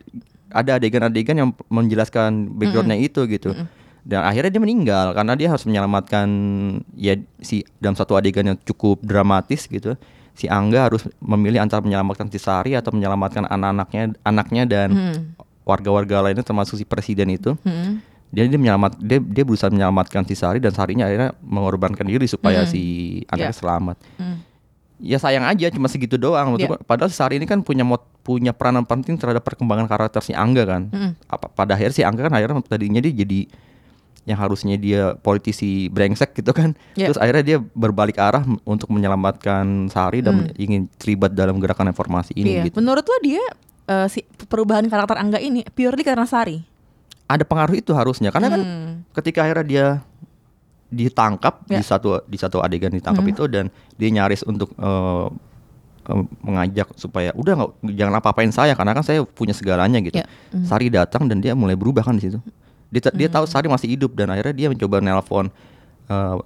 ada 0.51 0.71
adegan-adegan 0.79 1.37
yang 1.37 1.51
menjelaskan 1.69 2.55
backgroundnya 2.55 2.97
itu 2.97 3.27
gitu 3.27 3.51
dan 4.01 4.21
akhirnya 4.23 4.51
dia 4.51 4.63
meninggal 4.63 5.07
karena 5.13 5.35
dia 5.35 5.49
harus 5.49 5.65
menyelamatkan 5.65 6.29
ya 6.95 7.13
si 7.39 7.61
dalam 7.77 7.93
satu 7.93 8.15
adegan 8.15 8.47
yang 8.47 8.59
cukup 8.63 9.01
dramatis 9.01 9.67
gitu 9.67 9.99
si 10.35 10.51
Angga 10.51 10.91
harus 10.91 11.07
memilih 11.19 11.63
antara 11.63 11.79
menyelamatkan 11.81 12.27
si 12.29 12.37
Sari 12.37 12.75
atau 12.75 12.91
menyelamatkan 12.91 13.47
anak-anaknya 13.47 14.19
anaknya 14.23 14.63
dan 14.67 14.89
warga-warga 15.63 16.21
lainnya 16.21 16.43
termasuk 16.43 16.77
si 16.77 16.85
presiden 16.85 17.31
itu 17.31 17.55
Hmm. 17.63 18.03
dia 18.29 18.45
dia 18.45 18.59
menyelamat 18.59 18.99
dia 18.99 19.23
dia 19.23 19.45
berusaha 19.47 19.71
menyelamatkan 19.71 20.27
si 20.27 20.35
Sari 20.35 20.59
dan 20.59 20.75
Sarinya 20.75 21.07
akhirnya 21.07 21.33
mengorbankan 21.41 22.05
diri 22.05 22.27
supaya 22.27 22.67
si 22.69 22.83
anaknya 23.31 23.55
Ya. 23.55 23.61
selamat 23.63 23.97
Hmm. 24.19 24.37
ya 24.99 25.19
sayang 25.19 25.47
aja 25.47 25.71
cuma 25.71 25.87
segitu 25.87 26.19
doang 26.19 26.55
gua, 26.55 26.79
padahal 26.83 27.09
si 27.09 27.17
Sari 27.17 27.39
ini 27.39 27.47
kan 27.47 27.63
punya 27.63 27.83
mot, 27.83 28.03
punya 28.21 28.51
peranan 28.51 28.83
penting 28.83 29.15
terhadap 29.15 29.43
perkembangan 29.43 29.87
karakter 29.87 30.19
si 30.19 30.35
Angga 30.35 30.67
kan 30.67 30.83
Mm-mm. 30.91 31.15
apa 31.25 31.47
pada 31.49 31.79
akhir 31.79 31.95
si 31.95 32.03
Angga 32.03 32.27
kan 32.27 32.35
akhirnya 32.35 32.59
tadinya 32.67 32.99
dia 32.99 33.15
jadi 33.15 33.47
yang 34.25 34.37
harusnya 34.37 34.75
dia 34.75 35.13
politisi 35.15 35.89
brengsek 35.89 36.33
gitu 36.35 36.51
kan 36.51 36.73
Iya. 36.97 37.13
terus 37.13 37.21
akhirnya 37.21 37.45
dia 37.45 37.59
berbalik 37.61 38.17
arah 38.17 38.41
untuk 38.65 38.89
menyelamatkan 38.89 39.89
Sari 39.89 40.21
dan 40.21 40.49
ingin 40.57 40.89
terlibat 40.97 41.33
dalam 41.33 41.61
gerakan 41.61 41.93
reformasi 41.93 42.33
ini 42.33 42.57
Iya. 42.57 42.63
gitu 42.67 42.81
Menurut 42.81 43.05
lo 43.05 43.17
dia 43.21 43.45
eh, 43.85 44.09
si 44.09 44.25
perubahan 44.25 44.89
karakter 44.89 45.21
Angga 45.21 45.37
ini 45.39 45.61
purely 45.69 46.01
karena 46.01 46.25
Sari? 46.25 46.65
ada 47.25 47.41
pengaruh 47.41 47.73
itu 47.73 47.93
harusnya 47.93 48.29
karena 48.29 48.49
kan 48.49 48.61
Hmm. 48.61 48.93
ketika 49.17 49.45
akhirnya 49.45 49.65
dia 49.65 49.87
ditangkap 50.89 51.65
Ya. 51.67 51.81
di 51.81 51.85
satu 51.85 52.21
di 52.25 52.37
satu 52.37 52.61
adegan 52.61 52.93
ditangkap 52.93 53.25
itu 53.27 53.45
dan 53.49 53.73
dia 53.97 54.09
nyaris 54.09 54.45
untuk 54.45 54.73
eh, 54.77 55.27
mengajak 56.45 56.93
supaya 56.95 57.33
udah 57.33 57.53
nggak 57.57 57.71
jangan 57.97 58.15
apa-apain 58.21 58.53
saya 58.53 58.77
karena 58.77 58.93
kan 58.93 59.01
saya 59.01 59.25
punya 59.25 59.57
segalanya 59.57 59.97
gitu. 60.01 60.21
Ya. 60.21 60.29
Hmm. 60.53 60.65
Sari 60.69 60.93
datang 60.93 61.25
dan 61.25 61.41
dia 61.41 61.57
mulai 61.57 61.75
berubah 61.75 62.05
kan 62.05 62.21
di 62.21 62.29
situ. 62.29 62.39
Dia 62.95 63.03
ta- 63.03 63.11
dia 63.13 63.27
tahu 63.29 63.45
Sari 63.45 63.67
masih 63.67 63.91
hidup 63.91 64.15
dan 64.15 64.31
akhirnya 64.31 64.55
dia 64.55 64.69
mencoba 64.69 65.03
nelpon 65.03 65.51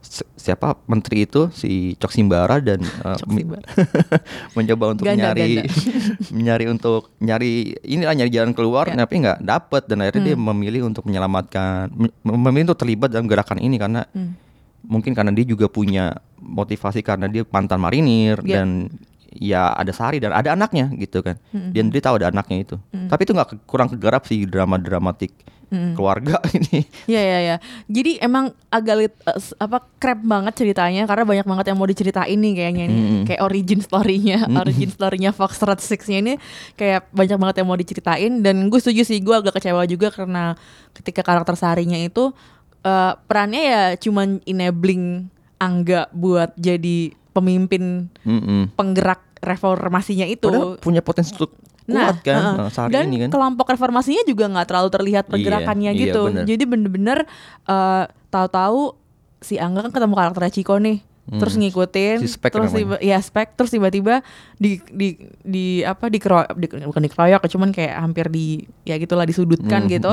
si- 0.00 0.22
siapa 0.38 0.78
menteri 0.86 1.26
itu 1.26 1.50
si 1.50 1.92
Cok 1.94 2.08
Simbara 2.08 2.56
dan 2.58 2.78
eh, 3.04 3.16
Cok 3.16 3.28
Simbara. 3.28 3.64
mencoba 4.56 4.84
untuk 4.88 5.04
Ganda, 5.04 5.34
nyari 5.34 5.50
ganda. 5.58 5.72
nyari 6.46 6.64
untuk 6.66 7.10
nyari 7.18 7.52
inilah 7.82 8.14
nyari 8.14 8.30
jalan 8.30 8.52
keluar 8.52 8.86
Ya. 8.86 8.96
tapi 8.96 9.14
nggak 9.18 9.38
dapet 9.40 9.82
dan 9.84 10.00
akhirnya 10.00 10.22
dia 10.24 10.36
Hmm. 10.36 10.46
memilih 10.48 10.86
untuk 10.86 11.04
menyelamatkan 11.04 11.90
mem- 11.90 12.14
memilih 12.40 12.70
untuk 12.70 12.80
terlibat 12.80 13.10
dalam 13.10 13.26
gerakan 13.26 13.58
ini 13.58 13.76
karena 13.76 14.06
Hmm. 14.08 14.38
mungkin 14.80 15.10
karena 15.12 15.34
dia 15.34 15.44
juga 15.44 15.66
punya 15.66 16.14
motivasi 16.38 17.02
karena 17.02 17.26
dia 17.26 17.42
mantan 17.44 17.76
marinir 17.76 18.38
Ya. 18.42 18.62
dan 18.62 18.88
ya 19.28 19.74
ada 19.74 19.90
Sari 19.90 20.16
dan 20.16 20.32
ada 20.32 20.54
anaknya 20.54 20.88
gitu 20.94 21.20
kan 21.20 21.34
Hmm. 21.50 21.74
dan 21.74 21.90
dia 21.90 22.00
tahu 22.00 22.16
ada 22.16 22.30
anaknya 22.30 22.62
itu 22.62 22.76
tapi 23.04 23.20
itu 23.22 23.34
nggak 23.34 23.66
kurang 23.66 23.90
kegarap 23.90 24.22
sih 24.22 24.46
drama 24.46 24.78
dramatik 24.78 25.34
Hmm. 25.68 25.92
keluarga 25.92 26.40
ini 26.56 26.88
Iya 27.04 27.20
iya 27.20 27.38
iya. 27.38 27.56
Jadi 27.84 28.16
emang 28.18 28.50
agak 28.68 28.94
lit, 28.96 29.14
s- 29.30 29.52
apa 29.54 29.84
crap 29.96 30.16
banget 30.18 30.56
ceritanya 30.56 31.04
karena 31.04 31.22
banyak 31.22 31.44
banget 31.44 31.64
yang 31.66 31.76
mau 31.76 31.84
diceritain 31.84 32.34
nih 32.34 32.52
kayaknya 32.54 32.84
nih. 32.86 33.00
Kayak 33.24 33.42
origin 33.42 33.80
story-nya, 33.80 34.38
origin 34.54 34.88
story-nya 34.88 35.30
Fox 35.30 35.56
Red 35.58 35.78
Six-nya 35.78 36.18
ini 36.18 36.34
kayak 36.74 37.08
banyak 37.10 37.36
banget 37.36 37.56
yang 37.58 37.68
mau 37.68 37.76
diceritain 37.76 38.32
dan 38.40 38.66
gue 38.66 38.78
setuju 38.78 39.04
sih 39.04 39.18
gue 39.18 39.34
agak 39.34 39.54
kecewa 39.54 39.84
juga 39.84 40.08
karena 40.08 40.56
ketika 40.92 41.20
karakter 41.20 41.52
Sarinya 41.54 41.96
itu 41.96 42.32
eh, 42.80 43.12
perannya 43.22 43.62
ya 43.62 43.82
cuman 43.94 44.40
enabling 44.42 45.28
Angga 45.58 46.08
buat 46.10 46.54
jadi 46.54 47.12
pemimpin 47.30 48.08
Mm-mm. 48.20 48.72
penggerak 48.72 49.20
reformasinya 49.40 50.26
itu. 50.26 50.48
Padahal 50.48 50.78
punya 50.78 51.02
potensi 51.02 51.34
untuk 51.34 51.54
kuat 51.88 52.20
kan 52.20 52.68
Sari 52.68 52.92
dan 52.92 53.08
ini 53.08 53.24
kan 53.24 53.28
kelompok 53.32 53.72
reformasinya 53.72 54.20
juga 54.28 54.44
nggak 54.52 54.66
terlalu 54.68 54.88
terlihat 54.92 55.24
pergerakannya 55.32 55.96
iya, 55.96 56.00
gitu. 56.12 56.28
bener. 56.28 56.44
Jadi 56.44 56.64
bener-bener 56.68 57.18
eh, 57.64 58.04
tahu-tahu 58.28 58.92
si 59.40 59.56
Angga 59.56 59.88
kan 59.88 59.92
ketemu 59.94 60.14
karakternya 60.14 60.52
Chico 60.52 60.76
nih. 60.76 61.00
Terus 61.28 61.60
ngikutin, 61.60 62.16
Hmm. 62.18 62.24
Si 62.24 62.40
Spek 62.40 62.52
terus 62.56 62.72
tiba, 62.72 62.96
ya 63.04 63.20
spek, 63.20 63.52
terus 63.52 63.68
tiba-tiba 63.68 64.24
di 64.56 64.80
di 64.88 65.20
di 65.44 65.84
apa 65.84 66.08
di, 66.08 66.16
di 66.16 66.66
bukan 66.88 67.02
dikeroyok, 67.04 67.44
cuman 67.52 67.68
kayak 67.68 68.00
hampir 68.00 68.32
di 68.32 68.64
ya 68.88 68.96
gitulah 68.96 69.28
disudutkan 69.28 69.84
Hmm. 69.84 69.92
gitu. 69.92 70.12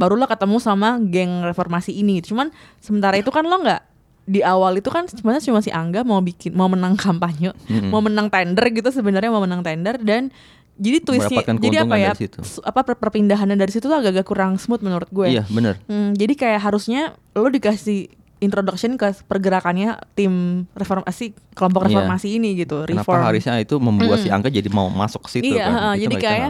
Barulah 0.00 0.24
ketemu 0.24 0.56
sama 0.56 0.96
geng 1.12 1.44
reformasi 1.44 1.92
ini. 1.92 2.24
Cuman 2.24 2.48
sementara 2.80 3.20
itu 3.20 3.28
kan 3.28 3.44
lo 3.44 3.52
nggak 3.60 3.95
di 4.26 4.42
awal 4.42 4.74
itu 4.74 4.86
kan 4.86 5.06
sebenarnya 5.06 5.40
cuma 5.40 5.58
si 5.58 5.70
Angga 5.70 6.02
mau 6.02 6.18
bikin 6.18 6.50
mau 6.50 6.66
menang 6.66 6.94
kampanye, 6.94 7.54
Hmm. 7.64 7.88
mau 7.88 7.98
menang 8.00 8.26
tender 8.26 8.66
gitu 8.68 8.90
sebenarnya 8.90 9.30
mau 9.30 9.38
menang 9.38 9.62
tender 9.62 9.96
dan 9.96 10.34
jadi 10.76 10.98
twistnya 11.00 11.40
jadi 11.56 11.76
apa 11.82 11.96
ya 11.96 12.12
apa 12.62 12.80
per- 12.82 12.98
perpindahannya 12.98 13.54
dari 13.54 13.70
situ 13.70 13.86
tuh 13.86 13.96
agak-agak 13.96 14.22
kurang 14.22 14.58
smooth 14.58 14.82
menurut 14.82 15.08
gue. 15.08 15.30
iya 15.30 15.46
bener 15.46 15.78
Hmm, 15.84 16.12
jadi 16.12 16.34
kayak 16.34 16.60
harusnya 16.60 17.02
lo 17.32 17.48
dikasih 17.48 18.10
introduction 18.38 18.94
ke 18.94 19.16
pergerakannya 19.24 19.96
tim 20.12 20.66
reformasi 20.70 21.32
kelompok 21.54 21.80
Iya. 21.82 22.04
reformasi 22.04 22.28
ini 22.36 22.52
gitu, 22.58 22.84
kenapa 22.84 23.08
reform. 23.08 23.22
harusnya 23.24 23.54
itu 23.56 23.74
membuat 23.78 24.18
si 24.18 24.28
Angga 24.28 24.50
jadi 24.50 24.68
mau 24.68 24.90
masuk 24.90 25.24
ke 25.24 25.30
situ 25.32 25.54
iya, 25.54 25.64
kan 25.64 25.72
Itu 25.94 26.02
jadi 26.04 26.14
kayak 26.18 26.48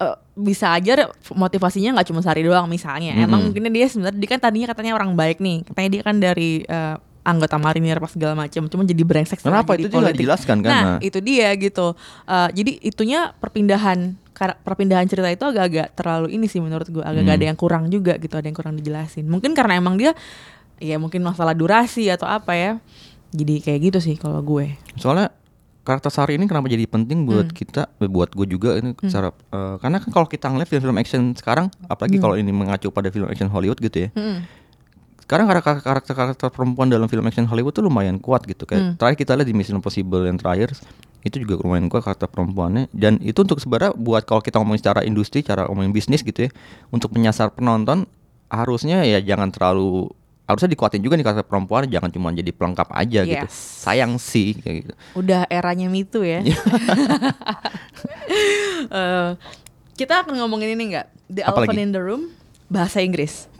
eh, 0.00 0.16
bisa 0.34 0.72
aja 0.72 1.06
motivasinya 1.30 1.94
nggak 1.94 2.08
cuma 2.08 2.20
Sari 2.20 2.40
doang 2.40 2.66
misalnya. 2.66 3.12
Emang 3.14 3.44
Mm-mm. 3.44 3.52
mungkin 3.52 3.68
dia 3.68 3.86
sebenarnya 3.86 4.16
dia 4.16 4.28
kan 4.28 4.40
tadinya 4.40 4.66
katanya 4.66 4.92
orang 4.94 5.12
baik 5.12 5.38
nih. 5.38 5.62
Katanya 5.62 5.88
dia 5.90 6.02
kan 6.02 6.16
dari 6.16 6.64
eh, 6.64 6.96
anggota 7.20 7.56
marinir 7.56 8.00
pas 8.00 8.08
segala 8.08 8.32
macam 8.34 8.64
cuma 8.64 8.82
jadi 8.82 9.04
brengsek 9.04 9.44
Kenapa? 9.44 9.76
Itu 9.76 9.92
politik. 9.92 10.24
dijelaskan 10.24 10.56
kan? 10.58 10.70
nah 10.70 10.82
Nah. 10.82 10.98
itu 10.98 11.20
dia 11.20 11.52
gitu 11.54 11.92
Eh, 12.24 12.48
jadi 12.50 12.72
itunya 12.82 13.36
perpindahan 13.36 14.16
perpindahan 14.64 15.04
cerita 15.04 15.28
itu 15.28 15.44
agak-agak 15.44 15.92
terlalu 15.92 16.32
ini 16.32 16.48
sih 16.48 16.58
menurut 16.58 16.88
gue 16.88 17.04
agak-agak 17.04 17.28
Hmm. 17.28 17.36
ada 17.36 17.46
yang 17.46 17.58
kurang 17.60 17.84
juga 17.86 18.16
gitu 18.16 18.32
ada 18.32 18.48
yang 18.48 18.56
kurang 18.56 18.72
dijelasin 18.72 19.28
mungkin 19.28 19.52
karena 19.52 19.76
emang 19.76 20.00
dia 20.00 20.16
ya 20.80 20.96
mungkin 20.96 21.20
masalah 21.20 21.52
durasi 21.52 22.08
atau 22.08 22.24
apa 22.24 22.56
ya 22.56 22.72
jadi 23.30 23.60
kayak 23.60 23.80
gitu 23.84 23.98
sih 24.00 24.16
kalau 24.16 24.40
gue 24.40 24.80
Soalnya 24.96 25.28
karakter 25.80 26.08
Sari 26.08 26.36
ini 26.36 26.44
kenapa 26.44 26.66
jadi 26.66 26.84
penting 26.84 27.24
buat 27.24 27.50
Hmm. 27.50 27.56
kita, 27.56 27.82
eh, 27.96 28.06
buat 28.06 28.30
gue 28.30 28.46
juga 28.46 28.76
ini 28.76 28.92
secara 29.00 29.32
eh, 29.32 29.74
karena 29.78 29.96
kan 29.98 30.10
kalau 30.10 30.26
kita 30.26 30.46
ngeliat 30.46 30.68
film-film 30.68 30.96
action 30.96 31.22
sekarang, 31.32 31.72
apalagi 31.86 32.18
kalau 32.18 32.36
ini 32.36 32.50
mengacu 32.50 32.88
pada 32.88 33.08
film 33.08 33.26
action 33.26 33.48
Hollywood 33.48 33.78
gitu 33.78 34.06
ya. 34.06 34.08
Hmm. 34.12 34.44
Sekarang 35.20 35.46
karakter- 35.46 35.78
karakter-karakter 35.80 36.48
perempuan 36.50 36.90
dalam 36.90 37.06
film 37.06 37.22
action 37.22 37.46
Hollywood 37.46 37.70
tuh 37.70 37.82
lumayan 37.82 38.18
kuat 38.18 38.42
gitu 38.44 38.66
kayak 38.66 38.82
Hmm. 38.82 38.94
terakhir 38.98 39.16
kita 39.18 39.32
lihat 39.34 39.46
di 39.46 39.54
Mission 39.54 39.78
Impossible 39.78 40.26
yang 40.26 40.36
terakhir 40.36 40.74
itu 41.20 41.36
juga 41.38 41.60
lumayan 41.60 41.86
kuat 41.86 42.02
karakter 42.02 42.26
perempuannya 42.26 42.88
dan 42.90 43.20
itu 43.20 43.38
untuk 43.38 43.60
sebenarnya 43.60 43.92
buat 43.94 44.24
kalau 44.24 44.40
kita 44.40 44.58
ngomongin 44.58 44.80
secara 44.80 45.00
industri, 45.04 45.40
cara 45.40 45.68
ngomongin 45.68 45.92
bisnis 45.92 46.20
gitu 46.20 46.48
ya, 46.48 46.50
untuk 46.88 47.12
menyasar 47.12 47.52
penonton 47.52 48.08
harusnya 48.50 49.06
ya 49.06 49.22
jangan 49.22 49.54
terlalu 49.54 50.10
harusnya 50.50 50.70
dikuatin 50.70 51.00
juga 51.00 51.14
nih 51.14 51.24
karakter 51.24 51.46
perempuan 51.46 51.86
jangan 51.86 52.10
cuma 52.10 52.28
jadi 52.30 52.50
pelengkap 52.50 52.88
aja 52.90 53.20
gitu. 53.22 53.46
Yes. 53.46 53.54
Sayang 53.54 54.18
sih 54.18 54.58
kayak 54.58 54.76
gitu. 54.84 54.92
udah 55.16 55.46
eranya 55.48 55.86
mitu 55.86 56.26
ya. 56.26 56.42
Eh, 58.80 59.30
kita 59.94 60.24
akan 60.24 60.38
ngomongin 60.40 60.72
ini 60.74 60.94
nggak? 60.96 61.06
The 61.28 61.42
Apa 61.44 61.62
Elephant 61.62 61.78
lagi? 61.78 61.84
in 61.84 61.90
the 61.92 62.02
Room 62.02 62.22
bahasa 62.70 63.02
Inggris. 63.02 63.50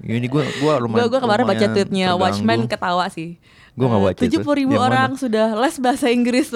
Ini 0.00 0.24
gue 0.26 0.42
Gue 0.58 0.72
lumayan 0.80 1.06
gue 1.06 1.20
kemarin 1.20 1.44
baca 1.44 1.66
tweetnya 1.68 2.06
terganggu. 2.10 2.22
Watchmen 2.24 2.60
ketawa 2.66 3.04
sih. 3.12 3.36
Gua 3.74 3.86
nggak 3.90 4.02
baca 4.06 4.14
itu. 4.14 4.22
Tujuh 4.30 4.40
puluh 4.46 4.58
ribu 4.62 4.78
mana? 4.78 4.86
orang 4.86 5.10
sudah 5.18 5.50
les 5.58 5.76
bahasa 5.82 6.06
Inggris. 6.06 6.46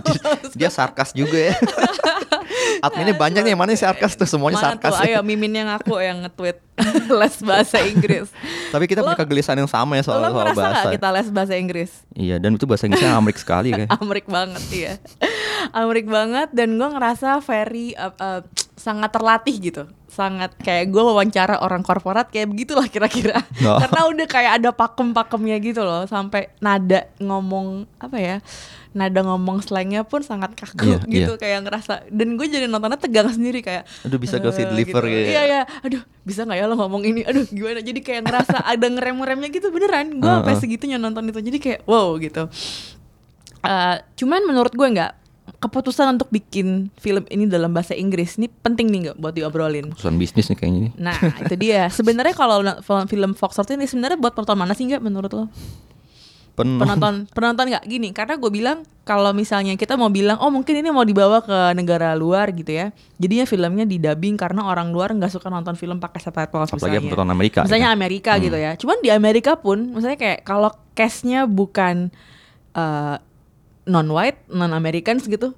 Dia 0.58 0.70
sarkas 0.70 1.10
juga 1.10 1.50
ya. 1.50 1.54
Adminnya 2.86 3.18
banyak 3.18 3.42
nih 3.42 3.52
yang 3.52 3.60
mana 3.60 3.74
yang 3.74 3.82
sarkas 3.90 4.14
tuh 4.14 4.26
semuanya 4.26 4.62
Mana 4.62 4.66
sarkas. 4.78 4.94
tuh? 4.94 5.02
Ayo 5.02 5.18
mimin 5.20 5.50
yang 5.50 5.68
aku 5.68 5.98
yang 5.98 6.22
nge-tweet 6.22 6.62
les 7.20 7.36
bahasa 7.42 7.82
Inggris. 7.82 8.30
Tapi 8.70 8.86
kita 8.86 9.02
Lo- 9.02 9.10
punya 9.10 9.18
kegelisahan 9.18 9.58
yang 9.58 9.70
sama 9.70 9.98
ya 9.98 10.06
soal 10.06 10.22
Lo 10.22 10.30
soal 10.30 10.54
bahasa. 10.54 10.94
kita 10.94 11.08
les 11.10 11.28
bahasa 11.28 11.54
Inggris? 11.58 11.90
Iya 12.14 12.38
dan 12.38 12.54
itu 12.54 12.64
bahasa 12.70 12.86
Inggrisnya 12.86 13.18
Amerik 13.18 13.38
sekali 13.42 13.74
kayak. 13.74 13.90
Amrik 13.90 14.26
banget 14.30 14.64
ya 14.70 14.92
Amrik 15.74 16.06
banget 16.06 16.48
dan 16.54 16.78
gue 16.78 16.88
ngerasa 16.88 17.42
very 17.42 17.92
uh, 17.98 18.14
uh, 18.16 18.40
sangat 18.80 19.12
terlatih 19.12 19.56
gitu. 19.60 19.82
Sangat 20.08 20.56
kayak 20.56 20.88
gue 20.88 20.98
wawancara 20.98 21.60
orang 21.60 21.84
korporat 21.84 22.32
kayak 22.32 22.48
begitulah 22.48 22.88
kira-kira. 22.88 23.36
Oh. 23.60 23.76
karena 23.76 24.00
udah 24.08 24.24
kayak 24.24 24.52
ada 24.56 24.70
pakem-pakemnya 24.72 25.60
gitu 25.60 25.84
loh 25.84 26.08
sampai 26.08 26.48
nada 26.58 27.12
ngomong 27.20 27.84
apa 28.00 28.16
ya 28.16 28.36
nada 28.90 29.20
ngomong 29.20 29.60
slangnya 29.60 30.00
pun 30.02 30.24
sangat 30.24 30.56
kaku 30.56 30.96
Iya, 30.96 30.98
gitu 31.04 31.32
iya. 31.36 31.38
kayak 31.38 31.58
ngerasa 31.62 32.08
dan 32.08 32.34
gue 32.34 32.46
jadi 32.48 32.64
nontonnya 32.64 32.96
tegang 32.96 33.28
sendiri 33.28 33.60
kayak 33.60 33.84
Aduh, 34.02 34.16
bisa 34.16 34.40
gak 34.40 34.56
sih 34.56 34.64
"Eh," 34.64 34.70
deliver 34.72 35.04
gitu. 35.04 35.12
ya? 35.12 35.28
iya 35.28 35.42
iya. 35.44 35.60
Aduh 35.84 36.00
bisa 36.24 36.42
nggak 36.42 36.56
ya 36.56 36.64
lo 36.66 36.74
ngomong 36.74 37.04
ini? 37.04 37.20
Aduh 37.22 37.44
gimana? 37.46 37.84
Jadi 37.84 38.00
kayak 38.00 38.22
ngerasa 38.24 38.64
ada 38.72 38.86
ngerem-ngeremnya 38.88 39.48
gitu 39.52 39.68
beneran. 39.68 40.16
Gue 40.16 40.24
sampai 40.26 40.50
Heeh. 40.50 40.62
segitunya 40.64 40.96
nonton 40.96 41.28
itu. 41.28 41.38
Jadi 41.38 41.58
kayak 41.60 41.80
wow 41.84 42.16
gitu. 42.16 42.48
Eh, 43.60 43.96
cuman 44.16 44.40
menurut 44.42 44.72
gue 44.72 44.88
nggak 44.88 45.19
keputusan 45.60 46.16
untuk 46.16 46.32
bikin 46.32 46.88
film 46.96 47.28
ini 47.28 47.44
dalam 47.44 47.68
bahasa 47.70 47.92
Inggris 47.92 48.40
ini 48.40 48.48
penting 48.48 48.88
nih 48.88 49.00
nggak 49.12 49.16
buat 49.20 49.36
diobrolin. 49.36 49.92
Urusan 49.92 50.16
bisnis 50.16 50.48
nih 50.48 50.56
kayaknya 50.56 50.80
nih. 50.88 50.92
Nah 50.96 51.16
itu 51.44 51.54
dia. 51.60 51.84
Sebenarnya 51.96 52.32
kalau 52.32 52.64
film 53.04 53.36
Fox 53.36 53.60
ini 53.68 53.84
sebenarnya 53.84 54.16
buat 54.16 54.32
penonton 54.32 54.56
mana 54.56 54.72
sih 54.72 54.88
nggak 54.88 55.04
menurut 55.04 55.28
lo? 55.30 55.44
Pen- 56.50 56.80
Penonton 56.80 57.14
penonton 57.36 57.76
nggak 57.76 57.84
gini? 57.84 58.08
Karena 58.10 58.40
gue 58.40 58.48
bilang 58.48 58.88
kalau 59.04 59.30
misalnya 59.30 59.76
kita 59.76 60.00
mau 60.00 60.08
bilang 60.08 60.40
oh 60.40 60.48
mungkin 60.48 60.80
ini 60.80 60.88
mau 60.88 61.04
dibawa 61.04 61.44
ke 61.44 61.76
negara 61.76 62.16
luar 62.16 62.56
gitu 62.56 62.72
ya. 62.72 62.88
Jadinya 63.20 63.44
filmnya 63.44 63.84
di 63.84 64.00
dubbing 64.00 64.40
karena 64.40 64.64
orang 64.64 64.88
luar 64.88 65.12
nggak 65.12 65.28
suka 65.28 65.52
nonton 65.52 65.76
film 65.76 66.00
pakai 66.00 66.24
subtitles 66.24 66.72
Apalagi 66.72 66.80
misalnya. 66.96 67.00
penonton 67.04 67.28
Amerika, 67.28 67.58
Misalnya 67.68 67.92
gitu. 67.92 67.96
Amerika 68.00 68.32
gitu 68.40 68.56
ya. 68.56 68.72
Cuman 68.80 68.96
di 69.04 69.10
Amerika 69.12 69.52
pun, 69.60 69.92
misalnya 69.92 70.16
kayak 70.16 70.40
kalau 70.42 70.72
castnya 70.96 71.44
bukan 71.44 72.08
eh, 72.72 73.16
non 73.90 74.06
white, 74.06 74.46
non 74.46 74.70
Americans 74.70 75.26
gitu, 75.26 75.50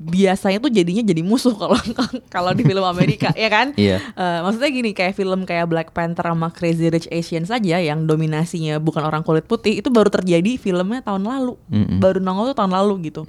biasanya 0.00 0.58
tuh 0.58 0.72
jadinya 0.72 1.04
jadi 1.04 1.22
musuh 1.22 1.52
kalau 1.54 1.76
kalau 2.34 2.50
di 2.56 2.64
film 2.64 2.82
Amerika, 2.82 3.30
ya 3.36 3.52
kan? 3.52 3.76
Iya. 3.76 4.00
Eh, 4.00 4.38
maksudnya 4.40 4.70
gini, 4.72 4.90
kayak 4.96 5.14
film 5.14 5.44
kayak 5.44 5.68
Black 5.68 5.88
Panther 5.92 6.26
sama 6.32 6.48
Crazy 6.50 6.88
Rich 6.88 7.08
Asians 7.12 7.52
saja 7.52 7.78
yang 7.78 8.08
dominasinya 8.08 8.80
bukan 8.80 9.04
orang 9.04 9.20
kulit 9.20 9.44
putih 9.44 9.78
itu 9.78 9.92
baru 9.92 10.08
terjadi 10.08 10.56
filmnya 10.56 11.04
tahun 11.04 11.28
lalu, 11.28 11.54
Mm-mm. 11.68 12.00
baru 12.00 12.18
nongol 12.24 12.56
tuh 12.56 12.64
tahun 12.64 12.72
lalu 12.72 13.12
gitu. 13.12 13.22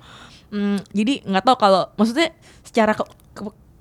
Hmm, 0.50 0.80
jadi 0.96 1.20
nggak 1.26 1.44
tahu 1.44 1.58
kalau 1.60 1.92
maksudnya 2.00 2.32
secara 2.64 2.96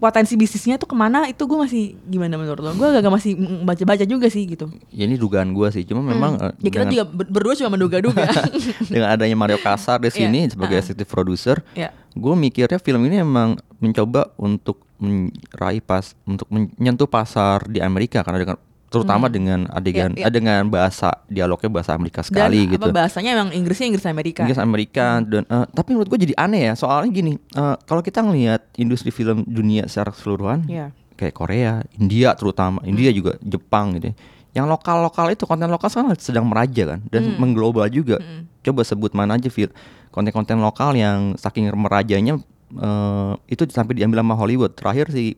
potensi 0.04 0.36
bisnisnya 0.36 0.76
tuh 0.76 0.84
ke 0.84 0.92
mana 0.92 1.24
itu 1.24 1.40
gue 1.40 1.56
masih 1.56 1.96
gimana 2.04 2.36
menurut 2.36 2.60
lo? 2.60 2.70
Gue 2.76 2.92
agak 2.92 3.08
masih 3.08 3.32
baca-baca 3.64 4.04
juga 4.04 4.28
sih 4.28 4.44
gitu. 4.44 4.68
Ya 4.92 5.08
ini 5.08 5.16
dugaan 5.16 5.56
gue 5.56 5.64
sih. 5.72 5.88
Cuma 5.88 6.04
memang 6.04 6.36
eh, 6.36 6.52
Ya 6.60 6.68
kita 6.68 6.84
dengan, 6.84 6.92
juga 6.92 7.04
ber- 7.08 7.30
berdua 7.32 7.54
cuma 7.56 7.72
menduga-duga. 7.72 8.28
dengan 8.92 9.08
adanya 9.10 9.32
Mario 9.32 9.56
Kasar 9.56 9.96
di 9.96 10.12
sini 10.20 10.44
sebagai 10.46 10.76
uh-uh. 10.76 10.84
executive 10.84 11.08
producer, 11.08 11.56
Ya. 11.72 11.88
gue 12.12 12.34
mikirnya 12.36 12.76
film 12.76 13.08
ini 13.08 13.24
emang 13.24 13.56
mencoba 13.80 14.28
untuk 14.36 14.84
meraih 15.00 15.80
pas 15.80 16.12
untuk 16.22 16.46
menyentuh 16.48 17.08
pasar 17.08 17.64
di 17.64 17.80
Amerika 17.80 18.20
karena 18.20 18.44
dengan 18.44 18.56
terutama 18.94 19.26
dengan 19.26 19.66
adegan 19.74 20.14
iya. 20.14 20.30
eh, 20.30 20.32
dengan 20.32 20.62
bahasa 20.70 21.10
dialognya 21.26 21.66
bahasa 21.66 21.90
Amerika 21.98 22.22
Dan 22.22 22.30
sekali 22.30 22.70
gitu. 22.70 22.78
apa 22.78 22.94
bahasanya 22.94 23.30
emang 23.34 23.50
Inggrisnya 23.50 23.90
Inggris 23.90 24.06
Amerika. 24.06 24.46
Inggris 24.46 24.62
Amerika 24.62 25.18
dan 25.26 25.42
eh, 25.42 25.66
tapi 25.74 25.98
menurut 25.98 26.08
gue 26.14 26.30
jadi 26.30 26.34
aneh 26.38 26.70
ya 26.70 26.74
soalnya 26.78 27.10
gini 27.10 27.34
eh, 27.36 27.76
kalau 27.84 28.00
kita 28.00 28.22
ngelihat 28.22 28.62
industri 28.78 29.10
film 29.10 29.42
dunia 29.44 29.90
secara 29.90 30.14
keseluruhan 30.14 30.62
Iya. 30.70 30.94
kayak 31.18 31.34
Korea, 31.34 31.82
India 31.98 32.38
terutama 32.38 32.78
India 32.86 33.10
juga 33.10 33.34
Jepang 33.42 33.98
gitu 33.98 34.10
ya. 34.10 34.14
yang 34.54 34.66
lokal 34.70 35.02
lokal 35.02 35.34
itu 35.34 35.50
konten 35.50 35.66
lokal 35.66 35.90
sekarang 35.90 36.14
sedang 36.14 36.46
meraja 36.46 36.94
kan 36.94 37.00
dan 37.10 37.34
mengglobal 37.42 37.90
juga 37.90 38.22
coba 38.62 38.86
sebut 38.86 39.10
mana 39.10 39.34
aja 39.34 39.50
film 39.50 39.74
konten-konten 40.14 40.62
lokal 40.62 40.94
yang 40.94 41.34
saking 41.34 41.66
merajanya 41.74 42.38
eh, 42.78 43.32
itu 43.50 43.66
sampai 43.66 43.98
diambil 43.98 44.22
sama 44.22 44.34
Hollywood 44.38 44.78
terakhir 44.78 45.10
si 45.10 45.34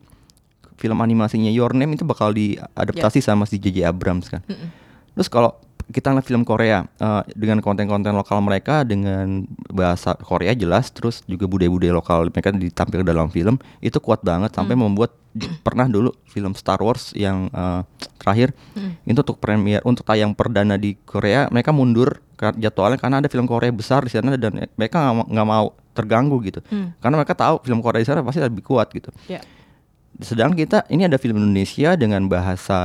film 0.77 0.97
animasinya 0.97 1.49
Your 1.49 1.73
Name 1.73 1.91
itu 1.91 2.03
bakal 2.03 2.31
diadaptasi 2.31 3.19
sama 3.19 3.43
si 3.43 3.57
JJ 3.57 3.83
Abrams 3.85 4.29
kan. 4.29 4.41
Terus 5.11 5.27
kalau 5.27 5.57
kita 5.87 6.11
ngeliat 6.11 6.23
film 6.23 6.43
Korea 6.43 6.83
eh, 6.93 7.23
dengan 7.31 7.57
konten-konten 7.57 8.11
lokal 8.11 8.37
mereka 8.39 8.83
dengan 8.83 9.43
bahasa 9.67 10.13
Korea 10.15 10.51
jelas, 10.51 10.89
terus 10.89 11.23
juga 11.23 11.45
budaya-budaya 11.45 11.93
lokal 11.93 12.27
mereka 12.27 12.51
ditampilkan 12.51 13.01
dalam 13.03 13.27
film 13.27 13.55
itu 13.79 13.97
kuat 13.97 14.19
banget 14.21 14.51
sampai 14.53 14.75
membuat 14.75 15.15
di- 15.31 15.47
pernah 15.63 15.85
dulu 15.85 16.11
film 16.25 16.53
Star 16.53 16.77
Wars 16.77 17.11
yang 17.13 17.47
eh, 17.49 17.81
terakhir 18.17 18.51
itu 19.05 19.15
untuk 19.17 19.37
premier 19.37 19.79
untuk 19.81 20.03
tayang 20.03 20.31
perdana 20.31 20.75
di 20.75 20.99
Korea 20.99 21.47
mereka 21.47 21.71
mundur 21.71 22.19
jadwalnya 22.53 22.99
karena 22.99 23.17
ada 23.17 23.25
film 23.25 23.45
Korea 23.45 23.71
besar 23.71 24.03
di 24.03 24.11
sana 24.11 24.35
dan 24.35 24.53
mereka 24.69 24.97
nggak 25.09 25.47
mau- 25.47 25.73
terganggu 25.89 26.37
gitu. 26.43 26.61
Karena 26.99 27.17
mereka 27.17 27.33
tahu 27.33 27.57
film 27.63 27.79
Korea 27.79 27.97
di 27.97 28.05
sana 28.05 28.21
pasti 28.21 28.37
lebih 28.37 28.61
kuat 28.61 28.91
gitu. 28.91 29.09
Ya. 29.25 29.41
Sedangkan 30.19 30.55
kita 30.55 30.77
ini 30.87 31.03
ada 31.03 31.15
film 31.15 31.37
Indonesia 31.37 31.93
dengan 31.93 32.25
bahasa 32.25 32.79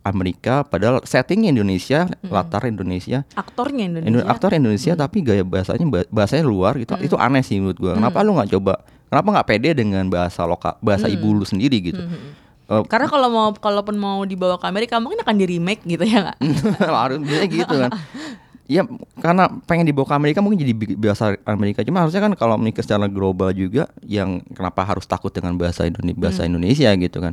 Amerika 0.00 0.62
padahal 0.62 1.00
settingnya 1.02 1.48
Indonesia, 1.50 2.08
latar 2.22 2.64
Indonesia. 2.64 3.24
Aktornya 3.34 3.84
Indo- 3.86 4.00
Indonesia. 4.00 4.24
aktor 4.26 4.50
Indonesia 4.52 4.92
tapi 4.94 5.18
gaya 5.20 5.42
bahasanya 5.42 5.84
ba- 5.86 6.08
bahasanya 6.08 6.44
luar 6.44 6.76
gitu. 6.76 6.96
Itu 6.98 7.16
aneh 7.16 7.40
sih 7.40 7.56
menurut 7.56 7.76
gua. 7.76 7.92
Kenapa 7.94 8.20
lu 8.20 8.32
nggak 8.32 8.50
coba? 8.50 8.80
Kenapa 9.06 9.28
nggak 9.30 9.46
pede 9.46 9.70
dengan 9.74 10.04
bahasa 10.06 10.44
lokal, 10.44 10.76
bahasa 10.78 11.08
ibu 11.08 11.28
lu 11.30 11.44
sendiri 11.44 11.80
gitu? 11.82 12.00
Eh, 12.68 12.82
Karena 12.84 13.08
kalau 13.08 13.28
mau 13.28 13.48
kalaupun 13.50 13.96
mau 13.96 14.20
dibawa 14.22 14.56
ke 14.56 14.64
Amerika 14.64 14.96
mungkin 14.96 15.18
akan 15.18 15.34
di 15.34 15.46
remake 15.46 15.84
gitu 15.84 16.04
ya 16.04 16.20
nggak? 16.26 16.38
harusnya 17.00 17.44
gitu 17.46 17.74
kan. 17.74 17.90
Ya 18.68 18.84
karena 19.16 19.48
pengen 19.64 19.82
dibawa 19.82 20.04
ke 20.04 20.14
Amerika 20.14 20.38
mungkin 20.38 20.60
jadi 20.60 20.72
bahasa 20.94 21.32
Amerika 21.42 21.80
cuma 21.80 22.04
harusnya 22.04 22.20
kan 22.20 22.36
kalau 22.36 22.54
menikah 22.54 22.84
secara 22.84 23.08
global 23.08 23.48
juga 23.50 23.88
yang 24.04 24.44
kenapa 24.52 24.84
harus 24.84 25.02
takut 25.02 25.32
dengan 25.32 25.56
bahasa 25.56 25.82
Indonesia 25.82 26.14
bahasa 26.14 26.44
Indonesia 26.44 26.92
gitu 26.92 27.18
kan. 27.18 27.32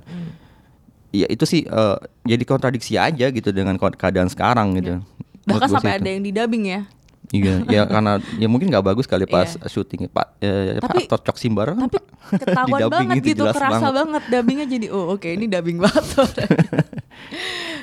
Ya 1.11 1.27
itu 1.27 1.43
sih 1.43 1.63
eh, 1.63 1.97
jadi 2.23 2.39
kontradiksi 2.41 2.95
aja 2.95 3.27
gitu 3.27 3.51
dengan 3.51 3.75
keadaan 3.75 4.27
sekarang 4.27 4.79
gitu. 4.79 5.03
Menurut 5.43 5.59
Bahkan 5.59 5.69
sampai 5.69 5.91
ada 5.93 6.01
itu. 6.01 6.09
yang 6.09 6.23
di 6.23 6.31
dubbing 6.31 6.65
ya. 6.65 6.81
Iya, 7.27 7.55
ya 7.67 7.81
karena 7.91 8.11
ya 8.35 8.47
mungkin 8.47 8.69
nggak 8.69 8.85
bagus 8.85 9.03
kali 9.03 9.25
pas 9.25 9.49
Iya. 9.51 9.67
syuting 9.67 10.07
Pak 10.07 10.27
eh, 10.39 10.79
Tapi- 10.79 11.03
aktor 11.03 11.19
Cok 11.21 11.35
Simbar 11.35 11.73
kan 11.73 11.83
Tapi 11.83 11.99
ketahuan 12.39 12.79
banget 12.87 13.15
itu 13.17 13.27
gitu, 13.33 13.43
kerasa 13.45 13.67
banget. 13.83 13.91
banget. 13.93 14.23
dubbingnya 14.31 14.65
jadi 14.69 14.87
oh 14.87 15.11
oke 15.11 15.27
ini 15.27 15.45
dubbing 15.45 15.83
banget. 15.83 16.05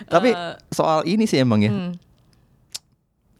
Tapi 0.08 0.28
Eh, 0.30 0.54
soal 0.70 1.04
ini 1.04 1.24
sih 1.24 1.36
emang 1.36 1.60
ya. 1.60 1.68
hmm. 1.68 1.92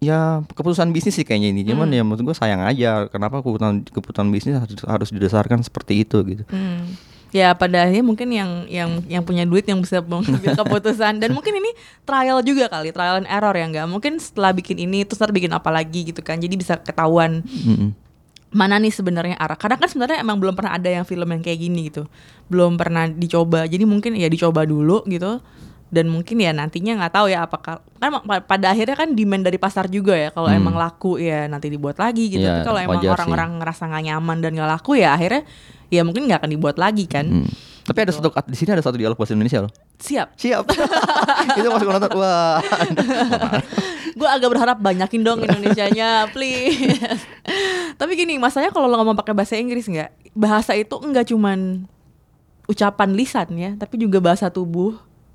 Ya 0.03 0.42
keputusan 0.50 0.90
bisnis 0.90 1.14
sih 1.14 1.22
kayaknya 1.22 1.55
ini. 1.55 1.62
Cuman 1.62 1.86
Hmm. 1.86 1.94
ya 1.94 2.03
menurut 2.03 2.22
gue 2.26 2.34
sayang 2.34 2.59
aja. 2.61 3.07
Kenapa 3.07 3.38
keputusan 3.38 3.86
keputusan 3.86 4.26
bisnis 4.28 4.59
harus, 4.59 4.82
harus 4.82 5.09
didasarkan 5.09 5.62
seperti 5.62 6.03
itu 6.03 6.18
gitu. 6.26 6.42
Hmm. 6.50 6.98
ya 7.32 7.57
pada 7.57 7.88
akhirnya 7.88 8.05
mungkin 8.05 8.28
yang 8.28 8.68
yang 8.68 9.00
yang 9.09 9.24
punya 9.24 9.48
duit 9.48 9.64
yang 9.64 9.80
bisa 9.80 10.05
mengambil 10.05 10.53
keputusan 10.61 11.16
dan 11.16 11.32
mungkin 11.32 11.57
ini 11.57 11.72
trial 12.05 12.44
juga 12.44 12.68
kali 12.68 12.92
trial 12.92 13.24
and 13.24 13.28
error 13.30 13.57
ya 13.57 13.64
nggak 13.72 13.88
mungkin 13.88 14.20
setelah 14.20 14.53
bikin 14.53 14.76
ini 14.76 15.09
terus 15.09 15.16
ntar 15.16 15.32
bikin 15.32 15.48
apa 15.48 15.72
lagi 15.72 16.12
gitu 16.12 16.20
kan 16.20 16.36
jadi 16.36 16.53
bisa 16.53 16.76
ketahuan 16.76 17.40
Mm-mm. 17.40 17.96
mana 18.53 18.76
nih 18.76 18.92
sebenarnya 18.92 19.40
arah 19.40 19.57
karena 19.57 19.80
kan 19.80 19.88
sebenarnya 19.88 20.20
emang 20.20 20.36
belum 20.36 20.53
pernah 20.53 20.76
ada 20.76 20.92
yang 20.92 21.09
film 21.09 21.24
yang 21.24 21.40
kayak 21.40 21.57
gini 21.57 21.88
gitu 21.88 22.05
belum 22.53 22.76
pernah 22.76 23.09
dicoba 23.09 23.64
jadi 23.64 23.88
mungkin 23.88 24.12
ya 24.12 24.28
dicoba 24.28 24.68
dulu 24.68 25.00
gitu 25.09 25.40
dan 25.93 26.09
mungkin 26.09 26.34
ya 26.34 26.51
nantinya 26.51 26.97
nggak 26.99 27.12
tahu 27.12 27.26
ya 27.28 27.45
apakah 27.45 27.84
kan 27.95 28.11
pa- 28.18 28.40
pada 28.40 28.72
akhirnya 28.72 28.97
kan 28.97 29.12
demand 29.12 29.45
dari 29.45 29.57
pasar 29.57 29.86
juga 29.86 30.16
ya 30.16 30.32
kalau 30.32 30.49
Hmm. 30.49 30.57
emang 30.57 30.74
laku 30.74 31.20
ya 31.20 31.45
nanti 31.45 31.68
dibuat 31.68 31.97
lagi 31.97 32.26
gitu 32.26 32.40
Iya, 32.40 32.49
tapi 32.55 32.66
kalau 32.66 32.80
emang 32.80 33.05
orang-orang 33.05 33.61
ngerasa 33.61 33.82
nggak 33.86 34.05
nyaman 34.07 34.36
dan 34.40 34.51
nggak 34.53 34.70
laku 34.72 34.97
ya 34.97 35.12
akhirnya 35.12 35.45
ya 35.86 36.01
mungkin 36.01 36.24
nggak 36.24 36.40
akan 36.40 36.51
dibuat 36.51 36.76
lagi 36.76 37.05
kan 37.05 37.28
Hmm. 37.28 37.49
Tapi 37.82 37.99
ada 37.99 38.14
satu 38.14 38.30
di 38.47 38.55
sini 38.55 38.70
ada 38.70 38.78
satu 38.80 38.95
dialog 38.95 39.18
bahasa 39.18 39.34
Indonesia 39.34 39.59
loh. 39.59 39.72
siap 39.99 40.32
Siap. 40.34 40.70
itu 41.59 41.66
gue 41.66 41.82
nonton 41.84 42.14
wah. 42.14 42.62
gue 44.14 44.28
agak 44.28 44.49
berharap 44.49 44.78
banyakin 44.78 45.20
dong 45.20 45.40
Indonesianya 45.40 46.30
please 46.30 46.78
tapi 48.01 48.14
gini 48.14 48.36
masanya 48.36 48.70
kalau 48.70 48.86
lo 48.86 48.97
ngomong 48.97 49.14
pakai 49.14 49.32
bahasa 49.32 49.57
Inggris 49.57 49.84
nggak 49.84 50.11
bahasa 50.32 50.72
itu 50.72 50.95
nggak 50.95 51.26
cuman 51.26 51.84
ucapan 52.64 53.11
lisan 53.12 53.49
ya 53.53 53.70
tapi 53.74 53.99
juga 53.99 54.18
bahasa 54.18 54.47
tubuh 54.47 54.95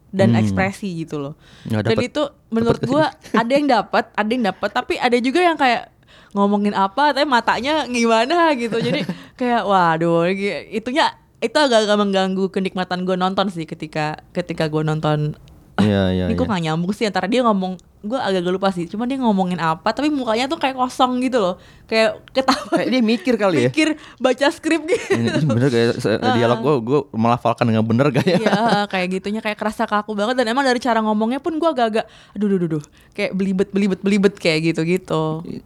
dan 0.09 0.31
Hmm. 0.31 0.39
ekspresi 0.39 0.89
gitu 0.97 1.19
loh 1.19 1.33
dan 1.63 1.83
dapet- 1.83 2.07
itu 2.07 2.21
menurut 2.47 2.79
gue 2.79 3.03
ada 3.41 3.51
yang 3.51 3.67
dapat 3.67 4.07
ada 4.11 4.29
yang 4.29 4.45
dapat 4.45 4.69
tapi 4.69 4.93
ada 4.95 5.17
juga 5.17 5.39
yang 5.41 5.55
kayak 5.55 5.91
ngomongin 6.31 6.71
apa 6.71 7.11
tapi 7.11 7.23
matanya 7.23 7.83
gimana 7.85 8.51
gitu 8.53 8.77
jadi 8.77 9.03
kayak 9.39 9.63
waduh 9.63 10.27
itunya 10.69 11.11
itu 11.37 11.53
agak-agak 11.53 11.97
mengganggu 11.97 12.49
kenikmatan 12.49 13.03
gue 13.03 13.13
nonton 13.13 13.47
sih 13.47 13.63
ketika 13.63 14.19
ketika 14.31 14.65
gue 14.65 14.81
nonton 14.81 15.37
Iya 15.77 16.03
iya. 16.15 16.25
ini 16.25 16.33
kok 16.33 16.45
iya. 16.45 16.51
gak 16.51 16.63
nyambung 16.63 16.91
sih 16.91 17.05
antara 17.05 17.27
dia 17.27 17.41
ngomong 17.41 17.77
gue 17.99 18.13
agak 18.13 18.45
lupa 18.45 18.69
sih 18.69 18.85
cuma 18.85 19.03
dia 19.03 19.17
ngomongin 19.17 19.57
apa 19.57 19.89
tapi 19.89 20.07
mukanya 20.07 20.45
tuh 20.45 20.55
kayak 20.55 20.75
kosong 20.75 21.17
gitu 21.19 21.37
loh 21.37 21.55
kayak 21.85 22.21
ketawa 22.29 22.77
Kayak 22.77 22.89
dia 22.89 23.01
mikir 23.01 23.33
kali 23.35 23.55
ya. 23.57 23.69
mikir 23.69 23.87
baca 24.17 24.47
skrip 24.47 24.81
gitu 24.83 25.17
Ini 25.17 25.27
ini 25.33 25.45
bener 25.47 25.67
kayak 25.67 25.89
se- 25.97 26.19
dialog 26.19 26.59
gue 26.59 26.75
gue 26.83 26.99
melafalkan 27.11 27.65
dengan 27.65 27.81
bener 27.81 28.11
kayak. 28.11 28.37
Iya 28.37 28.59
kayak 28.85 29.07
gitunya 29.13 29.41
kayak 29.41 29.55
kerasa 29.55 29.83
kaku 29.83 30.13
banget 30.13 30.35
dan 30.35 30.45
emang 30.47 30.61
dari 30.61 30.77
cara 30.77 30.99
ngomongnya 30.99 31.39
pun 31.39 31.55
gue 31.55 31.65
agak-agak 31.65 32.05
aduh 32.33 32.47
duh, 32.47 32.59
duh, 32.59 32.69
duh, 32.77 32.83
kayak 33.11 33.31
belibet 33.33 33.71
belibet 33.71 33.99
belibet 33.99 34.33
kayak 34.35 34.59
gitu 34.67 34.81
gitu 34.83 35.23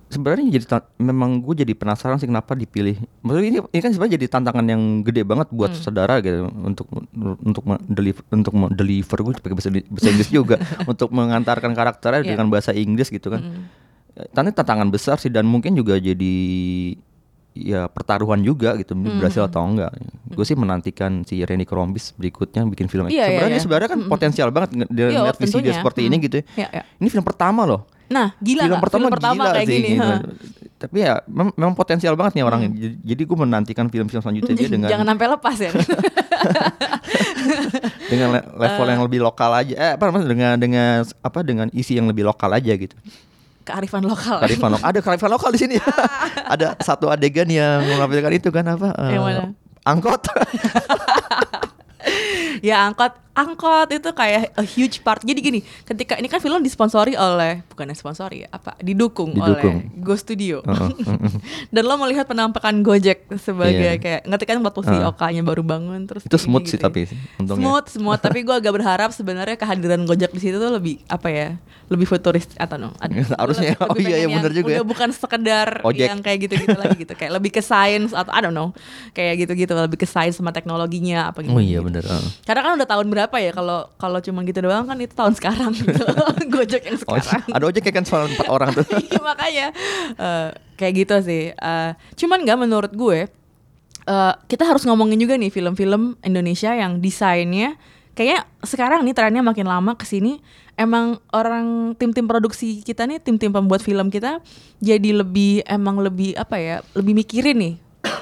Sebenarnya 0.08 0.48
jadi 0.54 0.66
memang 0.98 1.42
gue 1.42 1.56
jadi 1.58 1.74
penasaran 1.74 2.16
sih 2.16 2.26
kenapa 2.26 2.54
dipilih. 2.54 2.96
Maksudnya 3.22 3.50
ini, 3.50 3.60
ini 3.66 3.82
kan 3.82 3.92
sebenarnya 3.92 4.16
jadi 4.16 4.28
tantangan 4.30 4.66
yang 4.66 4.82
gede 5.02 5.24
banget 5.24 5.50
buat 5.50 5.72
Hmm. 5.72 5.82
saudara 5.82 6.20
gitu 6.20 6.48
untuk 6.54 6.86
untuk 7.42 7.64
deliver 7.88 8.24
untuk 8.30 8.54
deliver 8.72 9.18
gue 9.22 9.34
pakai 9.36 9.56
bahasa, 9.56 9.70
bahasa 9.72 10.08
Inggris 10.08 10.30
juga 10.30 10.56
untuk 10.92 11.10
mengantarkan 11.10 11.72
karakternya 11.72 12.31
Iya. 12.32 12.34
dengan 12.34 12.48
bahasa 12.48 12.72
Inggris 12.72 13.08
gitu 13.08 13.28
kan. 13.28 13.68
Tapi 14.12 14.50
tantangan 14.50 14.88
besar 14.88 15.16
sih 15.18 15.28
dan 15.28 15.44
mungkin 15.44 15.72
juga 15.74 15.96
jadi 15.96 16.36
ya 17.52 17.86
pertaruhan 17.86 18.40
juga 18.40 18.76
gitu 18.76 18.92
Hmm. 18.92 19.20
berhasil 19.20 19.44
atau 19.44 19.60
enggak. 19.62 19.92
Gue 20.30 20.44
sih 20.44 20.56
menantikan 20.56 21.24
si 21.24 21.40
Renny 21.42 21.64
Krombis 21.64 22.16
berikutnya 22.16 22.64
bikin 22.66 22.88
film. 22.88 23.08
Iya, 23.08 23.12
iya, 23.12 23.24
sebenarnya 23.28 23.52
iya. 23.52 23.64
sebenarnya 23.64 23.90
kan 23.90 24.00
potensial 24.08 24.50
banget 24.50 24.70
nge- 24.74 24.90
dia 24.90 25.06
Iya, 25.06 25.20
lihat 25.22 25.36
visi 25.36 25.60
dia 25.60 25.74
seperti 25.74 26.08
ini 26.08 26.16
Hmm. 26.16 26.26
gitu 26.26 26.36
ya. 26.38 26.44
Iya, 26.58 26.68
iya. 26.72 26.84
Ini 26.96 27.08
film 27.08 27.26
pertama 27.26 27.64
loh 27.64 27.84
nah 28.12 28.36
gila 28.38 28.62
film 28.62 28.72
nggak? 28.74 28.84
pertama, 28.84 29.02
film 29.02 29.14
pertama 29.16 29.34
gila 29.40 29.52
kayak 29.56 29.66
sih, 29.66 29.76
gini 29.78 29.90
gitu. 29.96 30.12
Tapi 30.78 30.98
ya 31.00 31.14
mem- 31.26 31.54
memang 31.54 31.72
potensial 31.72 32.14
banget 32.14 32.34
nih 32.36 32.44
orang. 32.44 32.60
Jadi, 32.68 32.98
jadi 33.00 33.22
gue 33.24 33.38
menantikan 33.40 33.86
film-film 33.86 34.20
selanjutnya 34.20 34.54
dia 34.54 34.70
dengan 34.76 34.90
jangan 34.90 35.08
sampai 35.08 35.28
lepas 35.30 35.56
ya 35.56 35.72
dengan 38.10 38.28
le- 38.34 38.48
level 38.58 38.88
yang 38.88 39.02
lebih 39.02 39.20
lokal 39.22 39.52
aja. 39.56 39.74
Eh 39.74 39.92
apa 39.94 40.04
namanya 40.04 40.26
dengan 40.28 40.52
dengan 40.58 40.90
apa 41.22 41.40
dengan 41.42 41.68
isi 41.72 41.96
yang 41.96 42.06
lebih 42.06 42.24
lokal 42.24 42.52
aja 42.52 42.74
gitu. 42.74 42.94
kearifan 43.62 44.02
lokal 44.02 44.42
Karifan 44.42 44.74
lokal. 44.74 44.84
Ada 44.84 45.00
karifan 45.00 45.30
lokal 45.30 45.50
di 45.54 45.60
sini. 45.60 45.76
Ada 46.54 46.76
satu 46.80 47.08
adegan 47.08 47.46
yang 47.46 47.86
menampilkan 47.86 48.34
itu 48.34 48.50
kan 48.50 48.66
apa? 48.68 48.90
eh, 48.98 49.14
Yang 49.14 49.24
mana? 49.24 49.42
Angkot. 49.84 50.22
ya 52.64 52.84
angkot 52.84 53.12
angkot 53.32 53.88
itu 53.90 54.12
kayak 54.12 54.52
a 54.52 54.62
huge 54.62 55.00
part 55.00 55.24
jadi 55.24 55.40
gini 55.40 55.60
ketika 55.86 56.14
ini 56.14 56.28
kan 56.28 56.38
film 56.38 56.60
disponsori 56.60 57.16
oleh 57.16 57.64
bukan 57.66 57.88
sponsori 57.92 58.44
ya 58.44 58.52
apa 58.52 58.76
didukung, 58.78 59.32
Didukung. 59.32 59.88
oleh 59.88 59.96
Go 59.98 60.14
Studio 60.14 60.60
Heeh, 60.62 60.92
heeh. 61.00 61.32
dan 61.74 61.82
lo 61.82 61.96
melihat 61.98 62.28
penampakan 62.28 62.84
Gojek 62.84 63.32
sebagai 63.38 63.72
Iya. 63.72 63.96
kayak 63.98 64.22
ngerti 64.26 64.44
kan 64.46 64.60
buat 64.60 64.76
posisi 64.76 64.94
Heeh. 64.94 65.08
OK-nya 65.10 65.42
baru 65.42 65.64
bangun 65.64 66.04
terus 66.04 66.28
itu 66.28 66.36
smooth 66.36 66.68
sih 66.68 66.76
gitu 66.76 66.84
ya. 66.84 66.84
tapi 66.84 67.02
untungnya. 67.40 67.56
smooth 67.58 67.88
smooth 67.90 68.20
tapi 68.28 68.40
gue 68.42 68.52
agak 68.54 68.74
berharap 68.74 69.10
sebenarnya 69.12 69.56
kehadiran 69.56 70.04
Gojek 70.04 70.30
di 70.30 70.42
situ 70.42 70.60
tuh 70.60 70.68
lebih 70.70 71.00
apa 71.08 71.28
ya 71.28 71.48
lebih 71.88 72.04
futuris 72.06 72.48
atau 72.56 72.76
no 72.78 72.92
Harusnya. 73.00 73.76
lebih 73.76 73.88
Oh 73.88 73.96
iya, 73.98 74.16
iya, 74.18 74.28
yang 74.28 74.44
juga 74.44 74.72
ya. 74.74 74.84
bukan 74.84 75.10
sekedar 75.12 75.80
Ojek. 75.84 76.04
yang 76.04 76.20
kayak 76.20 76.38
gitu-gitu 76.42 76.76
lagi 76.76 76.96
gitu 77.00 77.14
kayak 77.16 77.32
lebih 77.32 77.50
ke 77.50 77.62
science 77.62 78.12
atau 78.12 78.28
I 78.30 78.40
don't 78.40 78.52
know 78.52 78.76
kayak 79.12 79.40
gitu-gitu 79.40 79.72
lebih 79.72 79.96
ke 79.98 80.08
science 80.08 80.36
sama 80.36 80.52
teknologinya 80.52 81.32
apa 81.32 81.40
gitu 81.42 81.52
Oh 81.52 81.60
iya 81.60 81.80
bener. 81.92 82.02
heeh. 82.02 82.24
karena 82.42 82.62
kan 82.62 82.72
udah 82.74 82.88
tahun 82.88 83.08
berapa 83.08 83.36
ya 83.38 83.52
kalau 83.52 83.80
kalau 83.96 84.20
cuma 84.20 84.42
gitu 84.42 84.60
doang 84.62 84.84
kan 84.84 84.96
itu 84.96 85.12
tahun 85.12 85.34
sekarang 85.34 85.72
gitu. 85.72 85.92
Gojek 86.54 86.82
yang 86.84 86.98
Oh, 87.04 87.20
sekarang. 87.20 87.48
ada 87.50 87.64
ojek 87.64 87.84
ya 87.84 87.92
kan 87.92 88.04
soal 88.04 88.26
empat 88.26 88.48
orang 88.48 88.72
tuh. 88.72 88.86
Iya, 89.04 89.20
makanya 89.20 89.68
eh, 90.16 90.48
kayak 90.76 90.94
gitu 90.98 91.16
sih. 91.22 91.44
Eh, 91.52 91.90
cuman 92.16 92.42
nggak 92.42 92.58
menurut 92.58 92.92
gue 92.92 93.20
eh, 94.04 94.34
kita 94.46 94.64
harus 94.64 94.84
ngomongin 94.84 95.18
juga 95.18 95.36
nih 95.36 95.50
film-film 95.50 96.16
Indonesia 96.22 96.72
yang 96.72 96.98
desainnya 96.98 97.76
kayaknya 98.12 98.44
sekarang 98.62 99.04
nih 99.04 99.12
trennya 99.12 99.40
makin 99.40 99.66
lama 99.66 99.96
ke 99.96 100.04
sini 100.04 100.44
emang 100.76 101.16
orang 101.32 101.94
tim-tim 101.96 102.26
produksi 102.26 102.82
kita 102.82 103.08
nih 103.08 103.20
tim-tim 103.20 103.50
pembuat 103.50 103.80
film 103.80 104.10
kita 104.10 104.44
jadi 104.80 105.16
lebih 105.16 105.64
emang 105.64 106.00
lebih 106.00 106.36
apa 106.36 106.58
ya 106.58 106.76
lebih 106.92 107.16
mikirin 107.16 107.56
nih 107.56 107.74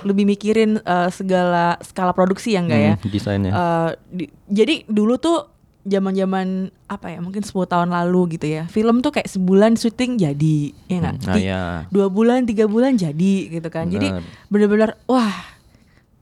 lebih 0.02 0.24
mikirin 0.26 0.78
eh, 0.78 1.10
segala 1.10 1.76
skala 1.80 2.12
produksi 2.12 2.52
ya 2.52 2.62
enggak 2.62 2.82
ya 2.82 2.93
Hmm, 2.93 3.10
desainnya. 3.10 3.52
Eh, 3.52 3.89
di- 4.10 4.32
jadi 4.45 4.86
dulu 4.86 5.16
tuh 5.16 5.38
zaman-zaman 5.82 6.47
apa 6.86 7.08
ya 7.10 7.18
mungkin 7.18 7.41
10 7.41 7.66
tahun 7.66 7.89
lalu 7.89 8.36
gitu 8.36 8.45
ya 8.47 8.68
film 8.68 9.00
tuh 9.00 9.10
kayak 9.12 9.26
sebulan 9.28 9.74
syuting 9.74 10.16
jadi 10.18 10.58
ya 10.86 10.95
nggak 11.00 11.16
Hmm, 11.18 11.26
nah 11.26 11.36
ya. 11.36 11.62
dua 11.88 12.08
bulan 12.08 12.43
tiga 12.43 12.66
bulan 12.66 12.93
jadi 12.93 13.34
gitu 13.50 13.68
kan 13.68 13.88
jadi 13.88 14.12
Bener. 14.12 14.24
bener-bener 14.50 14.89
wah 15.06 15.34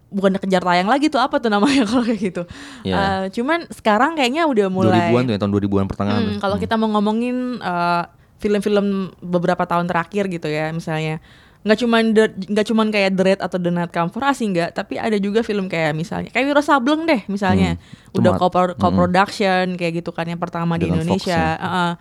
bukan 0.08 0.40
kejar 0.40 0.62
tayang 0.62 0.88
lagi 0.88 1.10
tuh 1.10 1.20
apa 1.20 1.36
tuh 1.36 1.50
namanya 1.50 1.84
kalau 1.90 2.02
kayak 2.02 2.22
gitu 2.24 2.44
Iya. 2.82 2.96
Eh, 2.96 3.26
cuman 3.34 3.68
sekarang 3.70 4.16
kayaknya 4.16 4.46
udah 4.46 4.68
mulai 4.68 5.12
2000-an 5.12 5.24
tuh 5.26 5.34
ya 5.34 5.40
tahun 5.40 5.52
2000-an 5.54 5.86
pertengahan. 5.86 6.22
Hmm, 6.24 6.38
kalau 6.38 6.56
kita 6.56 6.74
mau 6.76 6.90
ngomongin 6.90 7.36
eh, 7.58 8.04
film-film 8.38 8.88
beberapa 9.20 9.66
tahun 9.66 9.84
terakhir 9.86 10.30
gitu 10.30 10.48
ya 10.48 10.70
misalnya 10.70 11.18
nggak 11.60 11.78
cuman 11.78 12.04
The- 12.12 12.34
nggak 12.48 12.66
cuman 12.66 12.88
kayak 12.88 13.12
The 13.12 13.24
Raid 13.24 13.40
atau 13.40 13.58
The 13.58 13.70
Night 13.70 13.90
Come 13.90 14.10
For 14.10 14.22
Us 14.22 14.36
sih 14.36 14.48
nggak 14.48 14.70
tapi 14.74 14.96
ada 14.96 15.16
juga 15.16 15.42
film 15.42 15.66
kayak 15.66 15.94
misalnya 15.94 16.30
kayak 16.30 16.46
Wiro 16.46 16.62
Sableng 16.62 17.04
deh 17.04 17.22
misalnya 17.28 17.76
Hmm, 17.76 18.16
udah 18.16 18.32
co- 18.36 18.76
co-production 18.76 19.74
kayak 19.74 19.94
gitu 19.96 20.10
kan 20.10 20.26
yang 20.26 20.38
pertama 20.38 20.76
di 20.76 20.86
Dengan 20.86 21.04
Fox 21.04 21.24
Indonesia. 21.24 21.44
Heeh. 21.56 21.92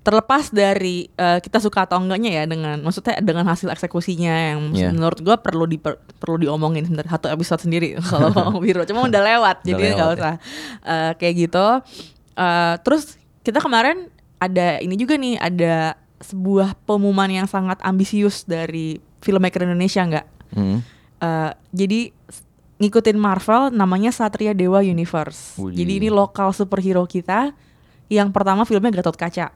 terlepas 0.00 0.48
dari 0.48 1.04
eh, 1.10 1.36
kita 1.36 1.58
suka 1.58 1.84
atau 1.84 1.98
enggaknya 1.98 2.30
ya 2.32 2.44
dengan 2.44 2.80
maksudnya 2.80 3.20
dengan 3.20 3.44
hasil 3.44 3.68
eksekusinya 3.68 4.32
yang 4.48 4.60
Iya. 4.70 4.88
menurut 4.90 5.20
gua 5.20 5.36
perlu 5.36 5.64
di 5.64 5.76
perlu 5.76 6.36
diomongin 6.38 6.80
sebentar 6.82 7.04
satu 7.10 7.28
episode 7.28 7.60
sendiri 7.60 7.92
kalau 8.00 8.32
Wiro 8.62 8.82
cuma 8.82 9.04
udah 9.04 9.20
lewat 9.20 9.56
jadi 9.62 9.92
nggak 9.92 10.08
ya. 10.08 10.14
usah 10.14 10.34
Eh, 10.82 11.12
kayak 11.14 11.34
gitu 11.42 11.66
Eh, 12.34 12.74
terus 12.80 13.18
kita 13.42 13.58
kemarin 13.58 14.06
ada 14.36 14.78
ini 14.78 14.94
juga 14.94 15.12
nih 15.14 15.34
ada 15.36 15.98
sebuah 16.18 16.74
pengumuman 16.84 17.30
yang 17.30 17.46
sangat 17.46 17.78
ambisius 17.82 18.42
dari 18.42 18.98
filmmaker 19.22 19.64
Indonesia 19.64 20.02
nggak 20.04 20.26
Hmm. 20.48 20.80
Eh, 21.20 21.52
jadi 21.76 22.08
ngikutin 22.80 23.20
Marvel 23.20 23.68
namanya 23.68 24.08
Satria 24.08 24.56
Dewa 24.56 24.80
Universe 24.80 25.60
Wih. 25.60 25.76
jadi 25.76 26.00
ini 26.00 26.08
lokal 26.08 26.56
superhero 26.56 27.04
kita 27.04 27.52
yang 28.08 28.32
pertama 28.32 28.64
filmnya 28.64 28.88
Gatot 28.88 29.12
Kaca 29.12 29.52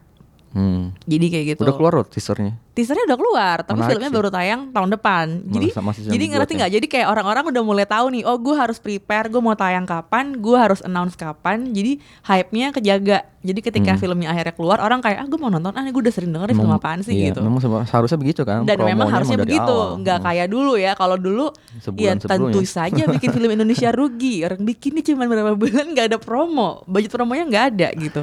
Hmm. 0.53 0.93
jadi 1.03 1.27
kayak 1.27 1.45
gitu 1.51 1.61
Udah 1.63 1.73
keluar 1.73 1.93
loh 1.95 2.05
teasernya. 2.05 2.53
teasernya 2.73 3.05
udah 3.05 3.17
keluar 3.17 3.57
tapi 3.61 3.77
Menarik 3.79 3.91
filmnya 3.91 4.09
sih. 4.09 4.17
baru 4.17 4.29
tayang 4.31 4.61
tahun 4.69 4.89
depan 4.91 5.25
jadi 5.47 5.67
jadi 6.07 6.25
ngerti 6.27 6.53
ya. 6.53 6.59
nggak 6.59 6.71
jadi 6.73 6.87
kayak 6.89 7.07
orang-orang 7.07 7.45
udah 7.47 7.63
mulai 7.63 7.85
tahu 7.85 8.07
nih 8.11 8.23
oh 8.23 8.37
gue 8.37 8.53
harus 8.53 8.77
prepare 8.77 9.27
gue 9.27 9.39
mau 9.39 9.53
tayang 9.55 9.85
kapan 9.85 10.33
gue 10.35 10.53
harus 10.55 10.81
announce 10.81 11.13
kapan 11.15 11.69
jadi 11.69 11.97
hype-nya 12.23 12.69
kejaga 12.71 13.19
jadi 13.39 13.61
ketika 13.61 13.91
Hmm. 13.91 13.99
filmnya 13.99 14.29
akhirnya 14.29 14.53
keluar 14.53 14.79
orang 14.79 15.01
kayak 15.01 15.19
ah 15.19 15.27
gue 15.27 15.37
mau 15.37 15.49
nonton 15.49 15.69
ah 15.71 15.83
gue 15.83 16.01
udah 16.01 16.11
sering 16.11 16.31
denger 16.31 16.49
film 16.51 16.71
apaan 16.71 17.01
sih 17.01 17.13
iya, 17.13 17.29
gitu 17.29 17.41
Memang 17.41 17.61
seharusnya 17.83 18.17
begitu 18.17 18.41
kan. 18.43 18.63
dan 18.63 18.77
memang 18.79 19.09
harusnya 19.11 19.37
begitu 19.37 19.77
nggak 19.99 20.17
Hmm. 20.17 20.27
kayak 20.27 20.47
dulu 20.49 20.73
ya 20.75 20.93
kalau 20.93 21.17
dulu 21.17 21.49
ya 21.49 21.83
Sebulan 21.83 22.17
tentu 22.19 22.33
sebelumnya. 22.57 22.65
saja 22.67 23.03
bikin 23.07 23.29
film 23.31 23.51
Indonesia 23.51 23.89
rugi 23.91 24.35
orang 24.43 24.61
bikinnya 24.61 25.03
cuma 25.03 25.25
berapa 25.25 25.53
bulan 25.55 25.87
nggak 25.91 26.07
ada 26.07 26.19
promo 26.19 26.85
budget 26.85 27.11
promonya 27.11 27.45
nggak 27.47 27.65
ada 27.71 27.89
gitu 27.95 28.23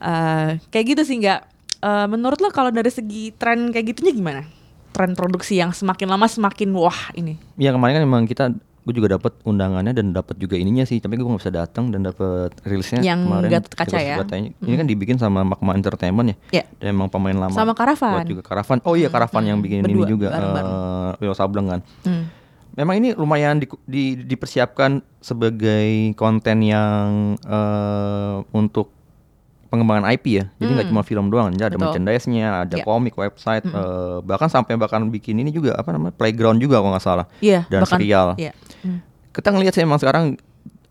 Eh, 0.00 0.50
kayak 0.68 0.86
gitu 0.88 1.02
sih 1.04 1.18
nggak 1.18 1.40
Eh, 1.78 2.06
menurut 2.06 2.36
lo 2.36 2.48
kalau 2.48 2.68
dari 2.68 2.88
segi 2.88 3.32
tren 3.32 3.68
kayak 3.68 3.86
gitunya 3.90 4.12
gimana 4.12 4.42
tren 4.90 5.12
produksi 5.12 5.56
yang 5.56 5.70
semakin 5.70 6.08
lama 6.08 6.26
semakin 6.26 6.68
wah 6.70 7.08
ini 7.14 7.40
Ya 7.54 7.72
kemarin 7.72 7.96
kan 7.96 8.04
memang 8.04 8.22
kita 8.24 8.52
gue 8.80 8.92
juga 8.92 9.12
dapat 9.12 9.32
undangannya 9.42 9.92
dan 9.92 10.10
dapat 10.10 10.36
juga 10.36 10.56
ininya 10.56 10.82
sih 10.82 10.98
tapi 10.98 11.16
gue 11.16 11.22
nggak 11.22 11.36
bisa 11.38 11.48
datang 11.50 11.88
dan 11.88 12.00
dapat 12.02 12.52
rilisnya 12.62 13.00
Yang 13.00 13.20
kemarin 13.22 13.48
Gatot 13.50 13.72
Kaca 13.74 13.96
ya? 13.96 14.16
Ini 14.58 14.74
kan 14.74 14.84
dibikin 14.84 15.16
sama 15.16 15.40
Magma 15.42 15.72
Entertainment 15.72 16.26
ya 16.26 16.36
Iya. 16.50 16.64
dan 16.78 16.86
emang 16.90 17.08
pemain 17.08 17.36
lama 17.38 17.52
Sama 17.54 17.72
Karavan. 17.72 18.12
buat 18.14 18.28
juga 18.28 18.42
Karavan 18.42 18.78
oh 18.84 18.92
iya 18.92 19.08
Karavan 19.08 19.42
yang 19.42 19.58
bikin 19.58 19.80
ini 19.80 19.84
Berdua, 19.86 20.04
juga 20.06 20.26
bareng-bareng. 20.28 20.68
eh 20.68 21.10
Leo 21.18 21.32
Sableng 21.32 21.66
kan 21.66 21.80
Hmm. 22.02 22.24
memang 22.72 22.94
ini 22.94 23.08
lumayan 23.12 23.56
di, 23.56 23.64
di- 23.84 24.20
dipersiapkan 24.22 25.00
sebagai 25.18 25.88
konten 26.12 26.60
yang 26.60 27.08
eh, 27.40 28.36
untuk 28.52 28.99
pengembangan 29.70 30.04
IP 30.10 30.24
ya. 30.34 30.44
Jadi 30.58 30.70
nggak 30.72 30.86
Hmm. 30.86 30.92
cuma 30.92 31.02
film 31.02 31.26
doang, 31.30 31.48
jadi 31.50 31.64
ada 31.64 31.70
Betul. 31.72 31.86
merchandise-nya, 31.86 32.46
ada 32.66 32.76
Ya. 32.76 32.82
komik, 32.82 33.14
website, 33.14 33.64
eh, 33.64 34.16
bahkan 34.20 34.50
sampai 34.50 34.74
bahkan 34.74 35.06
bikin 35.06 35.38
ini 35.38 35.48
juga 35.48 35.78
apa 35.78 35.94
namanya 35.94 36.12
playground 36.12 36.58
juga 36.58 36.78
kalau 36.78 36.90
nggak 36.90 37.04
salah. 37.04 37.26
Iya, 37.38 37.64
Dan 37.66 37.80
bahkan- 37.80 37.96
serial. 37.96 38.26
Iya. 38.34 38.52
Hmm. 38.82 38.98
Kita 39.30 39.48
ngelihat 39.48 39.72
sih 39.72 39.82
memang 39.82 39.96
sekarang 39.96 40.34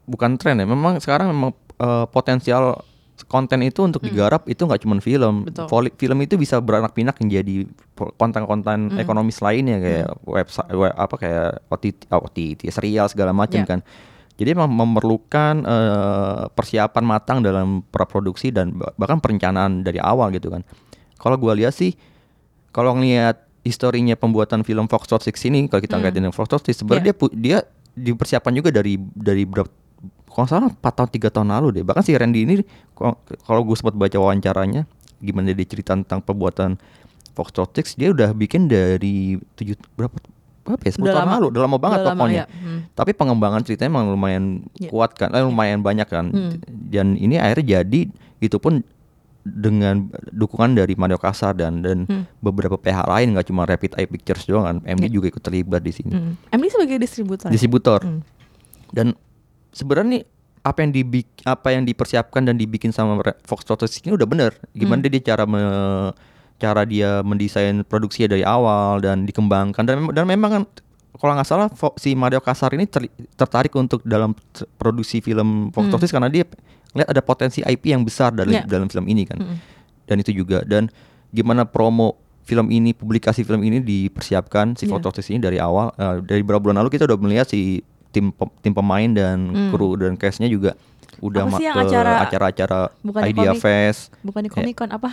bukan 0.06 0.40
tren 0.40 0.58
ya, 0.58 0.66
memang 0.66 0.98
sekarang 0.98 1.30
memang 1.30 1.52
eh, 1.76 2.06
potensial 2.08 2.84
konten 3.28 3.60
itu 3.62 3.84
untuk 3.84 4.00
digarap 4.02 4.48
itu 4.48 4.64
nggak 4.64 4.80
cuma 4.80 4.96
film. 5.00 5.44
Hmm. 5.44 5.48
Betul. 5.48 5.66
Voli- 5.68 5.92
film 5.94 6.20
itu 6.20 6.36
bisa 6.36 6.60
beranak 6.60 6.92
pinak 6.92 7.20
menjadi 7.20 7.68
konten-konten 8.16 8.90
Hmm. 8.90 8.98
ekonomis 8.98 9.40
lainnya 9.40 9.78
kayak 9.78 10.08
website 10.24 10.72
we- 10.72 10.92
apa 10.94 11.16
kayak 11.16 11.50
OTT, 11.68 12.08
OTT 12.10 12.62
serial 12.70 13.08
segala 13.08 13.32
macam 13.32 13.60
Ya. 13.60 13.68
kan. 13.68 13.80
Jadi 14.40 14.56
memang 14.56 14.72
memerlukan 14.72 15.54
eh, 15.62 16.44
persiapan 16.50 17.04
matang 17.04 17.44
dalam 17.44 17.84
praproduksi 17.84 18.50
dan 18.50 18.72
bah- 18.72 18.96
bahkan 18.96 19.20
perencanaan 19.20 19.84
dari 19.84 20.00
awal 20.00 20.32
gitu 20.32 20.48
kan. 20.48 20.64
Kalau 21.20 21.36
gua 21.36 21.52
lihat 21.54 21.76
sih 21.76 21.92
kalau 22.72 22.96
ngelihat 22.96 23.36
historinya 23.62 24.16
pembuatan 24.16 24.64
film 24.64 24.88
Foxtrot 24.88 25.20
Six 25.20 25.44
ini 25.44 25.68
kalau 25.68 25.84
kita 25.84 26.00
Hmm. 26.00 26.08
kaitin 26.08 26.24
dengan 26.24 26.32
Foxtrot 26.32 26.64
Six 26.64 26.80
sebenarnya 26.80 27.12
Iya. 27.12 27.16
dia 27.20 27.28
dia 27.36 27.58
dipersiapkan 27.92 28.56
juga 28.56 28.72
dari 28.72 28.96
dari 29.12 29.44
berapa 29.44 29.68
kalau 30.30 30.48
salah 30.48 30.70
4 30.72 30.80
tahun 30.96 31.10
3 31.12 31.28
tahun 31.28 31.52
lalu 31.52 31.68
deh. 31.76 31.84
Bahkan 31.84 32.00
si 32.00 32.16
Randy 32.16 32.48
ini 32.48 32.64
kalau- 32.94 33.20
kalau 33.44 33.62
gue 33.62 33.76
sempat 33.76 33.92
baca 33.94 34.16
wawancaranya 34.16 34.88
gimana 35.20 35.52
dia 35.52 35.68
cerita 35.68 35.92
tentang 35.92 36.24
pembuatan 36.24 36.80
Foxtrot 37.36 37.76
Six 37.76 38.00
dia 38.00 38.10
udah 38.10 38.32
bikin 38.32 38.72
dari 38.72 39.36
tujuh 39.54 39.76
berapa 39.94 40.16
berapa 40.70 40.84
ya 40.84 40.92
10 40.92 41.00
Udah 41.00 41.10
tahun 41.12 41.22
lama. 41.22 41.34
lalu 41.34 41.46
udah 41.48 41.62
lama 41.62 41.78
banget 41.78 41.98
Udah 41.98 42.08
lama, 42.08 42.20
pokoknya 42.20 42.38
ya. 42.38 42.46
Hmm. 42.48 42.80
tapi 42.94 43.12
pengembangan 43.12 43.62
ceritanya 43.62 43.90
emang 43.90 44.06
lumayan 44.08 44.44
Iya. 44.76 44.90
kuat 44.90 45.12
kan 45.14 45.30
eh, 45.30 45.42
lumayan 45.42 45.80
banyak 45.80 46.06
kan 46.06 46.26
Hmm. 46.28 46.52
dan 46.86 47.14
ini 47.14 47.36
akhirnya 47.36 47.66
jadi 47.82 48.02
itu 48.40 48.58
pun 48.58 48.86
dengan 49.42 50.06
dukungan 50.30 50.76
dari 50.76 50.94
Mario 50.94 51.16
Kasar 51.16 51.54
dan 51.54 51.80
dan 51.80 52.04
Hmm. 52.04 52.24
beberapa 52.38 52.76
pihak 52.76 53.04
lain 53.04 53.34
nggak 53.34 53.46
cuma 53.46 53.64
Rapid 53.64 53.96
Eye 53.96 54.06
Pictures 54.06 54.46
doang 54.46 54.64
kan 54.64 54.78
MD 54.86 55.06
Iya. 55.06 55.14
juga 55.14 55.28
ikut 55.28 55.42
terlibat 55.42 55.82
di 55.82 55.92
sini 55.92 56.12
Hmm. 56.12 56.34
MD 56.50 56.66
sebagai 56.70 56.98
distributor. 56.98 57.48
distributor 57.48 58.00
Hmm. 58.00 58.22
dan 58.90 59.16
sebenarnya 59.70 60.10
nih 60.12 60.24
apa 60.60 60.80
yang 60.82 60.92
dibik 60.92 61.28
apa 61.44 61.72
yang 61.72 61.84
dipersiapkan 61.84 62.44
dan 62.44 62.56
dibikin 62.56 62.92
sama 62.92 63.16
Fox 63.42 63.64
Totos 63.64 63.96
ini 63.98 64.12
udah 64.12 64.28
bener 64.28 64.52
gimana 64.72 65.00
Hmm. 65.00 65.08
dia 65.08 65.22
cara 65.26 65.44
me- 65.44 66.12
cara 66.60 66.84
dia 66.84 67.20
mendesain 67.22 67.82
produksinya 67.82 68.30
dari 68.30 68.44
awal 68.44 69.00
dan 69.00 69.24
dikembangkan 69.24 69.82
dan 69.82 70.04
dan 70.10 70.26
memang 70.26 70.52
kan 70.52 70.64
kalau 71.12 71.34
nggak 71.34 71.48
salah 71.48 71.68
si 71.96 72.14
Mario 72.14 72.40
Kasar 72.40 72.72
ini 72.72 72.84
ter- 72.84 73.08
tertarik 73.34 73.72
untuk 73.74 74.04
dalam 74.04 74.36
produksi 74.76 75.20
film 75.20 75.68
Fox 75.70 75.88
Hmm. 75.88 75.98
Karena 75.98 76.30
dia 76.30 76.44
lihat 76.92 77.08
ada 77.08 77.22
potensi 77.22 77.60
IP 77.62 77.88
yang 77.88 78.02
besar 78.02 78.30
dalam 78.30 78.52
Ya. 78.52 78.64
dalam 78.64 78.86
film 78.86 79.06
ini 79.06 79.24
kan 79.24 79.38
Hmm. 79.38 79.58
dan 80.04 80.16
itu 80.18 80.32
juga 80.34 80.62
dan 80.62 80.92
gimana 81.30 81.64
promo 81.64 82.18
film 82.42 82.68
ini 82.68 82.92
publikasi 82.92 83.42
film 83.42 83.62
ini 83.62 83.80
dipersiapkan 83.80 84.74
si. 84.74 84.84
Fox 84.84 85.00
Totos 85.00 85.28
ini 85.28 85.40
dari 85.40 85.58
awal 85.58 85.94
Eh, 85.94 86.18
dari 86.24 86.42
beberapa 86.42 86.66
bulan 86.66 86.82
lalu 86.82 86.92
kita 86.92 87.06
udah 87.06 87.18
melihat 87.18 87.46
si 87.46 87.80
tim 88.10 88.34
tim 88.60 88.74
pemain 88.74 89.06
dan 89.08 89.38
Hmm. 89.48 89.70
kru 89.70 89.96
dan 89.96 90.14
castnya 90.14 90.48
juga 90.48 90.74
udah 91.20 91.44
Apa 91.44 91.52
ma- 91.52 91.58
sih 91.58 91.66
yang 91.66 91.76
ke 91.76 91.82
acara- 91.86 92.20
acara-acara 92.22 92.80
bukan 93.00 93.22
Idea 93.24 93.52
komik? 93.52 93.62
Fest 93.62 94.02
Bukan 94.20 94.42
di 94.42 94.50
Ya. 94.50 94.54
Comic 94.56 94.74
Con 94.76 94.90
apa? 94.90 95.10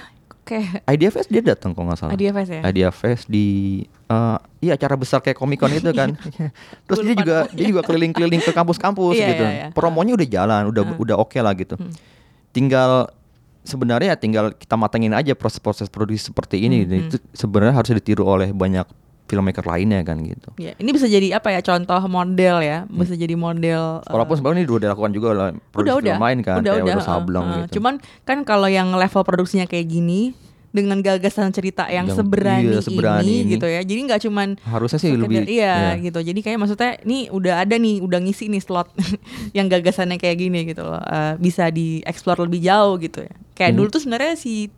Kayak 0.47 0.87
Idea 0.87 1.11
Fest 1.11 1.27
dia 1.27 1.43
datang 1.43 1.75
kalau 1.75 1.91
nggak 1.91 1.99
salah. 1.99 2.13
Idea 2.15 2.31
Fest 2.31 2.51
ya? 2.51 2.61
Idea 2.63 2.89
Fest 2.89 3.25
di 3.27 3.47
eh, 3.83 4.39
iya 4.63 4.73
acara 4.73 4.95
besar 4.95 5.19
kayak 5.19 5.35
Comic 5.35 5.59
Con 5.59 5.75
itu 5.75 5.91
kan. 5.91 6.15
Terus 6.87 6.99
Gua 6.99 7.05
dia 7.05 7.15
juga 7.19 7.37
dia 7.51 7.67
juga 7.67 7.83
keliling-keliling 7.83 8.39
ke 8.41 8.53
kampus-kampus 8.53 9.15
Iya, 9.19 9.29
gitu. 9.29 9.43
iya, 9.43 9.53
iya. 9.53 9.67
promonya 9.71 10.15
udah 10.15 10.29
jalan 10.31 10.63
udah 10.71 10.83
Hmm. 10.87 11.03
udah 11.03 11.17
oke 11.19 11.35
lah 11.37 11.51
gitu. 11.53 11.75
Tinggal 12.51 13.11
sebenarnya 13.61 14.15
tinggal 14.15 14.55
kita 14.55 14.79
matengin 14.79 15.11
aja 15.11 15.35
proses-proses 15.35 15.91
produksi 15.91 16.31
seperti 16.31 16.63
ini 16.63 16.83
Hmm, 16.83 16.89
Dan 16.89 16.99
itu 17.05 17.17
sebenarnya 17.35 17.75
harus 17.75 17.91
ditiru 17.93 18.23
oleh 18.23 18.55
banyak 18.55 18.87
filmmaker 19.27 19.63
lainnya 19.63 20.01
kan 20.01 20.19
gitu 20.21 20.55
Ya, 20.57 20.73
ini 20.77 20.91
bisa 20.91 21.05
jadi 21.05 21.35
apa 21.35 21.51
ya 21.51 21.61
contoh 21.61 21.99
model 22.07 22.57
ya, 22.59 22.87
bisa 22.87 23.13
jadi 23.13 23.35
model. 23.35 24.01
eh, 24.01 24.09
Walaupun 24.09 24.35
sebenarnya 24.35 24.61
ini 24.61 24.69
udah 24.69 24.83
dilakukan 24.87 25.11
juga 25.11 25.27
oleh 25.29 25.47
udah 25.51 25.67
produksi 25.69 25.99
udah 25.99 26.07
film 26.09 26.23
lain 26.23 26.39
kan, 26.41 26.57
udah 26.57 26.73
kayak 26.73 26.81
udah 26.81 26.95
udah 26.95 27.05
Sableng 27.05 27.45
eh. 27.45 27.55
gitu. 27.59 27.69
Cuman 27.77 27.95
kan 28.23 28.39
kalau 28.43 28.69
yang 28.69 28.89
level 28.93 29.23
produksinya 29.23 29.65
kayak 29.65 29.85
gini 29.85 30.31
dengan 30.69 31.01
gagasan 31.01 31.51
cerita 31.51 31.89
yang, 31.89 32.05
Yang- 32.05 32.21
seberani, 32.21 32.69
iya, 32.69 32.81
seberani 32.81 33.25
ini, 33.25 33.35
ini. 33.41 33.51
gitu 33.51 33.67
ya. 33.67 33.81
Jadi 33.81 34.01
nggak 34.03 34.21
cuman 34.23 34.49
Harusnya 34.63 34.99
sih 34.99 35.09
sekedar- 35.09 35.25
lebih 35.25 35.49
iya 35.49 35.75
ya. 35.91 35.99
gitu. 35.99 36.19
Jadi 36.21 36.41
kayak 36.41 36.59
maksudnya 36.59 36.91
nih 37.03 37.23
udah 37.29 37.55
ada 37.59 37.75
nih, 37.75 37.99
udah 37.99 38.19
ngisi 38.21 38.47
nih 38.47 38.61
slot 38.61 38.93
yang 39.57 39.67
gagasannya 39.67 40.17
kayak 40.17 40.37
gini 40.39 40.69
gitu 40.69 40.83
loh. 40.83 41.01
Eh, 41.01 41.35
bisa 41.37 41.67
dieksplor 41.69 42.39
lebih 42.43 42.61
jauh 42.61 42.95
gitu 42.97 43.21
ya. 43.21 43.33
Kayak 43.53 43.73
Hmm. 43.73 43.79
dulu 43.79 43.89
tuh 43.89 44.01
sebenarnya 44.01 44.35
si 44.35 44.69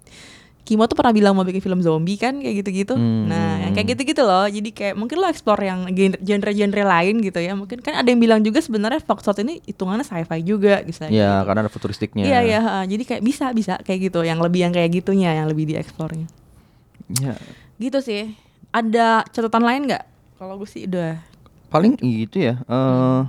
Kimo 0.68 0.84
tuh 0.84 1.00
pernah 1.00 1.16
bilang 1.16 1.32
mau 1.32 1.48
bikin 1.48 1.64
film 1.64 1.80
zombie 1.80 2.20
kan 2.20 2.36
kayak 2.44 2.60
gitu-gitu. 2.60 2.92
Hmm. 2.92 3.24
Nah, 3.24 3.64
yang 3.64 3.72
kayak 3.72 3.96
gitu-gitu 3.96 4.20
loh. 4.20 4.44
Jadi 4.44 4.68
kayak 4.76 5.00
mungkin 5.00 5.16
lo 5.16 5.32
explore 5.32 5.64
yang 5.64 5.88
gen- 5.96 6.20
genre-genre 6.20 6.84
lain 6.84 7.24
gitu 7.24 7.40
ya. 7.40 7.56
Mungkin 7.56 7.80
kan 7.80 7.96
ada 7.96 8.04
yang 8.04 8.20
bilang 8.20 8.44
juga 8.44 8.60
sebenarnya 8.60 9.00
Foxtrot 9.00 9.40
ini 9.40 9.64
hitungannya 9.64 10.04
sci-fi 10.04 10.44
juga 10.44 10.84
misalnya. 10.84 11.16
Ya, 11.16 11.30
gitu. 11.40 11.46
karena 11.48 11.60
ada 11.64 11.72
futuristiknya. 11.72 12.24
Iya 12.28 12.38
iya, 12.44 12.60
jadi 12.84 13.02
kayak 13.08 13.22
bisa 13.24 13.48
bisa 13.56 13.80
kayak 13.80 14.12
gitu, 14.12 14.20
yang 14.28 14.44
lebih 14.44 14.68
yang 14.68 14.72
kayak 14.76 14.92
gitunya, 14.92 15.32
yang 15.32 15.48
lebih 15.48 15.64
dieksplornya. 15.64 16.28
Ya, 17.16 17.40
Gitu 17.80 17.98
sih. 18.04 18.36
Ada 18.68 19.24
catatan 19.32 19.64
lain 19.64 19.88
nggak? 19.88 20.04
Kalau 20.36 20.60
gue 20.60 20.68
sih 20.68 20.84
udah. 20.84 21.24
paling 21.68 22.00
itu 22.00 22.40
ya. 22.48 22.60
eh 22.64 23.20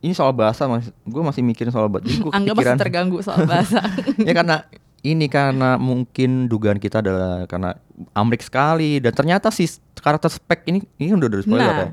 ini 0.00 0.16
soal 0.16 0.32
bahasa 0.32 0.64
mas, 0.64 0.88
gue 1.04 1.22
masih 1.24 1.44
mikirin 1.44 1.72
soal 1.72 1.88
bahasa. 1.92 2.08
Gua 2.20 2.32
Anggap 2.36 2.56
masih 2.56 2.80
terganggu 2.80 3.20
soal 3.20 3.44
bahasa. 3.44 3.84
ya 4.28 4.32
karena 4.32 4.64
ini 5.00 5.26
karena 5.32 5.80
mungkin 5.80 6.48
dugaan 6.48 6.76
kita 6.76 7.00
adalah 7.00 7.48
karena 7.48 7.76
Amrik 8.16 8.40
sekali 8.40 8.96
dan 9.00 9.12
ternyata 9.12 9.52
si 9.52 9.68
karakter 10.00 10.32
spek 10.32 10.64
ini 10.68 10.80
ini 10.96 11.12
udah 11.12 11.28
dari 11.28 11.44
spoiler 11.44 11.68
ya. 11.68 11.76
nah, 11.84 11.90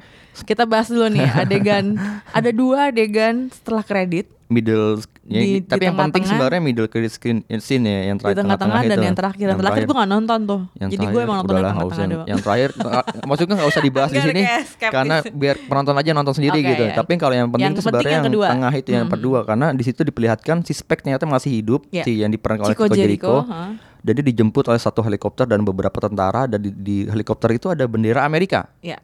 kita 0.48 0.64
bahas 0.64 0.88
dulu 0.88 1.12
nih 1.12 1.28
adegan. 1.36 2.00
ada 2.38 2.50
dua 2.56 2.92
adegan 2.92 3.52
setelah 3.52 3.84
kredit 3.84 4.32
Middle 4.48 5.04
ya, 5.28 5.38
Di- 5.38 5.60
tapi 5.62 5.80
di 5.80 5.86
yang 5.86 5.98
penting 6.00 6.24
sebenarnya 6.24 6.60
middle 6.60 6.88
credit 6.88 7.12
scene, 7.12 7.40
scene 7.60 7.84
ya 7.84 8.02
yang 8.08 8.16
di 8.16 8.22
terakhir 8.24 8.38
tengah-tengah 8.42 8.82
dan 8.82 8.88
itu. 8.90 9.04
yang 9.04 9.16
terakhir. 9.16 9.46
Yang 9.46 9.60
terakhir 9.60 9.84
gue 9.84 9.96
nggak 9.96 10.12
nonton 10.12 10.40
tuh. 10.42 10.62
Yang 10.74 10.90
jadi 10.90 11.06
gue 11.06 11.22
emang 11.22 11.38
nonton 11.38 11.54
yang 11.54 11.66
tengah-tengah 11.68 12.00
yang, 12.00 12.12
doang. 12.12 12.28
yang 12.28 12.40
terakhir 12.40 12.70
eh, 12.88 13.04
maksudnya 13.24 13.54
nggak 13.54 13.70
usah 13.70 13.84
dibahas 13.84 14.10
di 14.10 14.20
sini 14.20 14.42
karena 14.80 15.16
biar 15.22 15.56
penonton 15.62 15.94
aja 15.94 16.10
nonton 16.12 16.34
sendiri 16.34 16.58
Oke, 16.58 16.70
gitu. 16.70 16.84
ya. 16.84 16.94
Tapi 16.96 17.12
kalau 17.16 17.36
yang 17.36 17.48
penting 17.48 17.66
Yang 17.68 17.74
itu 17.74 17.82
sebenarnya 17.84 18.10
yang 18.10 18.26
yang, 18.26 18.52
tengah 18.56 18.74
itu 18.74 18.90
yang 18.90 19.06
Hmm. 19.06 19.14
kedua 19.14 19.40
karena 19.44 19.68
di 19.72 19.84
situ 19.84 20.02
diperlihatkan 20.02 20.58
si 20.64 20.72
Spek 20.72 21.00
ternyata 21.02 21.24
masih 21.24 21.52
hidup 21.54 21.84
Ya. 21.90 22.02
si 22.02 22.20
yang 22.20 22.32
diperankan 22.32 22.64
oleh 22.66 22.74
Chico 22.74 22.88
Jericho. 22.88 23.44
Dia 23.98 24.14
dijemput 24.16 24.64
oleh 24.64 24.80
satu 24.80 25.04
helikopter 25.04 25.44
dan 25.44 25.62
beberapa 25.62 26.00
tentara 26.00 26.48
dan 26.48 26.62
di, 26.62 26.72
di 26.72 26.98
helikopter 27.04 27.52
itu 27.52 27.68
ada 27.68 27.84
bendera 27.84 28.24
Amerika. 28.24 28.72
Ya. 28.80 29.04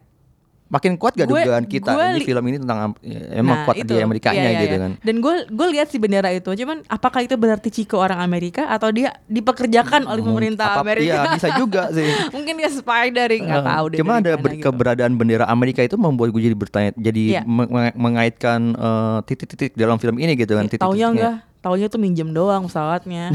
Makin 0.74 0.98
kuat 0.98 1.14
gak 1.14 1.30
Gue- 1.30 1.38
dugaan 1.40 1.64
kita 1.64 1.92
gue 1.92 2.06
ini 2.12 2.26
film 2.26 2.44
ini 2.44 2.58
tentang 2.58 2.98
ya, 3.00 3.22
emang 3.36 3.54
Nah, 3.54 3.64
kuat 3.64 3.76
itu. 3.78 3.88
di 3.88 4.02
Amerikanya 4.02 4.42
Iya, 4.42 4.50
iya, 4.50 4.60
gitu 4.60 4.74
iya. 4.74 4.82
kan. 4.82 4.92
Dan 5.00 5.16
gue 5.20 5.34
gue 5.46 5.68
lihat 5.70 5.88
si 5.88 5.98
bendera 5.98 6.30
itu, 6.30 6.50
cuman 6.50 6.82
apakah 6.88 7.22
itu 7.22 7.36
berarti 7.36 7.70
Chico 7.70 7.96
orang 7.96 8.18
Amerika 8.20 8.66
atau 8.68 8.90
dia 8.90 9.14
dipekerjakan 9.24 10.04
oleh 10.04 10.20
pemerintah 10.20 10.74
Apa- 10.74 10.82
Amerika? 10.82 11.14
Iya, 11.22 11.32
bisa 11.32 11.50
juga 11.56 11.84
sih. 11.96 12.10
Mungkin 12.30 12.54
dia 12.56 12.70
spider 12.70 13.30
nggak 13.30 13.54
Eh, 13.56 13.68
tahu 13.68 13.86
deh. 13.88 13.98
Cuma 14.02 14.14
dari 14.16 14.26
ada 14.26 14.32
ber- 14.36 14.52
gitu. 14.52 14.66
keberadaan 14.66 15.14
bendera 15.14 15.46
Amerika 15.46 15.80
itu 15.80 15.94
membuat 15.94 16.30
gue 16.30 16.42
jadi 16.42 16.58
bertanya, 16.58 16.92
jadi 16.96 17.24
Iya. 17.30 17.42
meng- 17.46 17.70
meng- 17.70 17.94
mengaitkan 17.96 18.74
eh, 18.74 19.18
titik-titik 19.24 19.72
dalam 19.74 19.96
film 19.96 20.18
ini 20.18 20.34
gitu 20.34 20.54
kan. 20.54 20.66
Ya, 20.66 20.74
taunya 20.74 20.74
titik-titiknya. 20.74 21.08
enggak, 21.12 21.36
taunya 21.64 21.88
tuh 21.88 21.95
minjem 21.95 22.28
doang 22.30 22.68
pesawatnya. 22.68 23.32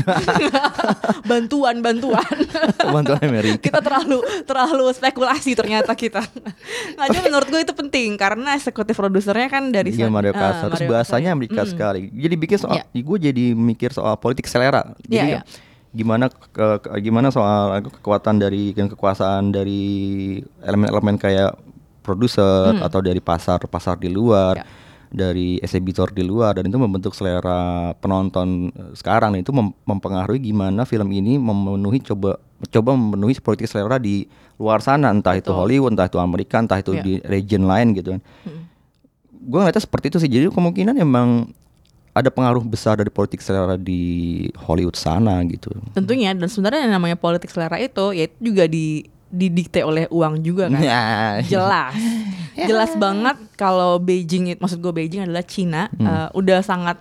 bantuan, 1.24 1.80
bantuan. 1.80 2.28
Bantuan 2.78 3.20
Amerika. 3.20 3.56
kita 3.58 3.80
terlalu 3.80 4.20
terlalu 4.44 4.84
spekulasi 4.92 5.54
ternyata 5.54 5.92
kita. 5.92 6.20
Nggak, 6.92 7.06
cuma 7.08 7.22
menurut 7.24 7.48
gue 7.48 7.60
itu 7.62 7.74
penting 7.74 8.14
karena 8.14 8.52
eksekutif 8.52 8.92
produsernya 8.92 9.48
kan 9.48 9.68
dari 9.68 9.90
Iya 9.90 10.06
Son- 10.06 10.12
Mario 10.12 10.30
eh, 10.30 10.36
Kasar. 10.36 10.68
Terus 10.68 10.78
Mario 10.78 10.92
bahasanya. 10.92 11.30
Amerika 11.30 11.62
Mm. 11.62 11.70
sekali. 11.70 12.00
Jadi 12.10 12.34
bikin 12.36 12.58
soal, 12.58 12.76
Iya. 12.76 12.84
gue 12.94 13.18
jadi 13.22 13.44
mikir 13.50 13.90
soal 13.90 14.14
politik 14.16 14.44
selera. 14.44 14.92
Jadi 15.00 15.08
Iya, 15.10 15.24
iya. 15.24 15.40
gimana 15.88 16.28
ke- 16.28 16.52
ke- 16.78 17.00
gimana 17.00 17.28
soal 17.28 17.80
kekuatan 17.82 18.36
dari 18.36 18.70
kekuasaan 18.70 19.50
dari 19.50 19.80
elemen-elemen 20.60 21.16
kayak 21.16 21.56
produser 22.02 22.72
Hmm. 22.72 22.84
atau 22.84 23.00
dari 23.00 23.18
pasar 23.18 23.60
pasar 23.62 23.96
di 23.96 24.08
luar. 24.08 24.56
Ya. 24.56 24.64
Dari 25.08 25.56
exhibitor 25.58 26.08
di 26.08 26.20
luar 26.20 26.52
dan 26.54 26.66
itu 26.66 26.76
membentuk 26.76 27.12
selera 27.12 27.90
penonton 27.96 28.68
eh, 28.68 28.92
sekarang 28.92 29.34
itu 29.34 29.48
mem- 29.50 29.72
mempengaruhi 29.82 30.40
gimana 30.42 30.84
film 30.84 31.08
ini 31.10 31.36
memenuhi 31.36 32.00
coba 32.02 32.36
coba 32.66 32.90
memenuhi 32.92 33.38
politik 33.38 33.64
selera 33.64 33.96
di 33.96 34.28
luar 34.56 34.78
sana 34.78 35.08
entah 35.08 35.32
itu 35.32 35.48
Betul. 35.48 35.58
Hollywood 35.58 35.92
entah 35.94 36.06
itu 36.06 36.18
Amerika 36.18 36.58
entah 36.58 36.76
itu 36.76 36.92
Iya. 36.92 37.02
di 37.02 37.12
region 37.24 37.64
lain 37.64 37.92
gitu 37.92 38.12
kan 38.12 38.22
Hmm. 38.44 38.62
gue 39.38 39.58
ngeliatnya 39.58 39.80
seperti 39.80 40.06
itu 40.08 40.18
sih. 40.18 40.28
Jadi 40.28 40.50
kemungkinan 40.50 40.98
emang 40.98 41.48
ada 42.10 42.28
pengaruh 42.28 42.60
besar 42.60 42.98
dari 42.98 43.08
politik 43.08 43.38
selera 43.38 43.78
di 43.78 44.02
Hollywood 44.58 44.92
sana 44.92 45.38
gitu. 45.46 45.70
Tentunya 45.94 46.34
dan 46.34 46.50
sebenarnya 46.50 46.84
yang 46.84 46.98
namanya 46.98 47.14
politik 47.14 47.48
selera 47.48 47.78
itu 47.78 48.10
ya 48.10 48.26
itu 48.26 48.36
juga 48.42 48.66
di 48.66 49.06
didikte 49.28 49.84
oleh 49.84 50.08
uang 50.08 50.40
juga 50.40 50.68
kan. 50.68 50.80
Ya. 50.80 51.02
Jelas. 51.44 51.94
Jelas 52.68 52.92
banget 52.98 53.38
kalau 53.54 54.02
Beijing 54.02 54.58
maksud 54.58 54.82
gue 54.82 54.90
Beijing 54.90 55.22
adalah 55.24 55.46
Cina 55.46 55.86
Hmm. 55.94 56.06
eh, 56.06 56.28
udah 56.34 56.58
sangat 56.60 56.98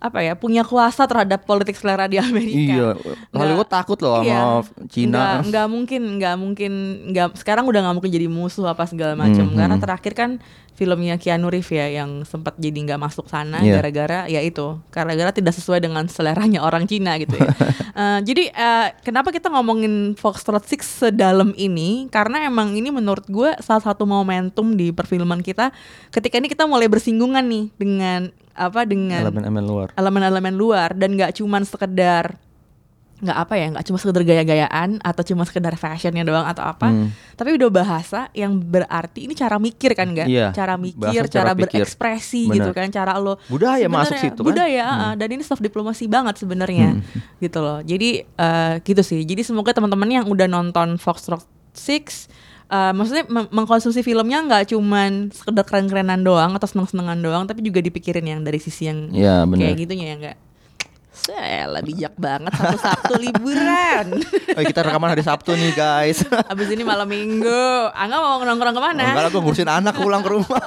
apa 0.00 0.24
ya 0.24 0.32
punya 0.32 0.64
kuasa 0.64 1.04
terhadap 1.04 1.44
politik 1.44 1.76
selera 1.76 2.08
di 2.08 2.16
Amerika. 2.24 2.56
Iya, 2.56 2.88
Hollywood 3.36 3.68
takut 3.68 4.00
loh 4.00 4.24
sama 4.24 4.64
Cina. 4.88 5.44
Nggak, 5.44 5.66
mungkin, 5.68 6.02
nggak 6.16 6.34
mungkin, 6.40 6.72
nggak 7.12 7.36
sekarang 7.36 7.68
udah 7.68 7.84
nggak 7.84 7.94
mungkin 8.00 8.12
jadi 8.16 8.26
musuh 8.26 8.64
apa 8.66 8.88
segala 8.88 9.12
macam. 9.12 9.44
Mhm. 9.52 9.56
Karena 9.60 9.76
terakhir 9.76 10.12
kan 10.16 10.30
filmnya 10.72 11.20
Keanu 11.20 11.52
Reeves 11.52 11.68
ya 11.68 11.92
yang 11.92 12.24
sempat 12.24 12.56
jadi 12.56 12.72
nggak 12.72 12.96
masuk 12.96 13.28
sana 13.28 13.60
Iya. 13.60 13.76
gara-gara 13.84 14.24
ya 14.32 14.40
itu, 14.40 14.80
gara-gara 14.88 15.28
tidak 15.28 15.52
sesuai 15.52 15.84
dengan 15.84 16.08
seleranya 16.08 16.64
orang 16.64 16.88
Cina 16.88 17.20
gitu 17.20 17.36
ya. 17.36 17.52
Eh, 17.90 18.20
jadi 18.22 18.48
eh, 18.48 18.96
kenapa 19.04 19.28
kita 19.28 19.50
ngomongin 19.52 20.14
Foxtrot 20.16 20.62
Six 20.64 21.04
sedalam 21.04 21.52
ini? 21.58 22.06
Karena 22.08 22.46
emang 22.46 22.72
ini 22.72 22.88
menurut 22.88 23.26
gue 23.26 23.50
salah 23.60 23.82
satu 23.82 24.06
momentum 24.08 24.72
di 24.78 24.88
perfilman 24.94 25.42
kita. 25.44 25.68
Ketika 26.08 26.38
ini 26.38 26.48
kita 26.48 26.64
mulai 26.64 26.86
bersinggungan 26.86 27.44
nih 27.44 27.68
dengan 27.76 28.30
apa 28.52 28.82
dengan 28.82 29.22
Elemen-elemen 29.22 29.64
luar. 29.64 29.88
elemen-elemen 29.94 30.54
luar 30.54 30.88
dan 30.92 31.12
nggak 31.12 31.34
cuman 31.34 31.62
sekedar 31.62 32.34
nggak 33.18 33.36
apa 33.38 33.52
ya 33.54 33.66
nggak 33.68 33.84
cuma 33.84 33.98
sekedar 33.98 34.22
gaya-gayaan 34.22 34.96
atau 34.98 35.20
cuma 35.22 35.44
sekedar 35.44 35.76
fashionnya 35.76 36.24
doang 36.24 36.40
atau 36.42 36.64
apa 36.64 36.88
Hmm. 36.88 37.12
tapi 37.34 37.52
udah 37.52 37.68
bahasa 37.68 38.32
yang 38.32 38.56
berarti 38.56 39.28
ini 39.28 39.34
cara 39.34 39.56
mikir 39.56 39.92
kan 39.92 40.08
nggak 40.08 40.24
Iya, 40.24 40.48
cara 40.50 40.74
mikir 40.74 41.28
cara, 41.28 41.28
cara 41.28 41.50
pikir. 41.52 41.84
berekspresi 41.84 42.48
Benar. 42.48 42.56
gitu 42.56 42.70
kan 42.72 42.88
cara 42.88 43.12
lo 43.16 43.36
Budaya 43.44 43.84
masuk 43.86 44.16
situ 44.16 44.40
kan. 44.40 44.46
budaya 44.46 44.86
Hmm. 44.88 45.14
dan 45.14 45.28
ini 45.30 45.42
soft 45.42 45.60
diplomasi 45.60 46.08
banget 46.08 46.40
sebenarnya 46.40 46.96
gitu 47.38 47.60
loh 47.60 47.84
jadi 47.84 48.24
eh, 48.24 48.74
gitu 48.80 49.02
sih 49.02 49.20
jadi 49.22 49.40
semoga 49.42 49.70
teman-teman 49.70 50.08
yang 50.10 50.24
udah 50.24 50.48
nonton 50.48 50.96
Foxtrot 50.96 51.44
Six 51.70 52.24
eh, 52.70 52.92
maksudnya 52.92 53.26
meng- 53.26 53.50
mengkonsumsi 53.50 54.00
filmnya 54.00 54.38
nggak 54.40 54.70
cuman 54.70 55.28
sekedar 55.28 55.62
keren-kerenan 55.62 56.20
doang 56.20 56.54
atau 56.54 56.64
seneng-senengan 56.64 57.18
doang 57.18 57.44
tapi 57.44 57.60
juga 57.60 57.78
dipikirin 57.78 58.24
yang 58.24 58.40
dari 58.40 58.56
sisi 58.56 58.86
yang 58.86 59.10
Iya, 59.10 59.42
benar. 59.44 59.66
kayak 59.66 59.76
gitunya 59.80 60.06
ya 60.06 60.16
enggak 60.16 60.36
Saya 61.20 61.68
bijak 61.84 62.16
banget 62.16 62.52
satu 62.56 62.78
Sabtu 62.80 63.14
liburan. 63.20 64.06
Oh, 64.50 64.64
kita 64.66 64.82
rekaman 64.82 65.14
hari 65.14 65.22
Sabtu 65.22 65.54
nih 65.54 65.72
guys. 65.72 66.26
Abis 66.52 66.68
ini 66.74 66.82
malam 66.82 67.06
minggu. 67.06 67.88
Angga 67.94 68.18
mau 68.18 68.42
nongkrong 68.42 68.74
ke 68.74 68.82
mana? 68.82 69.14
Enggak 69.14 69.24
lah 69.24 69.30
gue 69.30 69.40
ngurusin 69.40 69.70
anak 69.70 69.94
pulang 69.94 70.20
ke 70.26 70.30
rumah. 70.32 70.64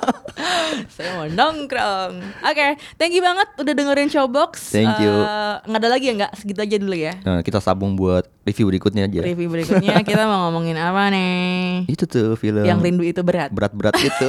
Saya 0.95 1.19
mau 1.19 1.27
nongkrong. 1.27 2.13
Oke, 2.47 2.67
thank 2.95 3.11
you 3.13 3.21
banget 3.21 3.49
udah 3.59 3.73
dengerin 3.75 4.09
Showbox. 4.09 4.71
Thank 4.71 5.03
you. 5.03 5.13
Eh, 5.13 5.55
nggak 5.67 5.81
ada 5.83 5.89
lagi 5.91 6.05
ya 6.09 6.13
nggak? 6.15 6.31
Segitu 6.39 6.59
aja 6.63 6.75
dulu 6.79 6.95
ya. 6.95 7.13
Nah, 7.27 7.43
kita 7.43 7.59
sabung 7.59 7.93
buat 7.93 8.25
review 8.47 8.71
berikutnya 8.71 9.05
aja. 9.05 9.21
Review 9.21 9.49
berikutnya 9.51 9.99
kita 10.01 10.23
mau 10.25 10.47
ngomongin 10.49 10.79
apa 10.79 11.11
nih? 11.11 11.85
Itu 11.91 12.07
tuh 12.07 12.39
film 12.39 12.63
Yang 12.63 12.79
rindu 12.87 13.03
itu 13.03 13.21
berat. 13.21 13.51
berat-berat 13.51 13.99
itu. 13.99 14.27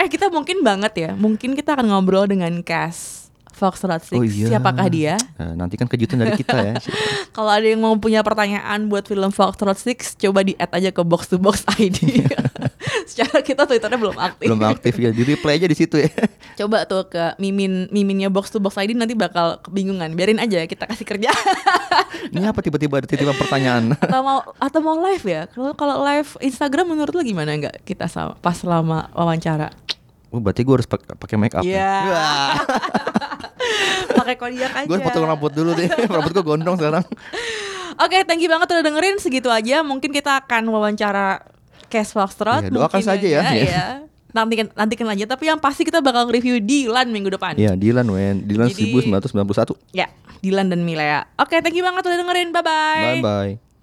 eh 0.00 0.08
kita 0.08 0.32
mungkin 0.32 0.64
banget 0.64 0.92
ya. 0.96 1.10
Mungkin 1.14 1.54
kita 1.54 1.76
akan 1.76 1.92
ngobrol 1.92 2.24
dengan 2.26 2.64
cast 2.64 3.23
Foxtrot 3.64 4.04
Six. 4.04 4.12
Oh 4.12 4.20
iya. 4.20 4.46
Siapakah 4.46 4.86
dia? 4.86 5.16
Nah, 5.34 5.56
nanti 5.56 5.80
kan 5.80 5.88
kejutan 5.88 6.20
dari 6.20 6.36
kita 6.36 6.52
ya. 6.52 6.74
Kalau 7.36 7.48
ada 7.48 7.64
yang 7.64 7.80
mau 7.80 7.96
punya 7.96 8.20
pertanyaan 8.20 8.84
buat 8.86 9.08
film 9.08 9.32
Foxtrot 9.32 9.80
Six, 9.80 10.20
coba 10.20 10.44
di 10.44 10.52
add 10.54 10.68
aja 10.70 10.92
ke 10.92 11.00
box 11.00 11.32
to 11.32 11.40
box 11.40 11.64
ID. 11.80 12.28
Secara 13.08 13.40
kita 13.40 13.64
twitternya 13.64 13.96
belum 13.96 14.16
aktif. 14.18 14.44
Belum 14.44 14.60
aktif 14.62 14.92
ya. 14.94 15.08
Di 15.08 15.24
replay 15.24 15.56
aja 15.56 15.64
di 15.64 15.72
situ 15.74 15.96
ya. 15.96 16.12
Coba 16.54 16.84
tuh 16.84 17.08
ke 17.08 17.32
mimin 17.38 17.88
miminnya 17.88 18.28
box 18.28 18.52
to 18.52 18.60
box 18.60 18.76
ID 18.76 18.92
nanti 18.92 19.16
bakal 19.16 19.56
kebingungan. 19.60 20.12
Biarin 20.12 20.36
aja 20.36 20.60
kita 20.62 20.84
kasih 20.84 21.08
kerja. 21.08 21.32
Ini 22.28 22.44
apa 22.44 22.60
tiba-tiba 22.60 23.00
ada 23.00 23.08
titipan 23.08 23.32
pertanyaan? 23.34 23.96
atau 23.96 24.20
mau 24.20 24.38
atau 24.60 24.80
mau 24.80 24.96
live 25.02 25.24
ya? 25.24 25.42
Kalau 25.48 25.72
kalau 25.72 26.04
live 26.04 26.36
Instagram 26.40 26.90
menurut 26.90 27.12
lo 27.12 27.22
gimana 27.22 27.54
nggak 27.54 27.84
kita 27.84 28.04
sama, 28.04 28.36
pas 28.36 28.52
selama 28.54 29.08
wawancara? 29.12 29.72
Oh, 30.28 30.42
berarti 30.42 30.66
gue 30.66 30.74
harus 30.74 30.88
pak- 30.88 31.06
pakai 31.14 31.38
make 31.38 31.54
up. 31.54 31.62
Iya. 31.62 31.78
ya? 31.78 32.26
Pakai 34.14 34.34
kodiak 34.38 34.72
aja. 34.72 34.88
Gue 34.88 34.98
potong 35.00 35.26
rambut 35.26 35.52
dulu 35.52 35.74
deh. 35.74 35.88
rambut 36.14 36.32
gue 36.32 36.44
gondrong 36.44 36.76
sekarang. 36.78 37.04
Oke, 37.94 38.26
thank 38.26 38.42
you 38.42 38.50
banget 38.50 38.66
udah 38.74 38.84
dengerin 38.84 39.16
segitu 39.22 39.48
aja. 39.50 39.86
Mungkin 39.86 40.10
kita 40.10 40.42
akan 40.44 40.66
wawancara 40.70 41.46
Cash 41.86 42.14
Foxtrot. 42.16 42.66
Iya, 42.66 42.70
doakan 42.74 42.98
mungkin 42.98 43.06
saja 43.06 43.26
ya. 43.26 43.40
Iya. 43.54 43.64
ya. 43.70 43.86
Nantikan 44.34 44.66
nantikan 44.74 45.06
aja. 45.14 45.24
Tapi 45.30 45.46
yang 45.46 45.62
pasti 45.62 45.86
kita 45.86 46.02
bakal 46.02 46.26
review 46.26 46.58
Dilan 46.58 47.06
minggu 47.14 47.30
depan. 47.30 47.54
Iya, 47.54 47.78
Dilan 47.78 48.06
wen. 48.10 48.42
Dilan 48.42 48.66
Jadi- 48.70 48.90
1991. 49.14 49.78
Ya, 49.94 50.10
Dilan 50.42 50.74
dan 50.74 50.82
Milea. 50.82 51.30
Oke, 51.38 51.62
thank 51.62 51.78
you 51.78 51.86
banget 51.86 52.02
udah 52.02 52.18
dengerin. 52.18 52.50
Bye 52.50 52.64
bye. 52.66 53.02
Bye 53.02 53.22
bye. 53.22 53.73